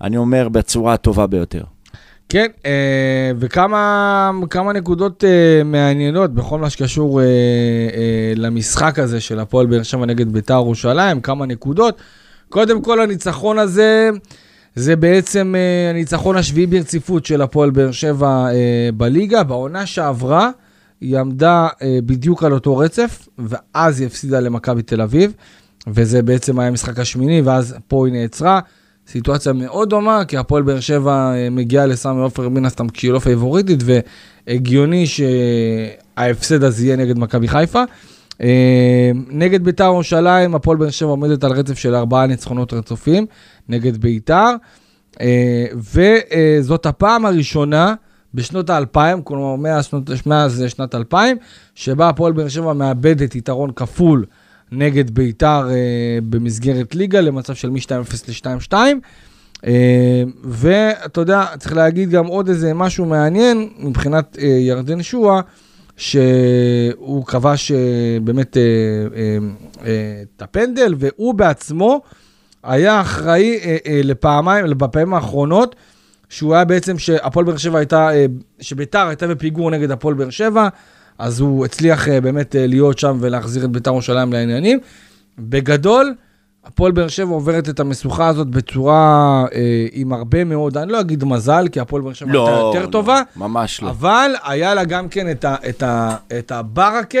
אני 0.00 0.16
אומר, 0.16 0.48
בצורה 0.48 0.94
הטובה 0.94 1.26
ביותר. 1.26 1.62
כן, 2.28 2.46
אה, 2.66 3.30
וכמה 3.38 4.72
נקודות 4.74 5.24
מעניינות 5.64 6.34
בכל 6.34 6.58
מה 6.58 6.70
שקשור 6.70 7.20
למשחק 8.36 8.98
הזה 8.98 9.20
של 9.20 9.40
הפועל 9.40 9.66
באר 9.66 9.82
שבע 9.82 10.06
נגד 10.06 10.32
בית"ר 10.32 10.54
ירושלים, 10.54 11.20
כמה 11.20 11.46
נקודות. 11.46 12.02
קודם 12.48 12.82
כל, 12.82 13.00
הניצחון 13.00 13.58
הזה, 13.58 14.10
זה 14.74 14.96
בעצם 14.96 15.54
uh, 15.54 15.90
הניצחון 15.90 16.36
השביעי 16.36 16.66
ברציפות 16.66 17.26
של 17.26 17.42
הפועל 17.42 17.70
באר 17.70 17.90
שבע 17.90 18.48
uh, 18.50 18.92
בליגה. 18.94 19.42
בעונה 19.42 19.86
שעברה, 19.86 20.50
היא 21.00 21.18
עמדה 21.18 21.68
uh, 21.72 21.82
בדיוק 22.06 22.44
על 22.44 22.52
אותו 22.52 22.76
רצף, 22.76 23.28
ואז 23.38 24.00
היא 24.00 24.06
הפסידה 24.06 24.40
למכבי 24.40 24.82
תל 24.82 25.00
אביב, 25.00 25.32
וזה 25.86 26.22
בעצם 26.22 26.58
היה 26.58 26.68
המשחק 26.68 26.98
השמיני, 26.98 27.40
ואז 27.40 27.74
פה 27.88 28.06
היא 28.06 28.14
נעצרה. 28.14 28.60
סיטואציה 29.08 29.52
מאוד 29.52 29.90
דומה, 29.90 30.24
כי 30.24 30.36
הפועל 30.36 30.62
באר 30.62 30.80
שבע 30.80 31.32
אה, 31.34 31.50
מגיעה 31.50 31.86
לסמי 31.86 32.20
עופר 32.20 32.48
מן 32.48 32.64
הסתם 32.64 32.88
כשהיא 32.88 33.12
לא 33.12 33.18
פייבוריטית, 33.18 33.80
והגיוני 34.46 35.06
שההפסד 35.06 36.64
הזה 36.64 36.84
יהיה 36.84 36.96
נגד 36.96 37.18
מכבי 37.18 37.48
חיפה. 37.48 37.82
אה, 38.42 39.10
נגד 39.28 39.64
ביתר 39.64 39.84
ירושלים, 39.84 40.54
הפועל 40.54 40.76
באר 40.76 40.90
שבע 40.90 41.08
עומדת 41.08 41.44
על 41.44 41.52
רצף 41.52 41.78
של 41.78 41.94
ארבעה 41.94 42.26
ניצחונות 42.26 42.72
רצופים 42.72 43.26
נגד 43.68 43.96
ביתר, 43.96 44.50
אה, 45.20 45.66
וזאת 45.74 46.86
הפעם 46.86 47.26
הראשונה 47.26 47.94
בשנות 48.34 48.70
האלפיים, 48.70 49.22
כלומר 49.22 49.56
מאז 49.56 49.90
מאז 50.26 50.64
שנת 50.68 50.94
2000, 50.94 51.36
שבה 51.74 52.08
הפועל 52.08 52.32
באר 52.32 52.48
שבע 52.48 52.72
מאבדת 52.72 53.34
יתרון 53.34 53.70
כפול 53.76 54.24
נגד 54.72 55.10
ביתר 55.10 55.68
אה, 55.70 56.18
במסגרת 56.28 56.94
ליגה 56.94 57.20
למצב 57.20 57.54
של 57.54 57.70
מ-2-0 57.70 58.14
ל-2-2. 58.28 58.74
אה, 59.66 60.22
ואתה 60.44 61.20
יודע, 61.20 61.44
צריך 61.58 61.76
להגיד 61.76 62.10
גם 62.10 62.26
עוד 62.26 62.48
איזה 62.48 62.74
משהו 62.74 63.06
מעניין 63.06 63.68
מבחינת 63.78 64.36
אה, 64.40 64.46
ירדן 64.46 65.02
שואה, 65.02 65.40
שהוא 65.98 67.26
כבש 67.26 67.72
אה, 67.72 67.76
באמת 68.24 68.56
אה, 68.56 68.62
אה, 69.86 70.22
את 70.36 70.42
הפנדל, 70.42 70.94
והוא 70.98 71.34
בעצמו 71.34 72.00
היה 72.62 73.00
אחראי 73.00 73.60
לפעמיים, 74.04 74.78
בפעמים 74.78 75.14
האחרונות, 75.14 75.76
שהוא 76.28 76.54
היה 76.54 76.64
בעצם, 76.64 76.98
שהפועל 76.98 77.46
באר 77.46 77.56
שבע 77.56 77.78
הייתה, 77.78 78.10
שביתר 78.60 79.06
הייתה 79.06 79.26
בפיגור 79.26 79.70
נגד 79.70 79.90
הפועל 79.90 80.14
באר 80.14 80.30
שבע, 80.30 80.68
אז 81.18 81.40
הוא 81.40 81.64
הצליח 81.64 82.08
באמת 82.08 82.54
להיות 82.58 82.98
שם 82.98 83.18
ולהחזיר 83.20 83.64
את 83.64 83.70
ביתר 83.70 83.90
ירושלים 83.90 84.32
לעניינים. 84.32 84.78
בגדול, 85.38 86.14
הפועל 86.68 86.92
באר 86.92 87.08
שבע 87.08 87.30
עוברת 87.30 87.68
את 87.68 87.80
המשוכה 87.80 88.28
הזאת 88.28 88.46
בצורה 88.46 89.44
אה, 89.54 89.86
עם 89.92 90.12
הרבה 90.12 90.44
מאוד, 90.44 90.76
אני 90.76 90.92
לא 90.92 91.00
אגיד 91.00 91.24
מזל, 91.24 91.68
כי 91.72 91.80
הפועל 91.80 92.02
באר 92.02 92.12
שבע 92.12 92.32
לא, 92.32 92.48
הייתה 92.48 92.60
יותר 92.60 92.86
לא, 92.86 92.90
טובה, 92.90 93.22
ממש 93.36 93.82
לא. 93.82 93.90
אבל 93.90 94.30
היה 94.44 94.74
לה 94.74 94.84
גם 94.84 95.08
כן 95.08 95.30
את, 95.30 95.44
ה, 95.44 95.56
את, 95.68 95.82
ה, 95.82 96.16
את 96.38 96.52
הברקה 96.52 97.18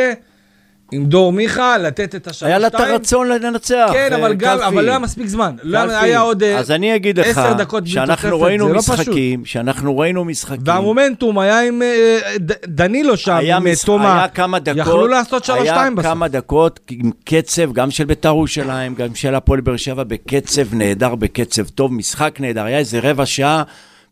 עם 0.92 1.04
דור 1.06 1.32
מיכה, 1.32 1.78
לתת 1.78 2.14
את 2.14 2.26
השלוש 2.26 2.42
היה 2.48 2.58
לה 2.58 2.66
את 2.66 2.74
הרצון 2.74 3.28
לנצח. 3.28 3.88
כן, 3.92 4.12
אבל 4.12 4.34
גם. 4.34 4.58
אבל 4.58 4.84
לא 4.84 4.90
היה 4.90 4.98
מספיק 4.98 5.26
זמן. 5.26 5.56
לא. 5.62 5.78
היה 5.78 6.20
עוד 6.20 6.42
אה, 6.42 6.58
אז 6.58 6.70
אני 6.70 6.96
אגיד 6.96 7.20
לך, 7.20 7.26
עשר 7.26 7.52
דקות 7.52 7.86
שאנחנו 7.86 8.40
ראינו 8.40 8.68
לא. 8.68 8.78
משחקים, 8.78 9.44
שאנחנו 9.44 9.98
ראינו 9.98 10.24
משחקים. 10.24 10.62
והמומנטום 10.64 11.38
היה 11.38 11.60
עם 11.60 11.82
אה, 11.82 12.18
ד- 12.40 12.52
דנילו 12.66 13.16
שם, 13.16 13.36
היה, 13.36 13.56
עם 13.56 13.66
אה. 13.66 13.72
תומה. 13.84 14.18
היה 14.18 14.28
כמה 14.28 14.58
דקות, 14.58 14.78
יכלו 14.78 15.06
לעשות 15.06 15.44
שלוש 15.44 15.58
היה 15.60 15.74
שתיים 15.74 15.96
בסוף. 15.96 16.06
כמה 16.10 16.28
דקות 16.28 16.80
עם 16.90 17.10
קצב, 17.24 17.72
גם 17.72 17.90
של 17.90 18.04
בית"ר 18.04 18.28
ירושלים, 18.28 18.94
גם 18.94 19.14
של 19.14 19.34
הפועל 19.34 19.60
באר 19.60 19.76
שבע, 19.76 20.04
בקצב 20.04 20.74
נהדר, 20.74 21.14
בקצב 21.14 21.68
טוב, 21.68 21.92
משחק 21.92 22.36
נהדר. 22.40 22.64
היה 22.64 22.78
איזה 22.78 23.00
רבע 23.02 23.26
שעה, 23.26 23.62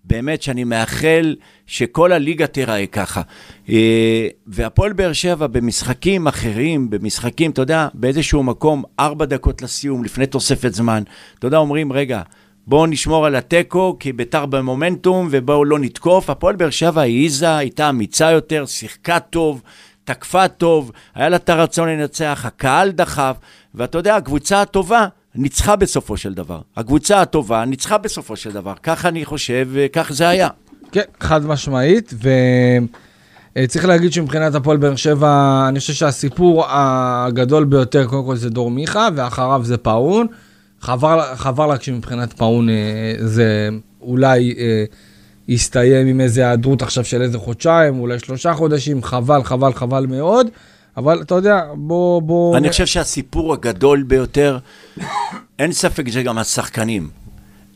באמת 0.06 0.42
שאני 0.42 0.64
מאחל 0.64 1.36
שכל 1.66 2.12
הליגה 2.12 2.46
תיראה 2.46 2.86
ככה. 2.86 3.22
אה, 3.68 4.28
והפועל 4.46 4.92
באר 4.92 5.12
שבע 5.12 5.46
במשחקים 5.46 6.26
אחרים, 6.26 6.90
במשחקים, 6.90 7.50
אתה 7.50 7.62
יודע, 7.62 7.88
באיזשהו 7.94 8.42
מקום, 8.42 8.82
ארבע 9.00 9.24
דקות 9.24 9.62
לסיום, 9.62 10.04
לפני 10.04 10.26
תוספת 10.26 10.74
זמן, 10.74 11.02
אתה 11.38 11.46
יודע, 11.46 11.56
אומרים, 11.56 11.92
רגע, 11.92 12.22
בואו 12.66 12.86
נשמור 12.86 13.26
על 13.26 13.36
התיקו, 13.36 13.96
כי 14.00 14.12
ביתר 14.12 14.46
במומנטום, 14.46 15.28
ובואו 15.30 15.64
לא 15.64 15.78
נתקוף. 15.78 16.30
הפועל 16.30 16.56
באר 16.56 16.70
שבע 16.70 17.00
העיזה, 17.00 17.56
הייתה 17.56 17.88
אמיצה 17.88 18.30
יותר, 18.30 18.66
שיחקה 18.66 19.20
טוב, 19.20 19.62
תקפה 20.04 20.48
טוב, 20.48 20.92
היה 21.14 21.28
לה 21.28 21.36
את 21.36 21.48
הרצון 21.48 21.88
לנצח, 21.88 22.42
הקהל 22.46 22.90
דחף, 22.90 23.36
ואתה 23.74 23.98
יודע, 23.98 24.16
הקבוצה 24.16 24.60
הטובה 24.60 25.06
ניצחה 25.36 25.76
בסופו 25.76 26.16
של 26.16 26.34
דבר. 26.34 26.60
הקבוצה 26.76 27.20
הטובה 27.20 27.64
ניצחה 27.64 27.98
בסופו 27.98 28.36
של 28.36 28.52
דבר. 28.52 28.74
ככה 28.82 29.08
אני 29.08 29.24
חושב, 29.24 29.68
וכך 29.72 30.12
זה 30.12 30.28
היה. 30.28 30.48
כן, 30.92 31.02
חד 31.20 31.46
משמעית, 31.46 32.14
וצריך 33.56 33.84
להגיד 33.84 34.12
שמבחינת 34.12 34.54
הפועל 34.54 34.76
באר 34.76 34.96
שבע, 34.96 35.64
אני 35.68 35.80
חושב 35.80 35.92
שהסיפור 35.92 36.64
הגדול 36.68 37.64
ביותר, 37.64 38.06
קודם 38.06 38.24
כל 38.24 38.36
זה 38.36 38.50
דור 38.50 38.70
מיכה, 38.70 39.08
ואחריו 39.16 39.60
זה 39.64 39.76
פאון. 39.76 40.26
חבל, 40.80 41.18
חבל 41.34 41.68
רק 41.68 41.82
שמבחינת 41.82 42.32
פאון 42.32 42.68
אה, 42.68 42.74
זה 43.18 43.68
אולי 44.00 44.54
אה, 44.58 44.84
יסתיים 45.48 46.06
עם 46.06 46.20
איזה 46.20 46.40
היעדרות 46.40 46.82
עכשיו 46.82 47.04
של 47.04 47.22
איזה 47.22 47.38
חודשיים, 47.38 47.98
אולי 48.00 48.18
שלושה 48.18 48.54
חודשים, 48.54 49.02
חבל, 49.02 49.42
חבל, 49.44 49.72
חבל 49.72 50.06
מאוד. 50.06 50.46
אבל 50.96 51.22
אתה 51.22 51.34
יודע, 51.34 51.60
בוא... 51.74 52.22
בוא... 52.22 52.56
אני 52.56 52.70
חושב 52.70 52.86
שהסיפור 52.86 53.52
הגדול 53.52 54.02
ביותר, 54.02 54.58
אין 55.58 55.72
ספק 55.72 56.08
שגם 56.10 56.38
השחקנים, 56.38 57.10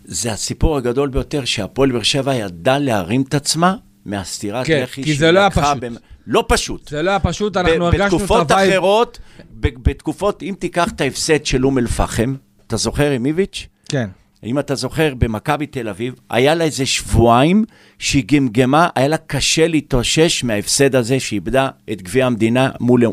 זה 0.05 0.33
הסיפור 0.33 0.77
הגדול 0.77 1.09
ביותר 1.09 1.45
שהפועל 1.45 1.93
באר 1.93 2.03
שבע 2.03 2.35
ידע 2.35 2.79
להרים 2.79 3.23
את 3.29 3.35
עצמה 3.35 3.75
מהסטירת 4.05 4.67
כן, 4.67 4.81
לחי 4.83 5.03
כי 5.05 5.15
זה 5.15 5.33
לא 5.33 5.41
היה 5.41 5.51
פשוט. 5.51 5.77
במ- 5.81 5.97
לא 6.27 6.45
פשוט. 6.49 6.89
זה 6.89 7.03
לא 7.03 7.11
היה 7.11 7.19
פשוט, 7.21 7.57
אנחנו 7.57 7.87
הרגשנו 7.87 8.07
את 8.07 8.13
בתקופות 8.13 8.51
ה 8.51 8.55
vibe. 8.55 8.73
אחרות, 8.73 9.19
ב- 9.61 9.91
בתקופות, 9.91 10.43
אם 10.43 10.55
תיקח 10.59 10.89
את 10.93 11.01
ההפסד 11.01 11.47
של 11.47 11.65
אום 11.67 11.79
אל-פחם, 11.79 12.35
אתה 12.67 12.77
זוכר 12.77 13.11
עם 13.11 13.27
איביץ'? 13.27 13.67
כן. 13.89 14.09
אם 14.45 14.59
אתה 14.59 14.75
זוכר, 14.75 15.15
במכבי 15.19 15.67
תל 15.67 15.89
אביב, 15.89 16.15
היה 16.31 16.55
לה 16.55 16.65
איזה 16.65 16.87
שבועיים 16.87 17.65
שהיא 17.99 18.25
גמגמה, 18.27 18.89
היה 18.95 19.09
לה 19.09 19.17
קשה 19.17 19.69
להתאושש 19.69 20.45
מההפסד 20.45 20.95
הזה 20.95 21.21
שאיבדה 21.21 21.69
את 21.93 22.03
גביע 22.03 22.27
המדינה 22.27 22.71
מול, 22.81 23.05
אה, 23.05 23.11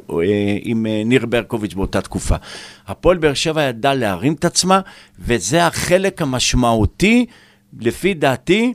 עם 0.61 0.85
אה, 0.85 1.01
ניר 1.05 1.25
ברקוביץ' 1.25 1.73
באותה 1.73 2.01
תקופה. 2.01 2.35
הפועל 2.87 3.17
באר 3.17 3.33
שבע 3.33 3.63
ידעה 3.63 3.93
להרים 3.93 4.33
את 4.33 4.45
עצמה, 4.45 4.79
וזה 5.19 5.67
החלק 5.67 6.21
המשמעותי. 6.21 7.25
לפי 7.79 8.13
דעתי, 8.13 8.73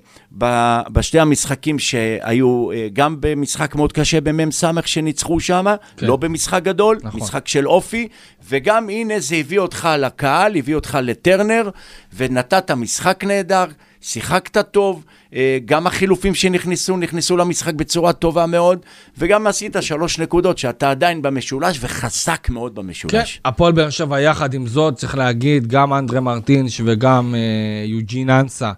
בשתי 0.93 1.20
המשחקים 1.20 1.78
שהיו, 1.78 2.70
אה, 2.72 2.88
גם 2.93 3.16
במשחק 3.20 3.74
מאוד 3.74 3.93
קשה 3.93 4.20
במ"ס 4.20 4.64
שניצחו 4.84 5.40
שם, 5.40 5.66
כן. 5.97 6.07
לא 6.07 6.16
במשחק 6.16 6.62
גדול. 6.62 6.99
נכון. 7.03 7.20
משחק 7.20 7.49
של 7.49 7.68
אופי, 7.68 8.09
וגם 8.49 8.88
הנה 8.88 9.18
זה 9.18 9.36
הביא 9.36 9.59
אותך 9.59 9.88
לקהל, 9.99 10.57
הביא 10.57 10.74
אותך 10.74 10.99
לטרנר, 11.03 11.70
ונתת 12.16 12.70
משחק 12.70 13.24
נהדר, 13.24 13.64
שיחקת 14.03 14.59
טוב, 14.70 15.05
אה, 15.34 15.59
גם 15.64 15.86
החילופים 15.86 16.34
שנכנסו, 16.34 16.96
נכנסו 16.96 17.36
למשחק 17.36 17.74
בצורה 17.74 18.12
טובה 18.12 18.46
מאוד, 18.46 18.78
וגם 19.18 19.46
עשית 19.46 19.76
שלוש 19.80 20.18
נקודות 20.18 20.59
שאתה 20.59 20.90
עדיין 20.90 21.22
במשולש, 21.22 21.78
וחזק 21.80 22.48
מאוד 22.50 22.72
כן, 22.72 22.82
במשולש. 22.82 23.40
הפועל 23.44 23.72
באר 23.72 23.90
שבע 23.90 24.20
יחד 24.20 24.55
עם 24.55 24.66
זאת, 24.66 24.96
צריך 24.96 25.14
להגיד, 25.14 25.66
גם 25.66 25.94
אנדרה 25.94 26.20
מרטינש 26.20 26.80
וגם 26.84 27.34
אה, 27.34 27.84
יוג'ין 27.86 28.30
אנסה, 28.30 28.72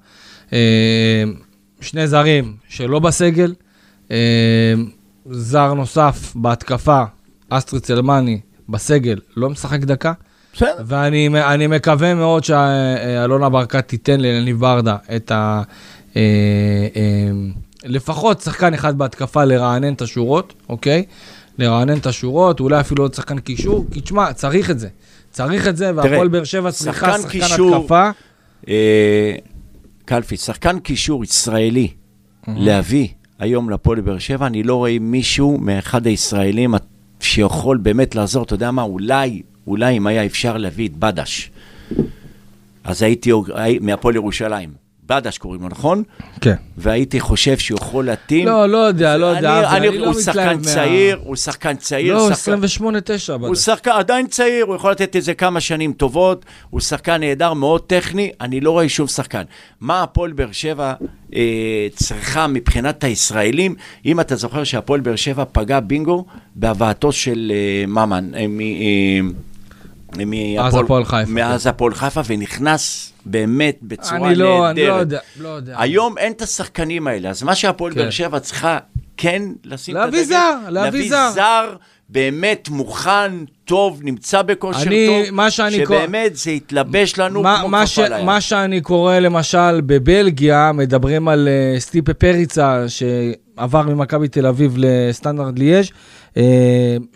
אה, 0.53 1.25
שני 1.81 2.09
זרים 2.09 2.57
שלא 2.69 2.99
בסגל. 2.99 3.55
אה, 4.11 4.75
זר 5.31 5.75
נוסף 5.75 6.33
בהתקפה, 6.35 7.03
אסטרי 7.49 7.81
צלמני, 7.81 8.41
בסגל, 8.69 9.19
לא 9.37 9.51
משחק 9.51 9.81
דקה. 9.81 10.13
בסדר. 10.55 10.83
ואני 10.87 11.29
אני 11.55 11.67
מקווה 11.67 12.15
מאוד 12.15 12.45
שאלונה 12.45 13.49
ברקת 13.49 13.89
תיתן 13.89 14.21
לאליניב 14.21 14.61
ברדה 14.61 14.97
את 15.17 15.31
ה... 15.31 15.63
אה, 16.17 16.23
אה, 16.97 17.31
לפחות 17.85 18.41
שחקן 18.41 18.75
אחד 18.75 18.99
בהתקפה 18.99 19.45
לרענן 19.45 19.93
את 19.93 20.03
השורות, 20.03 20.55
אוקיי? 20.69 21.05
לרענן 21.59 21.99
את 21.99 22.07
השורות, 22.07 22.61
אולי 22.61 22.81
אפילו 22.81 23.05
עוד 23.05 23.15
שחקן 23.15 23.39
קישור, 23.39 23.85
כי 23.91 24.01
תשמע, 24.01 24.33
צריך 24.33 24.71
את 24.71 24.79
זה. 24.79 24.89
צריך 25.31 25.69
את 25.69 25.77
זה, 25.77 25.91
והפועל 25.95 26.29
באר 26.29 26.45
שבע 26.45 26.71
צריכה 26.71 27.07
שחקן 27.07 27.23
שחקן 27.23 27.29
קישור- 27.31 27.77
התקפה. 27.77 28.11
אה, 28.69 29.35
קלפי, 30.05 30.37
שחקן 30.37 30.79
קישור 30.79 31.25
ישראלי 31.25 31.89
להביא 32.49 33.09
היום 33.39 33.71
לפועל 33.71 34.01
באר 34.01 34.19
שבע, 34.19 34.47
אני 34.47 34.63
לא 34.63 34.75
רואה 34.75 34.97
מישהו 35.01 35.59
מאחד 35.59 36.07
הישראלים 36.07 36.75
שיכול 37.21 37.77
באמת 37.77 38.15
לעזור, 38.15 38.43
אתה 38.45 38.55
יודע 38.55 38.71
מה, 38.71 38.83
אולי, 38.83 39.43
אולי 39.67 39.97
אם 39.97 40.07
היה 40.07 40.25
אפשר 40.27 40.57
להביא 40.57 40.89
את 40.89 40.97
בדש. 40.97 41.51
אז 42.85 43.03
הייתי, 43.03 43.31
הי- 43.55 43.79
מהפועל 43.81 44.15
ירושלים. 44.15 44.85
בדש 45.07 45.39
קוראים 45.39 45.63
לו, 45.63 45.69
נכון? 45.69 46.03
כן. 46.41 46.55
והייתי 46.79 47.21
חושב 47.21 47.59
שהוא 47.59 47.79
יכול 47.79 48.07
להתאים. 48.07 48.47
לא, 48.47 48.67
לא 48.69 48.79
יודע, 48.79 49.17
לא 49.17 49.27
יודע. 49.27 49.59
אני, 49.59 49.77
אני, 49.79 49.89
אני 49.89 49.99
לא 49.99 50.07
הוא 50.07 50.15
שחקן 50.21 50.57
מה- 50.57 50.63
צעיר, 50.63 51.19
הוא 51.25 51.37
שחקן 51.37 51.77
צעיר. 51.77 52.15
לא, 52.15 52.35
שחקן... 52.35 52.61
28-9. 52.85 52.87
הוא 53.47 53.55
שחקן 53.55 53.91
עדיין 53.91 54.27
צעיר, 54.27 54.65
הוא 54.65 54.75
יכול 54.77 54.91
לתת 54.91 55.17
איזה 55.17 55.35
כמה 55.35 55.61
שנים 55.61 55.93
טובות, 55.93 56.45
הוא 56.71 56.81
שחקן 56.81 57.21
נהדר, 57.21 57.53
מאוד 57.55 57.81
טכני, 57.81 58.31
אני 58.41 58.61
לא 58.61 58.71
רואה 58.71 58.89
שום 58.89 59.07
שחקן. 59.07 59.43
מה 59.81 60.03
הפועל 60.03 60.33
באר 60.33 60.53
שבע 60.53 60.95
אה, 61.35 61.41
צריכה 61.95 62.47
מבחינת 62.47 63.05
הישראלים? 63.05 63.75
אם 64.07 64.21
אתה 64.21 64.37
זוכר 64.37 64.65
שהפועל 64.65 65.01
באר 65.01 65.17
שבע 65.17 65.45
פגע 65.53 65.81
בינגו 65.81 66.25
בהבאתו 66.55 67.13
של 67.13 67.53
אה, 67.55 67.87
ממן, 67.87 68.31
אה, 68.35 68.47
מ... 68.49 68.61
אה, 68.61 69.21
אז 70.61 70.75
הפועל 70.75 71.05
חיפה, 71.05 71.31
מאז 71.33 71.67
הפועל 71.67 71.95
חיפה, 71.95 72.21
ונכנס 72.27 73.13
באמת 73.27 73.79
בצורה 73.83 74.17
אני 74.17 74.29
נהדרת. 74.29 74.39
לא, 74.39 74.71
אני 74.71 74.87
לא 74.87 74.93
יודע, 74.93 75.19
לא 75.41 75.49
יודע. 75.49 75.77
היום 75.79 76.19
אין 76.19 76.33
את 76.33 76.43
השחקנים 76.43 77.07
האלה, 77.07 77.31
אז 77.31 77.43
מה 77.43 77.55
שהפועל 77.55 77.93
כן. 77.95 78.01
באר 78.01 78.11
שבע 78.11 78.39
צריכה 78.41 78.79
כן 79.17 79.43
לשים 79.65 79.97
את 79.97 80.01
להביא 80.01 80.19
הדגל, 80.21 80.29
זר, 80.35 80.59
להביא 80.71 81.09
זר. 81.11 81.31
זר 81.35 81.77
באמת 82.09 82.69
מוכן, 82.69 83.33
טוב, 83.65 84.01
נמצא 84.03 84.43
בכושר 84.43 84.87
אני- 84.87 85.07
טוב, 85.27 85.35
מה 85.35 85.51
שאני 85.51 85.77
שבאמת 85.77 86.37
זה 86.37 86.51
התלבש 86.51 87.19
לנו 87.19 87.43
מה, 87.43 87.59
כמו 87.61 87.69
מה, 87.69 87.87
ש, 87.87 87.99
כפה 87.99 88.09
לים. 88.17 88.27
מה 88.27 88.41
שאני 88.41 88.81
קורא 88.81 89.19
למשל 89.19 89.81
בבלגיה, 89.81 90.71
מדברים 90.75 91.29
על 91.29 91.49
uh, 91.77 91.81
סטיפה 91.81 92.15
פריצה 92.15 92.85
שעבר 92.89 93.83
ממכבי 93.83 94.29
תל 94.29 94.47
אביב 94.47 94.75
לסטנדרט 94.79 95.59
ליאז', 95.59 95.87
uh, 96.35 96.39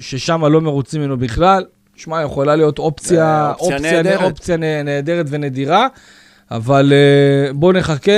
ששם 0.00 0.44
לא 0.44 0.60
מרוצים 0.60 1.00
ממנו 1.00 1.16
בכלל. 1.16 1.64
שמע, 1.98 2.22
יכולה 2.22 2.56
להיות 2.56 2.78
אופציה, 2.78 3.24
אה, 3.24 3.50
אופציה 3.52 3.76
אופציה, 3.76 4.02
נהדרת. 4.02 4.30
אופציה 4.30 4.56
נה- 4.56 4.82
נהדרת 4.82 5.26
ונדירה, 5.28 5.86
אבל 6.50 6.92
uh, 6.92 7.52
בוא 7.52 7.72
נחכה, 7.72 8.12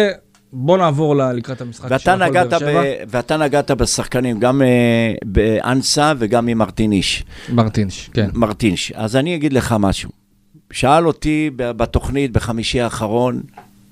בוא 0.53 0.79
נעבור 0.79 1.17
לקראת 1.17 1.61
המשחק 1.61 1.89
של 1.89 1.95
ואתה 1.95 2.15
הפועל 2.15 2.49
באר 2.49 2.59
שבע. 2.59 2.83
ואתה 3.09 3.37
נגעת 3.37 3.71
בשחקנים, 3.71 4.39
גם 4.41 4.63
אה, 4.63 4.67
באנסה 5.25 6.13
וגם 6.19 6.49
עם 6.49 6.59
מרטיניש. 6.59 7.25
מרטינש, 7.49 8.11
כן. 8.13 8.31
מרטינש. 8.33 8.93
אז 8.95 9.17
אני 9.17 9.35
אגיד 9.35 9.53
לך 9.53 9.75
משהו. 9.79 10.11
שאל 10.73 11.07
אותי 11.07 11.51
בתוכנית 11.57 12.33
בחמישי 12.33 12.81
האחרון, 12.81 13.43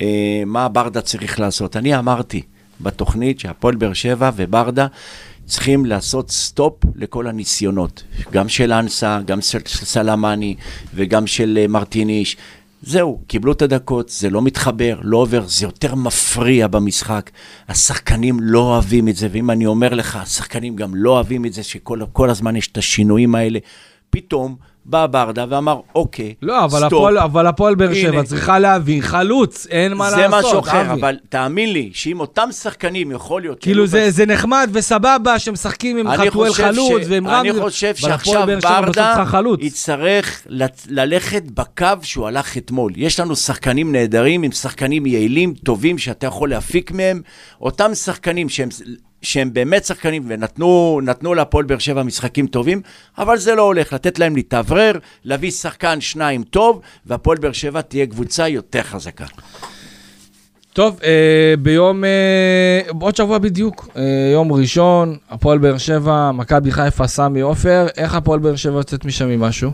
אה, 0.03 0.07
מה 0.47 0.69
ברדה 0.69 1.01
צריך 1.01 1.41
לעשות. 1.41 1.77
אני 1.77 1.99
אמרתי 1.99 2.43
בתוכנית 2.81 3.41
שהפועל 3.41 3.75
באר 3.75 3.93
שבע 3.93 4.31
וברדה 4.37 4.87
צריכים 5.49 5.87
לעשות 5.87 6.31
סטופ 6.31 6.75
לכל 6.95 7.27
הניסיונות, 7.27 8.05
גם 8.33 8.49
של 8.49 8.73
אנסה, 8.73 9.21
גם 9.27 9.41
של 9.41 9.59
סלמני 9.67 10.55
וגם 10.95 11.27
של 11.27 11.59
אה, 11.61 11.67
מרטיניש. 11.67 12.37
זהו, 12.83 13.21
קיבלו 13.27 13.53
את 13.53 13.63
הדקות, 13.63 14.09
זה 14.09 14.31
לא 14.31 14.43
מתחבר, 14.43 14.99
לא 15.03 15.17
עובר, 15.17 15.47
זה 15.47 15.65
יותר 15.65 15.95
מפריע 15.95 16.67
במשחק. 16.67 17.31
השחקנים 17.69 18.41
לא 18.41 18.61
אוהבים 18.61 19.09
את 19.09 19.17
זה, 19.17 19.29
ואם 19.33 19.51
אני 19.51 19.67
אומר 19.67 19.95
לך, 19.95 20.17
השחקנים 20.17 20.77
גם 20.77 20.95
לא 20.95 21.11
אוהבים 21.11 21.47
את 21.47 21.53
זה, 21.53 21.63
שכל 21.63 22.01
כל 22.13 22.31
הזמן 22.31 22.57
יש 22.57 22.69
את 22.69 22.79
השינויים 22.79 23.35
האלה. 23.35 23.59
פתאום 24.11 24.57
בא 24.91 25.07
ברדה 25.07 25.45
ואמר, 25.49 25.81
אוקיי, 25.95 26.35
לא, 26.43 26.65
אבל 26.65 26.79
סטופ. 26.79 26.93
הפועל, 26.93 27.19
אבל 27.19 27.47
הפועל 27.47 27.75
באר 27.75 27.95
שבע. 27.95 28.23
צריכה 28.23 28.59
להביא 28.59 29.03
חלוץ, 29.03 29.67
אין 29.71 29.95
מה 29.95 30.11
זה 30.11 30.17
לעשות, 30.17 30.39
משהו 30.45 30.59
אחר, 30.61 30.81
אבי. 30.81 31.01
אבל 31.01 31.17
תאמין 31.29 31.73
לי, 31.73 31.91
שאם 31.95 32.21
אותם 32.21 32.49
שחקנים 32.53 33.13
יכול 33.13 33.41
להיות... 33.43 33.61
כאילו 33.63 33.87
זה, 33.87 34.11
זה 34.11 34.27
נחמד 34.27 34.71
וסבבה 34.73 35.39
שמשחקים 35.39 35.97
עם 35.97 36.09
אני 36.09 36.31
חתואל 36.31 36.51
חושב 36.51 36.63
חלוץ 36.65 37.03
ש- 37.03 37.07
ועם 37.09 37.29
אני 37.29 37.51
רמי, 37.51 37.61
חושב 37.61 37.93
אבל 38.03 38.13
הפועל 38.13 38.19
שעכשיו 38.19 38.83
ברדה. 38.85 39.25
יצטרך 39.63 40.43
ל- 40.49 40.65
ללכת 40.89 41.43
בקו 41.55 41.87
שהוא 42.03 42.27
הלך 42.29 42.57
אתמול. 42.57 42.93
יש 42.97 43.21
לנו 43.21 43.37
שחקנים 43.37 43.93
נהדרים, 43.93 44.43
עם 44.43 44.53
שחקנים 44.53 45.07
יעילים, 45.07 45.55
טובים, 45.65 45.99
שאתה 45.99 46.27
יכול 46.27 46.51
להפיק 46.51 46.91
מהם. 46.93 47.23
אותם 47.61 47.95
שחקנים 47.95 48.49
שהם... 48.49 48.69
שהם 49.23 49.53
באמת 49.53 49.85
שחקנים 49.85 50.25
ונתנו 50.29 51.01
נתנו 51.03 51.35
להפועל 51.35 51.65
באר 51.65 51.79
שבע 51.79 52.03
משחקים 52.03 52.47
טובים, 52.47 52.81
אבל 53.19 53.39
זה 53.39 53.55
לא 53.55 53.63
הולך, 53.63 53.93
לתת 53.93 54.19
להם 54.19 54.37
להתאוורר, 54.37 54.93
להביא 55.25 55.51
שחקן 55.51 56.01
שניים 56.01 56.43
טוב, 56.43 56.81
והפועל 57.07 57.39
באר 57.39 57.53
שבע 57.53 57.81
תהיה 57.81 58.07
קבוצה 58.07 58.49
יותר 58.49 58.83
חזקה. 58.83 59.25
טוב, 60.73 61.01
אה, 61.05 61.55
ביום, 61.59 62.05
אה, 62.05 62.81
עוד 63.01 63.17
שבוע 63.17 63.39
בדיוק, 63.39 63.89
אה, 63.97 64.03
יום 64.33 64.53
ראשון, 64.53 65.17
הפועל 65.31 65.59
באר 65.59 65.79
שבע, 65.79 66.31
מכבי 66.35 66.73
חיפה, 66.73 67.07
סמי 67.07 67.41
עופר, 67.41 67.87
איך 67.97 68.15
הפועל 68.15 68.41
באר 68.41 68.57
שבע 68.57 68.77
יוצאת 68.77 69.05
משם 69.05 69.29
עם 69.29 69.41
משהו? 69.41 69.71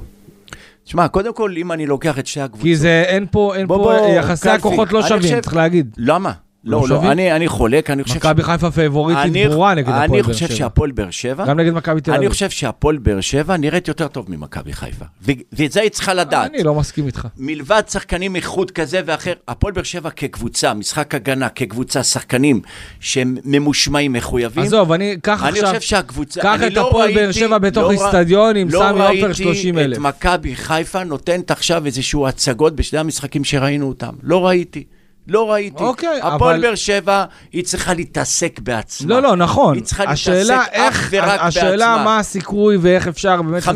תשמע, 0.85 1.09
קודם 1.09 1.35
כל, 1.35 1.55
אם 1.57 1.73
אני 1.73 1.87
לוקח 1.87 2.19
את 2.19 2.27
שתי 2.27 2.41
הקבוצות... 2.41 2.63
כי 2.63 2.77
זה, 2.77 3.03
אין 3.07 3.27
פה, 3.31 3.55
אין 3.57 3.67
בוא, 3.67 3.77
פה, 3.77 3.83
בוא, 3.99 4.09
יחסי 4.17 4.49
הכוחות 4.51 4.93
לא 4.93 5.03
שווים, 5.03 5.23
חושב- 5.23 5.41
צריך 5.41 5.57
להגיד. 5.57 5.95
למה? 5.99 6.33
לא 6.67 6.81
לא, 6.89 7.03
לא? 7.05 7.13
אני, 7.13 7.33
אני 7.33 7.49
חולק, 7.49 7.91
אני 7.91 8.03
חושב... 8.05 8.17
מכבי 8.17 8.43
חיפה 8.43 8.71
פייבוריטית 8.71 9.25
אני- 9.25 9.49
ברורה 9.49 9.75
נגד 9.75 9.89
הפועל 9.89 10.01
אני 10.03 10.23
באר 10.23 10.23
חושב 10.23 10.47
שבע. 10.47 10.57
שהפועל 10.57 10.91
באר 10.91 11.11
שבע, 11.11 11.47
גם 11.47 11.61
נגד 11.61 11.73
מכבי 11.73 12.01
תל 12.01 12.11
אביב. 12.11 12.21
אני 12.23 12.31
חושב 12.31 12.51
שהפועל 12.51 12.99
באר 12.99 13.21
שבע 13.21 13.57
נראית 13.57 13.89
יותר 13.89 14.09
טוב 14.09 14.27
ממכבי 14.31 14.73
חיפה. 14.73 15.05
ו- 15.23 15.33
ואת 15.53 15.73
זה 15.73 15.81
היא 15.81 15.91
צריכה 15.91 16.15
לדעת. 16.15 16.51
אני 16.55 16.63
לא 16.63 16.75
מסכים 16.75 17.07
איתך. 17.07 17.29
מלבד 17.39 17.83
שחקנים 17.91 18.37
איכות 18.37 18.71
כזה 18.71 19.01
ואחר, 19.07 19.33
הפועל 19.49 19.73
באר 19.73 19.83
שבע 19.83 20.11
כקבוצה, 20.11 20.75
משחק 20.75 21.15
הגנה, 21.15 21.49
כקבוצה, 21.49 22.03
שחקנים 22.03 22.61
שהם 23.01 23.37
ממושמעים, 23.45 24.13
מחויבים. 24.13 24.65
עזוב, 24.65 24.93
אני, 24.93 25.17
קח 25.23 25.43
אני 25.43 25.49
עכשיו, 25.59 25.67
חושב 25.69 25.81
שהקבוצה, 25.81 26.41
קח 26.41 26.55
אני 26.59 26.67
את 26.67 26.73
לא 26.73 26.89
הפועל 26.89 27.15
באר 27.15 27.25
ראיתי- 27.25 27.39
שבע 27.41 27.59
בתוך 27.59 27.83
לא 27.85 27.91
איצטדיון 27.91 28.57
עם 28.57 28.69
לא 28.71 28.79
סמי 28.79 28.89
עופר 28.91 29.07
ראיתי 29.07 29.35
30 29.35 29.79
אלף. 29.79 29.97
את 29.97 30.03
מכבי 30.03 30.57
חיפה 30.57 31.05
נותנת 31.05 31.51
עכשיו 31.51 31.87
איזשהו 31.87 32.27
הצגות 32.27 32.77
בשני 32.77 32.99
המשחקים 32.99 33.45
שראינו 33.45 33.89
אותם. 33.89 34.13
לא 34.23 34.47
ראיתי. 34.47 34.85
לא 35.29 35.53
ראיתי. 35.53 35.83
אוקיי, 35.83 36.21
הפועל 36.23 36.55
אבל- 36.55 36.63
באר 36.63 36.75
שבע, 36.75 37.25
היא 37.53 37.65
צריכה 37.65 37.95
להתעסק 37.95 38.61
בעצמה. 38.63 39.09
לא, 39.09 39.23
לא, 39.23 39.37
נכון. 39.37 39.75
היא 39.75 39.83
צריכה 39.83 40.05
השאלה 40.05 40.39
להתעסק 40.57 40.73
איך, 40.73 41.01
אך 41.01 41.09
ורק 41.11 41.41
השאלה 41.41 41.71
בעצמה. 41.71 42.05
מה 42.05 42.19
הסיכוי 42.19 42.77
ואיך 42.77 43.09
אפשר 43.09 43.43
באמת... 43.43 43.63
50-50. 43.63 43.69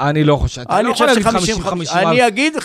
אני 0.00 0.24
לא 0.24 0.36
חושב. 0.36 0.62
לא 0.70 0.78
אני 0.78 0.90
יכול 0.90 1.08
חושב 1.08 1.26
להגיד 1.28 1.54
ש-50-50. 1.54 1.92
50-50. 1.92 1.96
אני 1.96 2.26
אגיד 2.26 2.56
50-50. 2.56 2.60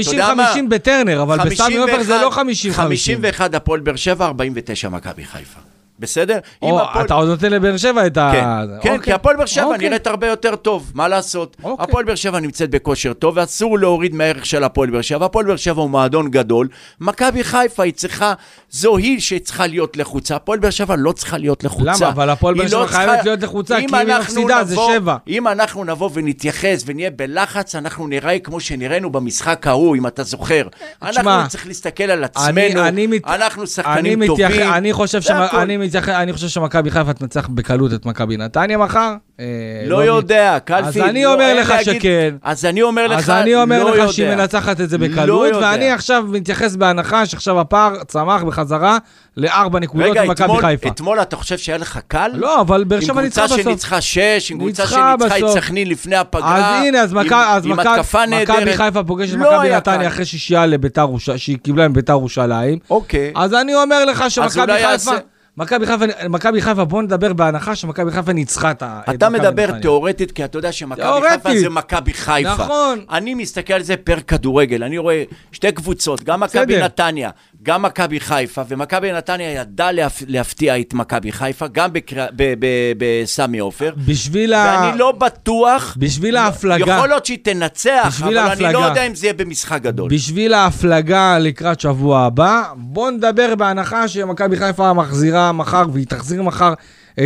אתה 0.00 0.10
יודע 0.10 0.34
מה? 0.34 0.54
50-50 0.54 0.58
בטרנר, 0.68 1.22
אבל 1.22 1.38
בסמי 1.38 1.76
עופר 1.76 2.02
זה 2.02 2.14
לא 2.16 2.30
50-50. 2.30 2.72
51 2.72 3.54
הפועל 3.54 3.80
באר 3.80 3.96
שבע, 3.96 4.26
49 4.26 4.88
מכבי 4.88 5.24
חיפה. 5.24 5.60
בסדר? 6.00 6.38
או, 6.62 6.80
הפועל- 6.80 7.04
אתה 7.06 7.14
עוד 7.14 7.28
נותן 7.28 7.52
לבאר 7.52 7.76
שבע 7.76 8.06
את 8.06 8.16
ה... 8.16 8.30
כן, 8.32 8.44
כן, 8.82 8.88
אוקיי. 8.92 9.02
כי 9.04 9.12
הפועל 9.12 9.36
באר 9.36 9.46
שבע 9.46 9.64
אוקיי. 9.64 9.88
נראית 9.88 10.06
הרבה 10.06 10.26
יותר 10.26 10.56
טוב, 10.56 10.90
מה 10.94 11.08
לעשות? 11.08 11.56
אוקיי. 11.64 11.84
הפועל 11.88 12.04
באר 12.04 12.14
שבע 12.14 12.40
נמצאת 12.40 12.70
בכושר 12.70 13.12
טוב, 13.12 13.36
ואסור 13.36 13.78
להוריד 13.78 14.14
מהערך 14.14 14.46
של 14.46 14.64
הפועל 14.64 14.90
באר 14.90 15.00
שבע. 15.02 15.26
הפועל 15.26 15.46
באר 15.46 15.56
שבע 15.56 15.82
הוא 15.82 15.90
מועדון 15.90 16.30
גדול. 16.30 16.68
מכבי 17.00 17.44
חיפה 17.44 17.82
היא 17.82 17.92
צריכה, 17.92 18.32
זו 18.70 18.96
היא 18.96 19.20
שצריכה 19.20 19.66
להיות 19.66 19.96
לחוצה. 19.96 20.36
הפועל 20.36 20.58
באר 20.58 20.70
שבע 20.70 20.94
לא 20.98 21.12
צריכה 21.12 21.38
להיות 21.38 21.64
לחוצה. 21.64 21.92
למה? 22.00 22.08
אבל 22.08 22.30
הפועל 22.30 22.54
באר 22.54 22.62
היא 22.62 22.70
שבע 22.70 22.80
לא 22.80 22.86
חייבת 22.86 23.10
צריכה- 23.12 23.24
להיות 23.28 23.42
לחוצה, 23.42 23.76
כי 23.80 23.86
אם 23.86 23.94
היא 23.94 24.16
מפסידה 24.18 24.64
זה 24.64 24.76
שבע. 24.94 25.16
אם 25.28 25.48
אנחנו 25.48 25.84
נבוא 25.84 26.10
ונתייחס 26.12 26.82
ונהיה 26.86 27.10
בלחץ, 27.10 27.74
אנחנו 27.74 28.06
נראה 28.06 28.38
כמו 28.38 28.60
שנראינו 28.60 29.10
במשחק 29.12 29.66
ההוא, 29.66 29.96
אם 29.96 30.06
אתה 30.06 30.22
זוכר. 30.22 30.62
אנחנו 31.02 31.48
צריכים 31.48 31.68
להסתכל 31.68 32.04
על 32.04 32.24
עצמנו, 32.24 32.86
אני 32.86 33.06
מת- 33.06 33.26
אנחנו 33.26 33.62
אני 33.62 33.66
שחקנים 33.70 34.26
טובים. 34.26 34.72
אני 34.72 34.92
חושב. 34.92 35.20
אני 35.96 36.32
חושב 36.32 36.48
שמכבי 36.48 36.90
חיפה 36.90 37.12
תנצח 37.12 37.48
בקלות 37.48 37.92
את 37.94 38.06
מכבי 38.06 38.36
נתניה 38.36 38.78
מחר. 38.78 39.14
אה, 39.40 39.44
לא 39.86 40.04
יודע, 40.04 40.58
קלפי. 40.64 40.88
אז 40.88 41.08
אני 41.08 41.24
לא, 41.24 41.34
אומר 41.34 41.54
לך 41.60 41.74
שכן. 41.84 42.34
אז 42.42 42.64
אני 42.64 42.82
אומר 42.82 43.06
לך, 43.06 43.18
אז 43.18 43.30
אני 43.30 43.54
אומר 43.54 43.84
לא 43.84 43.96
לך 43.96 44.12
שהיא 44.12 44.26
יודע. 44.26 44.36
מנצחת 44.36 44.80
את 44.80 44.90
זה 44.90 44.98
לא 44.98 45.06
בקלות, 45.08 45.46
יודע. 45.46 45.58
ואני 45.60 45.90
עכשיו 45.90 46.24
מתייחס 46.28 46.76
בהנחה 46.76 47.26
שעכשיו 47.26 47.60
הפער 47.60 48.04
צמח 48.04 48.42
בחזרה 48.42 48.98
לארבע 49.36 49.78
נקודות 49.80 50.06
רגע, 50.10 50.24
ממכבי 50.24 50.60
חיפה. 50.60 50.88
אתמול 50.88 51.20
אתה 51.22 51.36
חושב 51.36 51.58
שהיה 51.58 51.78
לך 51.78 51.98
קל? 52.08 52.30
לא, 52.34 52.60
אבל 52.60 52.84
באר 52.84 53.00
שבע 53.00 53.12
עם 53.20 53.24
ניצחה 53.24 53.40
קבוצה 53.40 53.54
בסוף. 53.56 53.68
שניצחה 53.70 54.00
שש, 54.00 54.50
עם 54.50 54.58
קבוצה 54.58 54.82
ניצחה 54.82 55.14
שניצחה 55.18 55.38
את. 55.38 55.52
סכנין 55.54 55.88
לפני 55.88 56.16
הפגרה. 56.16 56.78
אז 56.78 56.84
הנה, 56.86 57.00
אז 57.00 57.12
עם- 57.12 57.18
עם. 57.70 58.42
מכבי 58.42 58.76
חיפה 58.76 59.04
פוגשת 59.04 59.36
לא 59.36 59.56
מכבי 59.56 59.74
נתניה. 59.76 60.08
אחרי 60.08 60.24
שישייה 60.24 60.64
שהיא 61.36 61.58
קיבלה 61.62 61.84
עם 61.84 61.92
ביתר 61.92 62.12
ירושלים. 62.12 62.78
אוקיי. 62.90 63.32
אז 63.36 63.54
אני 63.54 63.74
אומר 63.74 64.04
לך 64.04 64.24
שמכבי 64.30 64.72
חיפה... 64.86 65.10
מכבי 65.60 65.86
חיפה, 65.86 66.04
מכבי 66.28 66.60
בוא 66.88 67.02
נדבר 67.02 67.32
בהנחה 67.32 67.74
שמכבי 67.74 68.10
חיפה 68.10 68.32
ניצחה 68.32 68.70
את 68.70 68.82
ה- 68.82 69.00
את 69.10 69.14
אתה 69.14 69.28
מכבי 69.28 69.38
מדבר 69.48 69.62
נתניה. 69.66 69.80
תיאורטית, 69.82 70.32
כי 70.32 70.44
אתה 70.44 70.58
יודע 70.58 70.72
שמכבי. 70.72 71.02
חיפה 71.30 71.58
זה 71.60 71.68
מכבי 71.70 72.12
חיפה. 72.12 72.48
נכון. 72.52 73.04
אני 73.10 73.34
מסתכל 73.34 73.72
על 73.74 73.82
זה 73.82 73.96
פר 73.96 74.20
כדורגל, 74.20 74.82
אני 74.84 74.98
רואה 74.98 75.22
שתי 75.52 75.72
קבוצות, 75.72 76.22
גם 76.24 76.40
מכבי. 76.40 76.82
נתניה, 76.82 77.30
גם 77.62 77.82
מכבי 77.82 78.20
חיפה, 78.20 78.62
ומכבי 78.68 79.12
נתניה 79.12 79.52
ידעה 79.52 79.92
להפ... 79.92 80.22
להפתיע 80.26 80.80
את 80.80 80.94
מכבי 80.94 81.32
חיפה, 81.32 81.66
גם 81.72 81.92
בקר... 81.92 82.26
בסמי 82.98 83.58
עופר. 83.58 83.92
בשביל 84.06 84.54
ה... 84.54 84.82
ואני 84.84 84.98
לא 84.98 85.12
בטוח, 85.12 85.96
בשביל 85.98 86.36
ההפלגה, 86.36 86.94
יכול 86.94 87.08
להיות 87.08 87.26
שהיא 87.26 87.38
תנצח, 87.42 88.20
אבל 88.22 88.26
אני 88.26 88.34
לא 88.34 88.40
ההפלגה. 88.40 88.88
יודע 88.88 89.06
אם 89.06 89.14
זה 89.14 89.26
יהיה 89.26 89.34
במשחק 89.34 89.82
גדול. 89.82 90.10
בשביל 90.10 90.54
ההפלגה 90.54 91.38
לקראת 91.38 91.80
שבוע 91.80 92.20
הבא, 92.20 92.62
בוא 92.76 93.10
נדבר 93.10 93.54
בהנחה 93.54 94.08
שמכבי 94.08 94.56
חיפה 94.56 94.92
מחזירה 94.92 95.52
מחר, 95.52 95.84
והיא 95.92 96.06
תחזיר 96.06 96.42
מחר 96.42 96.74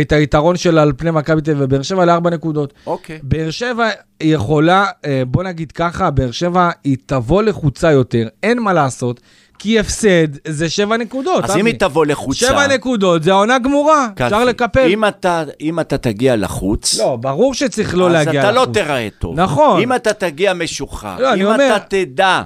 את 0.01 0.11
היתרון 0.11 0.57
שלה 0.57 0.81
על 0.81 0.93
פני 0.97 1.11
מכבי 1.11 1.41
תל 1.41 1.51
אביב 1.51 1.63
ובאר 1.63 1.81
שבע 1.81 2.05
לארבע 2.05 2.29
נקודות. 2.29 2.73
אוקיי. 2.87 3.19
באר 3.23 3.51
שבע 3.51 3.89
יכולה, 4.21 4.85
אה, 5.05 5.23
בוא 5.27 5.43
נגיד 5.43 5.71
ככה, 5.71 6.11
באר 6.11 6.31
שבע 6.31 6.69
היא 6.83 6.97
תבוא 7.05 7.43
לחוצה 7.43 7.91
יותר, 7.91 8.27
אין 8.43 8.59
מה 8.59 8.73
לעשות, 8.73 9.21
כי 9.65 9.79
הפסד 9.79 10.27
זה 10.47 10.69
שבע 10.69 10.97
נקודות. 10.97 11.43
אז. 11.43 11.57
אם 11.57 11.65
היא 11.65 11.75
תבוא 11.79 12.05
לחוצה... 12.05 12.39
שבע 12.47 12.67
נקודות, 12.67 13.23
זה 13.23 13.31
עונה 13.31 13.59
גמורה, 13.59 14.07
אפשר 14.13 14.45
לקפל. 14.45 14.87
אם 14.89 15.05
אתה, 15.05 15.43
אם 15.61 15.79
אתה 15.79 15.97
תגיע 15.97 16.35
לחוץ, 16.35 16.99
לא, 16.99 17.15
ברור 17.21 17.53
שצריך 17.53 17.95
לא 17.95 18.11
להגיע 18.11 18.41
אז 18.41 18.45
אתה 18.47 18.55
לא 18.55 18.61
לחוץ. 18.63 18.73
תיראה 18.77 19.07
טוב. 19.19 19.39
נכון. 19.39 19.81
אם 19.81 19.93
אתה 19.93 20.13
תגיע 20.13 20.53
משוחרר, 20.53 21.17
לא, 21.19 21.35
אם 21.35 21.41
אומר- 21.45 21.75
אתה 21.77 21.85
תדע, 21.89 22.41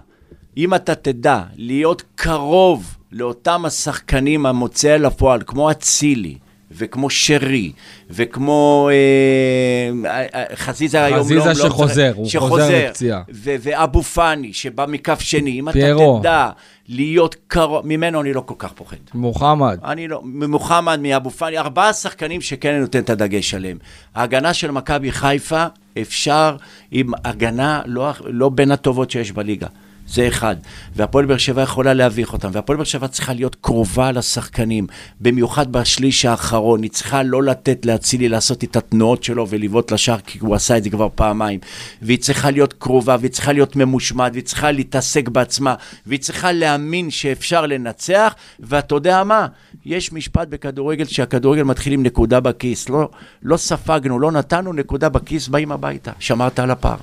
אם 0.57 0.73
אתה 0.73 0.95
תדע 0.95 1.41
להיות 1.55 2.03
קרוב 2.15 2.97
לאותם 3.11 3.65
השחקנים 3.65 4.45
המוצאי 4.45 4.99
לפועל, 4.99 5.41
כמו 5.45 5.71
אצילי, 5.71 6.37
וכמו 6.71 7.09
שרי, 7.09 7.71
וכמו 8.09 8.89
אה, 8.91 10.09
אה, 10.09 10.25
אה, 10.35 10.55
חזיזה 10.55 11.03
היום 11.05 11.19
חזיזה 11.19 11.35
לא... 11.39 11.45
לא 11.45 11.53
שחוזר, 11.55 12.13
משחק- 12.21 12.39
הוא 12.39 12.49
חוזר 12.49 12.87
מפציעה. 12.89 13.21
ו- 13.33 13.55
ואבו 13.61 14.03
פאני, 14.03 14.53
שבא 14.53 14.85
מכף 14.89 15.19
שני, 15.19 15.59
אם 15.59 15.71
פיירו. 15.71 16.13
אתה 16.17 16.19
תדע 16.21 16.49
להיות 16.89 17.35
קרוב, 17.47 17.87
ממנו 17.87 18.21
אני 18.21 18.33
לא 18.33 18.41
כל 18.45 18.53
כך 18.57 18.71
פוחד. 18.73 18.97
מוחמד. 19.13 19.77
אני 19.85 20.07
לא, 20.07 20.21
ממוחמד, 20.23 20.99
מאבו 21.01 21.29
פאני, 21.29 21.57
ארבעה 21.57 21.93
שחקנים 21.93 22.41
שכן 22.41 22.69
אני 22.69 22.79
נותן 22.79 22.99
את 22.99 23.09
הדגש 23.09 23.53
עליהם. 23.53 23.77
ההגנה 24.15 24.53
של 24.53 24.71
מכבי 24.71 25.11
חיפה 25.11 25.65
אפשר 26.01 26.55
עם 26.91 27.11
הגנה 27.25 27.81
לא, 27.85 28.11
לא 28.25 28.49
בין 28.49 28.71
הטובות 28.71 29.11
שיש 29.11 29.31
בליגה. 29.31 29.67
זה 30.09 30.27
אחד. 30.27 30.55
והפועל 30.95 31.25
באר 31.25 31.37
שבע 31.37 31.61
יכולה 31.61 31.93
להביך 31.93 32.33
אותם, 32.33 32.49
והפועל 32.53 32.77
באר 32.77 32.85
שבע 32.85 33.07
צריכה 33.07 33.33
להיות 33.33 33.55
קרובה 33.61 34.11
לשחקנים, 34.11 34.87
במיוחד 35.21 35.71
בשליש 35.71 36.25
האחרון. 36.25 36.83
היא 36.83 36.91
צריכה 36.91 37.23
לא 37.23 37.43
לתת 37.43 37.85
לאצילי 37.85 38.29
לעשות 38.29 38.63
את 38.63 38.75
התנועות 38.75 39.23
שלו 39.23 39.47
ולבעוט 39.49 39.91
לשער, 39.91 40.19
כי 40.19 40.39
הוא 40.39 40.55
עשה 40.55 40.77
את 40.77 40.83
זה 40.83 40.89
כבר 40.89 41.07
פעמיים. 41.15 41.59
והיא 42.01 42.19
צריכה 42.19 42.51
להיות 42.51 42.73
קרובה, 42.73 43.15
והיא 43.19 43.31
צריכה 43.31 43.53
להיות 43.53 43.75
ממושמעת, 43.75 44.31
והיא 44.33 44.43
צריכה 44.43 44.71
להתעסק 44.71 45.29
בעצמה, 45.29 45.75
והיא 46.05 46.19
צריכה 46.19 46.51
להאמין 46.51 47.11
שאפשר 47.11 47.65
לנצח, 47.65 48.35
ואתה 48.59 48.95
יודע 48.95 49.23
מה? 49.23 49.47
יש 49.85 50.13
משפט 50.13 50.47
בכדורגל 50.47 51.05
שהכדורגל 51.05 51.63
מתחיל 51.63 51.93
עם 51.93 52.03
נקודה 52.03 52.39
בכיס. 52.39 52.89
לא, 52.89 53.09
לא 53.43 53.57
ספגנו, 53.57 54.19
לא 54.19 54.31
נתנו 54.31 54.73
נקודה 54.73 55.09
בכיס, 55.09 55.47
באים 55.47 55.71
הביתה. 55.71 56.11
שמרת 56.19 56.59
על 56.59 56.71
הפער. 56.71 56.97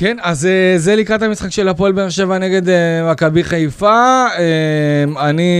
כן, 0.00 0.16
אז 0.22 0.46
אה, 0.46 0.74
זה 0.76 0.96
לקראת 0.96 1.22
המשחק 1.22 1.50
של 1.50 1.68
הפועל 1.68 1.92
באר 1.92 2.08
שבע 2.08 2.38
נגד 2.38 2.68
אה, 2.68 3.10
מכבי 3.12 3.44
חיפה. 3.44 4.26
אה, 4.38 5.28
אני 5.28 5.50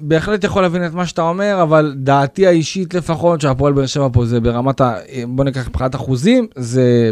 בהחלט 0.00 0.44
יכול 0.44 0.62
להבין 0.62 0.86
את 0.86 0.94
מה 0.94 1.06
שאתה 1.06 1.22
אומר, 1.22 1.62
אבל 1.62 1.94
דעתי 1.96 2.46
האישית 2.46 2.94
לפחות, 2.94 3.40
שהפועל 3.40 3.72
באר 3.72 3.86
שבע 3.86 4.08
פה 4.12 4.24
זה 4.24 4.40
ברמת 4.40 4.80
ה... 4.80 4.94
בוא 5.28 5.44
ניקח 5.44 5.68
מבחינת 5.68 5.94
אחוזים, 5.94 6.46
זה 6.56 7.10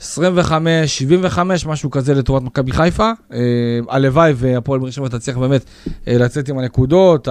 25, 0.00 0.98
75, 0.98 1.66
משהו 1.66 1.90
כזה 1.90 2.14
לטובת 2.14 2.42
מכבי 2.42 2.72
חיפה. 2.72 3.10
הלוואי 3.88 4.32
והפועל 4.36 4.80
באר 4.80 4.90
שבע 4.90 5.08
תצליח 5.08 5.36
באמת 5.36 5.64
לצאת 6.06 6.48
עם 6.48 6.58
הנקודות, 6.58 7.28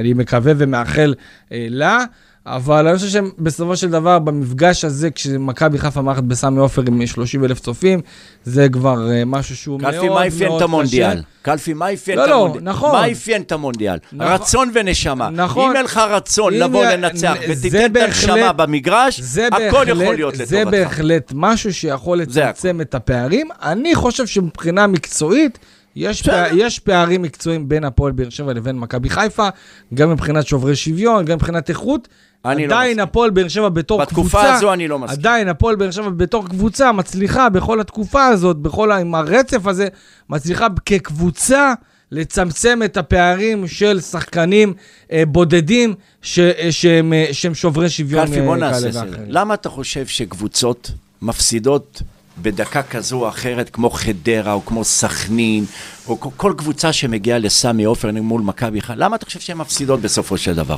אני 0.00 0.12
מקווה 0.12 0.52
ומאחל 0.56 1.14
לה. 1.50 2.04
אבל 2.46 2.86
אני 2.88 2.96
חושב 2.98 3.08
שבסופו 3.08 3.76
של 3.76 3.90
דבר, 3.90 4.18
במפגש 4.18 4.84
הזה, 4.84 5.10
כשמכבי 5.10 5.78
חיפה 5.78 6.02
מערכת 6.02 6.22
בסמי 6.22 6.58
עופר 6.60 6.82
עם 6.88 7.06
30 7.06 7.44
אלף 7.44 7.60
צופים, 7.60 8.00
זה 8.44 8.68
כבר 8.68 9.10
אה, 9.12 9.22
משהו 9.26 9.56
שהוא 9.56 9.80
מאוד 9.80 9.94
מאוד 9.94 10.02
קשה. 10.02 10.10
קלפי, 10.12 10.14
מה 10.14 10.28
אפיין 10.28 10.56
את 10.56 10.62
המונדיאל? 10.62 11.22
קלפי, 11.42 11.72
מה 11.74 11.92
אפיין 11.94 12.18
לא, 12.18 12.24
את 12.24 12.28
לא, 12.28 12.34
המונדיאל? 12.34 12.62
נכון. 12.64 12.92
מה 12.92 13.12
אפיין 13.12 13.42
את 13.42 13.52
המונדיאל? 13.52 13.98
נכון. 14.12 14.32
רצון 14.32 14.70
ונשמה. 14.74 15.30
נכון. 15.30 15.70
אם 15.70 15.76
אין 15.76 15.84
לך 15.84 16.00
רצון 16.10 16.54
לבוא 16.54 16.84
לנצח 16.84 17.34
זה 17.46 17.52
ותיתן 17.58 17.92
את 17.92 17.96
הנשמה 17.96 18.52
במגרש, 18.52 19.20
זה 19.20 19.46
הכל 19.46 19.58
בהחלט- 19.60 19.88
יכול 20.02 20.14
להיות 20.14 20.34
זה 20.36 20.42
לטובתך. 20.60 20.70
בהחלט 20.70 21.32
משהו 21.34 21.74
שיכול 21.74 22.20
זה 22.28 22.40
לצמצם 22.44 22.80
את 22.80 22.94
הפערים. 22.94 23.48
אני 23.62 23.94
חושב 23.94 24.26
שמבחינה 24.26 24.86
מקצועית, 24.86 25.58
יש. 25.96 26.22
פער, 26.22 26.46
יש 26.56 26.78
פערים 26.78 27.22
מקצועיים 27.22 27.68
בין 27.68 27.84
הפועל 27.84 28.12
באר 28.12 28.28
שבע 28.28 28.52
לבין 28.52 28.78
מכבי 28.78 29.10
חיפה, 29.10 29.48
גם 29.94 30.10
מבחינת 30.10 30.46
שוברי 30.46 30.76
שוויון, 30.76 31.24
גם 31.24 31.36
מבחינת 31.36 31.68
איכות. 31.68 32.08
אני 32.44 32.66
לא 32.66 32.74
עדיין 32.74 32.90
מסכים. 32.90 33.02
הפועל 33.02 33.30
באר 33.30 33.48
שבע 33.48 33.68
בתור 33.68 34.00
בתקופה 34.00 34.38
קבוצה, 34.38 34.54
הזו 34.54 34.72
אני 34.72 34.88
לא 34.88 34.98
מסכים. 34.98 35.18
עדיין 35.18 35.48
הפועל 35.48 35.76
באר 35.76 35.90
שבע 35.90 36.08
בתור 36.08 36.48
קבוצה 36.48 36.92
מצליחה 36.92 37.48
בכל 37.48 37.80
התקופה 37.80 38.26
הזאת, 38.26 38.56
בכל. 38.56 38.92
עם 38.92 39.14
הרצף 39.14 39.66
הזה, 39.66 39.88
מצליחה 40.30 40.66
כקבוצה 40.86 41.72
לצמצם 42.12 42.80
את 42.84 42.96
הפערים 42.96 43.68
של 43.68 44.00
שחקנים 44.00 44.74
אה, 45.12 45.22
בודדים 45.28 45.94
ש, 46.22 46.38
אה, 46.38 46.72
שהם, 46.72 47.12
אה, 47.12 47.26
שהם 47.32 47.54
שוברי 47.54 47.90
שוויון 47.90 48.26
קלפי, 48.26 48.40
בוא 48.40 48.54
אה, 48.54 48.58
נעשה 48.60 48.80
כאלה 48.80 48.92
סדר. 48.92 49.24
למה 49.26 49.54
אתה 49.54 49.68
חושב 49.68 50.06
שקבוצות 50.06 50.90
מפסידות 51.22 52.02
בדקה 52.42 52.82
כזו 52.82 53.16
או 53.16 53.28
אחרת, 53.28 53.70
כמו 53.70 53.90
חדרה 53.90 54.52
או 54.52 54.64
כמו 54.66 54.84
סכנין, 54.84 55.64
או 56.08 56.20
כל- 56.20 56.28
כל 56.36 56.54
קבוצה 56.56 56.92
שמגיעה 56.92 57.38
לסמי 57.38 57.84
עופר 57.84 58.10
מול 58.12 58.42
מכבי 58.42 58.80
חיפה, 58.80 58.94
למה 58.96 59.16
אתה 59.16 59.26
חושב 59.26 59.40
שהן 59.40 59.56
מפסידות 59.56 60.00
בסופו 60.00 60.38
של 60.38 60.54
דבר? 60.54 60.76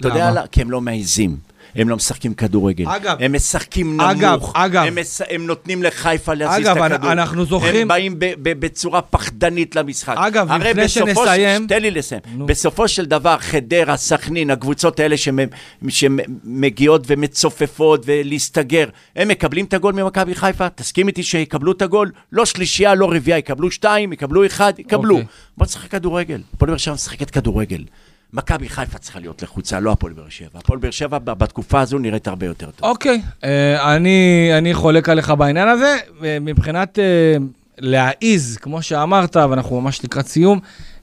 אתה 0.00 0.08
יודע, 0.08 0.30
למה? 0.30 0.46
כי 0.46 0.60
הם 0.62 0.70
לא 0.70 0.80
מעיזים. 0.80 1.36
הם 1.74 1.88
לא 1.88 1.96
משחקים 1.96 2.34
כדורגל. 2.34 2.84
אגב- 2.88 3.16
הם 3.20 3.32
משחקים 3.32 3.92
נמוך. 4.00 4.10
אגב, 4.10 4.40
אגב. 4.54 4.84
הם, 4.86 4.94
מס... 4.94 5.20
הם 5.30 5.46
נותנים 5.46 5.82
לחיפה 5.82 6.34
להזיז 6.34 6.66
את 6.66 6.76
אגב, 6.76 6.82
הכדור. 6.92 7.12
אנחנו 7.12 7.44
זוכרים- 7.44 7.76
הם 7.82 7.88
באים 7.88 8.14
ב- 8.18 8.24
ב- 8.42 8.60
בצורה 8.60 9.02
פחדנית 9.02 9.76
למשחק. 9.76 10.14
אגב, 10.18 10.52
לפני 10.52 10.88
שנסיים- 10.88 11.62
של... 11.62 11.66
תן 11.68 11.82
לי 11.82 11.90
לסיים. 11.90 12.20
נו. 12.36 12.46
בסופו 12.46 12.88
של 12.88 13.04
דבר, 13.06 13.36
חדרה, 13.38 13.96
סכנין, 13.96 14.50
הקבוצות 14.50 15.00
האלה 15.00 15.16
שמ- 15.16 15.88
שמגיעות 15.88 17.04
ומצופפות 17.06 18.02
ולהסתגר, 18.06 18.88
הם 19.16 19.28
מקבלים 19.28 19.64
את 19.64 19.74
הגול 19.74 19.94
ממכבי 19.94 20.34
חיפה? 20.34 20.68
תסכים 20.68 21.08
איתי 21.08 21.22
שיקבלו 21.22 21.72
את 21.72 21.82
הגול? 21.82 22.10
לא 22.32 22.44
שלישייה, 22.44 22.94
לא 22.94 23.06
רביעייה, 23.12 23.38
יקבלו 23.38 23.70
שתיים, 23.70 24.12
יקבלו 24.12 24.46
אחד, 24.46 24.72
יקבלו. 24.78 25.14
אוקיי. 25.14 25.26
בוא 25.56 25.66
נשחק 25.66 25.90
כדורגל. 25.90 26.40
הפועל 26.54 26.70
באר 26.70 26.78
שבע 26.78 26.94
משחקת 26.94 27.30
כדורגל. 27.30 27.84
מכבי 28.32 28.68
חיפה 28.68 28.98
צריכה 28.98 29.20
להיות 29.20 29.42
לחוצה, 29.42 29.80
לא 29.80 29.92
הפועל 29.92 30.12
באר 30.12 30.28
שבע. 30.28 30.48
הפועל 30.54 30.78
באר 30.78 30.90
שבע 30.90 31.18
בתקופה 31.18 31.80
הזו 31.80 31.98
נראית 31.98 32.28
הרבה 32.28 32.46
יותר 32.46 32.70
טוב. 32.70 32.90
אוקיי, 32.90 33.22
אה, 33.44 33.96
אני, 33.96 34.50
אני 34.58 34.74
חולק 34.74 35.08
עליך 35.08 35.30
בעניין 35.30 35.68
הזה. 35.68 35.96
אה, 36.24 36.38
מבחינת 36.40 36.98
אה, 36.98 37.36
להעיז, 37.78 38.58
כמו 38.62 38.82
שאמרת, 38.82 39.36
ואנחנו 39.36 39.80
ממש 39.80 40.04
לקראת 40.04 40.26
סיום, 40.26 40.60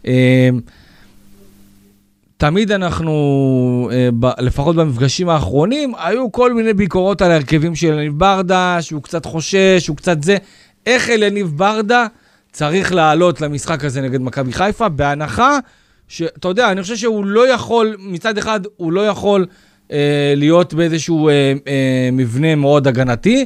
אה, 0.08 0.50
תמיד 2.38 2.72
אנחנו, 2.72 3.90
אה, 3.94 4.10
ב, 4.20 4.42
לפחות 4.42 4.76
במפגשים 4.76 5.30
האחרונים, 5.30 5.94
היו 5.98 6.32
כל 6.32 6.54
מיני 6.54 6.74
ביקורות 6.74 7.22
על 7.22 7.32
ההרכבים 7.32 7.76
של 7.76 7.88
יניב 7.88 8.20
ברדה, 8.20 8.78
שהוא 8.82 9.04
קצת 9.04 9.26
חושש, 9.26 9.78
שהוא 9.80 9.98
קצת 9.98 10.24
זה. 10.24 10.38
איך 10.86 11.10
אליניב 11.10 11.48
ברדה 11.56 12.08
צריך 12.52 12.94
לעלות 12.94 13.42
למשחק 13.42 13.86
הזה 13.86 14.02
נגד 14.02 14.22
מכבי 14.22 14.54
חיפה, 14.54 14.90
בהנחה 14.90 15.60
שאתה 16.08 16.48
יודע, 16.48 16.72
אני 16.72 16.82
חושב 16.82 16.96
שהוא 16.96 17.26
לא 17.26 17.48
יכול, 17.54 17.96
מצד 18.00 18.38
אחד, 18.38 18.60
הוא 18.78 18.92
לא 18.92 19.08
יכול 19.08 19.46
אה, 19.92 20.34
להיות 20.36 20.74
באיזשהו 20.74 21.30
אה, 21.30 21.34
אה, 21.68 22.10
מבנה 22.12 22.56
מאוד 22.56 22.88
הגנתי, 22.88 23.46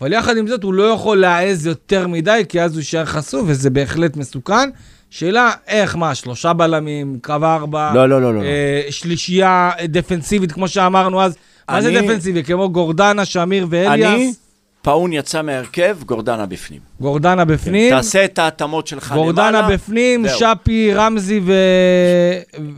אבל 0.00 0.12
יחד 0.12 0.36
עם 0.36 0.46
זאת 0.46 0.62
הוא 0.62 0.74
לא 0.74 0.82
יכול 0.82 1.20
להעז 1.20 1.66
יותר 1.66 2.06
מדי, 2.06 2.42
כי 2.48 2.60
אז 2.60 2.72
הוא 2.72 2.78
יישאר 2.80 3.04
חשוף, 3.04 3.42
וזה 3.46 3.70
בהחלט 3.70 4.16
מסוכן. 4.16 4.70
שאלה, 5.10 5.50
איך, 5.68 5.96
מה, 5.96 6.14
שלושה 6.14 6.52
בלמים, 6.52 7.18
קו 7.22 7.32
ארבע, 7.42 7.90
לא, 7.94 8.08
לא, 8.08 8.22
לא, 8.22 8.34
לא. 8.34 8.42
אה, 8.42 8.82
שלישייה 8.90 9.70
דפנסיבית, 9.88 10.52
כמו 10.52 10.68
שאמרנו 10.68 11.22
אז. 11.22 11.36
מה 11.70 11.82
זה 11.82 11.88
אני- 11.88 12.00
דפנסיבי? 12.00 12.42
כמו 12.44 12.70
גורדנה, 12.70 13.24
שמיר 13.24 13.62
אני, 13.62 13.68
ואליאס? 13.70 14.43
פאון 14.84 15.12
יצא 15.12 15.42
מהרכב, 15.42 15.96
גורדנה 16.06 16.46
בפנים. 16.46 16.80
גורדנה 17.00 17.44
בפנים, 17.44 17.90
תעשה 17.90 18.24
את 18.24 18.38
ההתאמות 18.38 18.86
שלך 18.86 19.10
למעלה. 19.12 19.24
גורדנה 19.24 19.62
בפנים, 19.62 20.28
זהו. 20.28 20.38
שפי, 20.38 20.94
רמזי 20.94 21.40
ו... 21.44 21.52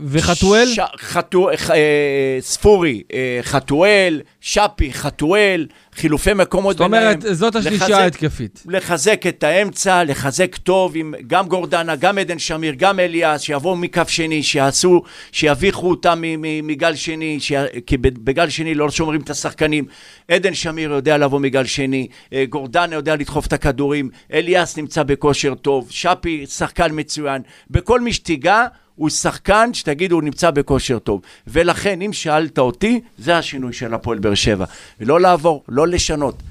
וחתואל? 0.05 0.67
ש... 0.67 0.79
חתו... 0.99 1.49
אה, 1.49 2.37
ספורי, 2.39 3.03
אה, 3.13 3.39
חתואל, 3.41 4.21
שפי, 4.47 4.93
חתואל, 4.93 5.67
חילופי 5.95 6.33
מקומות 6.33 6.77
זאת 6.77 6.91
ביניהם. 6.91 7.03
אומרת, 7.21 7.35
זאת 7.35 7.55
השלישייה 7.55 7.87
לחזק- 7.89 8.01
ההתקפית. 8.01 8.63
לחזק 8.67 9.21
את 9.27 9.43
האמצע, 9.43 10.03
לחזק 10.03 10.55
טוב 10.55 10.91
עם 10.95 11.13
גם 11.27 11.47
גורדנה, 11.47 11.95
גם 11.95 12.17
עדן 12.17 12.39
שמיר, 12.39 12.73
גם 12.77 12.99
אליאס, 12.99 13.41
שיבואו 13.41 13.75
מכף 13.75 14.09
שני, 14.09 14.43
שיעשו, 14.43 15.01
שיביכו 15.31 15.89
אותם 15.89 16.23
מגל 16.63 16.95
שני, 16.95 17.39
ש... 17.39 17.51
כי 17.85 17.97
בגל 17.97 18.49
שני 18.49 18.73
לא 18.75 18.89
שומרים 18.91 19.21
את 19.21 19.29
השחקנים. 19.29 19.85
עדן 20.31 20.53
שמיר 20.53 20.91
יודע 20.91 21.17
לבוא 21.17 21.39
מגל 21.39 21.65
שני, 21.65 22.07
אה, 22.33 22.43
גורדנה 22.49 22.95
יודע 22.95 23.15
לדחוף 23.15 23.47
את 23.47 23.53
הכדורים, 23.53 24.09
אליאס 24.33 24.77
נמצא 24.77 25.03
בכושר 25.03 25.55
טוב, 25.55 25.87
שפי 25.89 26.45
שחקן 26.45 26.87
מצוין. 26.91 27.41
בכל 27.69 28.01
מי 28.01 28.13
שתיגע, 28.13 28.65
הוא 28.97 29.09
שחקן 29.09 29.69
שתגיד 29.73 30.11
הוא 30.11 30.23
נמצא 30.23 30.51
בכושר 30.51 30.99
טוב. 30.99 31.21
ולכן, 31.47 32.01
אם 32.01 32.13
שאלת 32.13 32.59
אותי, 32.59 33.01
זה 33.17 33.37
השינוי 33.37 33.73
של 33.73 33.93
הפועל 33.93 34.19
באר 34.19 34.35
שבע. 34.35 34.65
לא 34.99 35.21
לעבור, 35.21 35.63
לא 35.67 35.87
לשנות. 35.87 36.43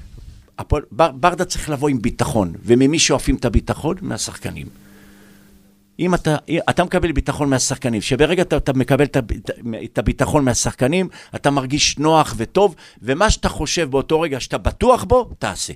הפועל, 0.59 0.83
בר, 0.91 1.11
ברדה 1.11 1.45
צריך 1.45 1.69
לבוא 1.69 1.89
עם 1.89 2.01
ביטחון, 2.01 2.53
וממי 2.63 2.99
שואפים 2.99 3.35
את 3.35 3.45
הביטחון? 3.45 3.95
מהשחקנים. 4.01 4.67
אם 5.99 6.13
אתה, 6.15 6.35
אתה 6.69 6.83
מקבל 6.83 7.11
ביטחון 7.11 7.49
מהשחקנים, 7.49 8.01
שברגע 8.01 8.41
אתה, 8.41 8.57
אתה 8.57 8.73
מקבל 8.73 9.05
את, 9.05 9.15
הב- 9.15 9.31
את 9.83 9.97
הביטחון 9.97 10.45
מהשחקנים, 10.45 11.09
אתה 11.35 11.51
מרגיש 11.51 11.97
נוח 11.97 12.33
וטוב, 12.37 12.75
ומה 13.01 13.29
שאתה 13.29 13.49
חושב 13.49 13.91
באותו 13.91 14.21
רגע 14.21 14.39
שאתה 14.39 14.57
בטוח 14.57 15.03
בו, 15.03 15.29
תעשה. 15.39 15.73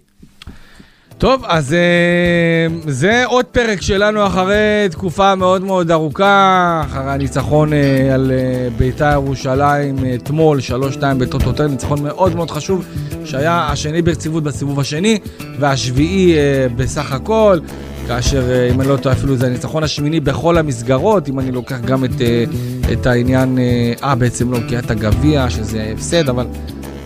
טוב, 1.21 1.43
אז 1.47 1.73
אה, 1.73 2.67
זה 2.87 3.25
עוד 3.25 3.45
פרק 3.45 3.81
שלנו 3.81 4.27
אחרי 4.27 4.87
תקופה 4.91 5.35
מאוד 5.35 5.63
מאוד 5.63 5.91
ארוכה, 5.91 6.81
אחרי 6.85 7.11
הניצחון 7.11 7.73
אה, 7.73 8.13
על 8.13 8.31
אה, 8.31 8.67
בית"ר 8.77 9.11
ירושלים 9.11 9.95
אתמול, 10.15 10.59
3-2 10.99 11.01
בטוטוטל, 11.17 11.67
ניצחון 11.67 12.03
מאוד 12.03 12.35
מאוד 12.35 12.51
חשוב, 12.51 12.85
שהיה 13.25 13.67
השני 13.71 14.01
ברציפות 14.01 14.43
בסיבוב 14.43 14.79
השני, 14.79 15.19
והשביעי 15.59 16.35
בסך 16.75 17.11
הכל, 17.11 17.59
כאשר, 18.07 18.69
אם 18.71 18.81
אני 18.81 18.89
לא 18.89 18.97
טועה, 18.97 19.15
אפילו 19.15 19.37
זה 19.37 19.47
הניצחון 19.47 19.83
השמיני 19.83 20.19
בכל 20.19 20.57
המסגרות, 20.57 21.29
אם 21.29 21.39
אני 21.39 21.51
לוקח 21.51 21.79
גם 21.79 22.05
את, 22.05 22.21
את 22.93 23.05
העניין, 23.05 23.57
אה, 24.03 24.15
בעצם 24.15 24.51
לא, 24.51 24.59
כי 24.67 24.75
היה 24.75 24.79
את 24.79 24.91
הגביע, 24.91 25.49
שזה 25.49 25.91
הפסד, 25.93 26.29
אבל... 26.29 26.45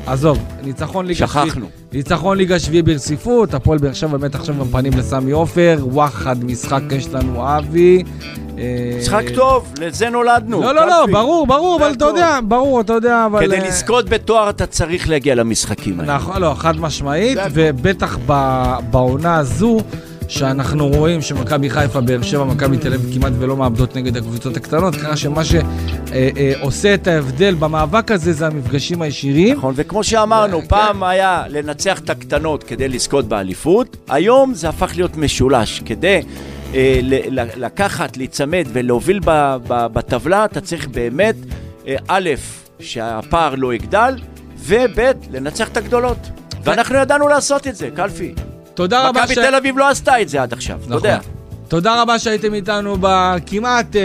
עזוב, 0.08 0.40
ניצחון 0.64 1.06
ליגה. 1.06 1.28
שכחנו. 1.28 1.68
ניצחון 1.96 2.38
ליגה 2.38 2.60
שביעי 2.60 2.82
ברציפות, 2.82 3.54
הפועל 3.54 3.78
באר 3.78 3.94
שבע 3.94 4.18
באמת 4.18 4.36
עכשיו 4.36 4.56
גם 4.60 4.66
פנים 4.66 4.94
לסמי 4.98 5.32
עופר, 5.32 5.78
וואחד 5.82 6.44
משחק 6.44 6.82
יש 6.92 7.08
לנו 7.08 7.58
אבי. 7.58 8.04
אה, 8.58 8.98
משחק 9.00 9.24
טוב, 9.36 9.74
לזה 9.82 10.10
נולדנו. 10.10 10.62
לא, 10.62 10.76
לא, 10.76 10.88
לא. 10.88 11.06
ברור, 11.12 11.48
ברור, 11.48 11.78
אבל 11.80 11.94
אתה. 11.94 12.06
יודע, 12.06 12.40
ברור, 12.44 12.82
אתה 12.82 12.94
יודע, 12.94 13.26
אבל... 13.26 13.46
כדי 13.46 13.60
אה, 13.60 13.68
לזכות 13.68 14.10
בתואר 14.10 14.50
אתה 14.50 14.66
צריך 14.66 15.10
להגיע 15.10 15.36
למשחקים 15.36 16.00
האלה. 16.00 16.16
נכון, 16.16 16.42
לא, 16.42 16.54
חד 16.58 16.80
משמעית. 16.80 17.38
ובטח 17.54 18.18
בעונה 18.90 19.38
הזו, 19.38 19.80
שאנחנו 20.28 20.88
רואים 20.88 21.22
שמכבי 21.22 21.70
חיפה, 21.70 22.02
באר 22.02 22.22
שבע, 22.22 22.44
מכבי 22.44 22.78
תל 22.78 22.94
אביב 22.94 23.14
כמעט 23.14 23.34
ולא 23.40 23.58
מאבדות 23.58 23.96
נגד 23.96 24.18
הקבוצות 24.18 24.58
הקטנות, 24.58 24.96
ככה 24.96 25.16
שמה 25.16 25.42
שעושה 25.46 26.94
את 26.94 27.08
ההבדל 27.08 27.56
במאבק 27.56 28.12
הזה 28.12 28.34
זה 28.34 28.48
המפגשים 28.48 29.02
הישירים. 29.02 29.58
נכון, 29.58 29.74
וכמו 29.78 30.04
שאמרנו, 30.04 30.62
כן. 30.62 30.68
פעם 30.68 31.04
היה 31.04 31.44
לנצח 31.50 32.00
את 32.00 32.10
הקטנות 32.10 32.64
כדי 32.64 32.88
לזכות 32.88 33.26
באליפות, 33.26 33.98
היום 34.10 34.54
זה 34.54 34.70
הפך 34.70 34.92
להיות 34.96 35.18
משולש. 35.18 35.82
כדי 35.86 36.22
אה, 36.74 37.00
לקחת, 37.56 38.18
להיצמד 38.18 38.66
ולהוביל 38.74 39.20
בטבלה, 39.68 40.46
אתה 40.46 40.62
צריך 40.62 40.88
באמת, 40.88 41.36
אה, 41.88 41.96
א', 42.08 42.30
שהפער 42.80 43.56
לא 43.56 43.74
יגדל, 43.74 44.16
וב', 44.58 45.00
לנצח 45.32 45.68
את 45.68 45.78
הגדולות. 45.78 46.18
ואנחנו 46.64 46.96
ידענו 46.96 47.28
לעשות 47.28 47.68
את 47.68 47.76
זה, 47.76 47.90
קלפי. 47.96 48.34
תודה 48.76 49.10
רבה 49.10 49.24
מכבי 49.24 49.36
תל 49.36 49.56
אביב 49.56 49.78
לא 49.78 49.90
עשתה 49.90 50.22
את 50.22 50.30
זה 50.30 50.42
עד 50.42 50.54
עכשיו, 50.54 50.80
אתה 50.88 50.96
יודע. 50.96 51.18
נכון. 51.18 51.32
תודה 51.68 52.02
רבה 52.02 52.20
שהייתם 52.20 52.54
איתנו 52.54 52.98
בכמעט 53.00 53.96
אה, 53.96 54.02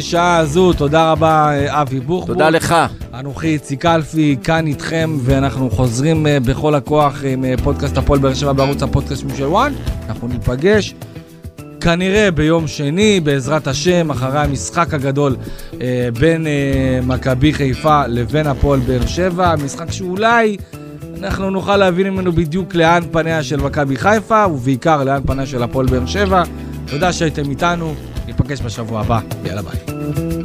שעה 0.00 0.36
הזו, 0.36 0.72
תודה 0.72 1.12
רבה 1.12 1.50
אה, 1.52 1.82
אבי 1.82 2.00
בוחבוט. 2.00 2.28
תודה 2.28 2.50
לך. 2.50 2.74
אנוכי 3.14 3.46
איציק 3.46 3.86
אלפי, 3.86 4.36
כאן 4.44 4.66
איתכם, 4.66 5.18
ואנחנו 5.22 5.70
חוזרים 5.70 6.26
אה, 6.26 6.40
בכל 6.40 6.74
הכוח 6.74 7.24
עם 7.24 7.44
אה, 7.44 7.54
פודקאסט 7.64 7.96
הפועל 7.96 8.20
באר 8.20 8.34
שבע 8.34 8.52
בערוץ 8.52 8.82
הפודקאסטים 8.82 9.28
של 9.36 9.44
וואן. 9.44 9.72
אנחנו 10.08 10.28
ניפגש 10.28 10.94
כנראה 11.84 12.30
ביום 12.30 12.66
שני, 12.66 13.20
בעזרת 13.20 13.66
השם, 13.66 14.10
אחרי 14.10 14.40
המשחק 14.40 14.94
הגדול 14.94 15.36
אה, 15.80 16.08
בין 16.20 16.46
אה, 16.46 17.00
מכבי 17.02 17.52
חיפה 17.52 18.06
לבין 18.06 18.46
הפועל 18.46 18.80
באר 18.80 19.06
שבע, 19.06 19.54
משחק 19.64 19.92
שאולי 19.92 20.56
אנחנו 21.24 21.50
נוכל 21.50 21.76
להבין 21.76 22.10
ממנו 22.10 22.32
בדיוק 22.32 22.74
לאן 22.74 23.02
פניה 23.12 23.42
של 23.42 23.56
מכבי 23.56 23.96
חיפה, 23.96 24.46
ובעיקר 24.46 25.04
לאן 25.04 25.22
פניה 25.26 25.46
של 25.46 25.62
הפועל 25.62 25.86
באר 25.86 26.06
שבע. 26.06 26.42
תודה 26.86 27.12
שהייתם 27.12 27.50
איתנו, 27.50 27.94
ניפגש 28.26 28.60
בשבוע 28.60 29.00
הבא, 29.00 29.20
יאללה 29.44 29.62
ביי. 29.62 30.43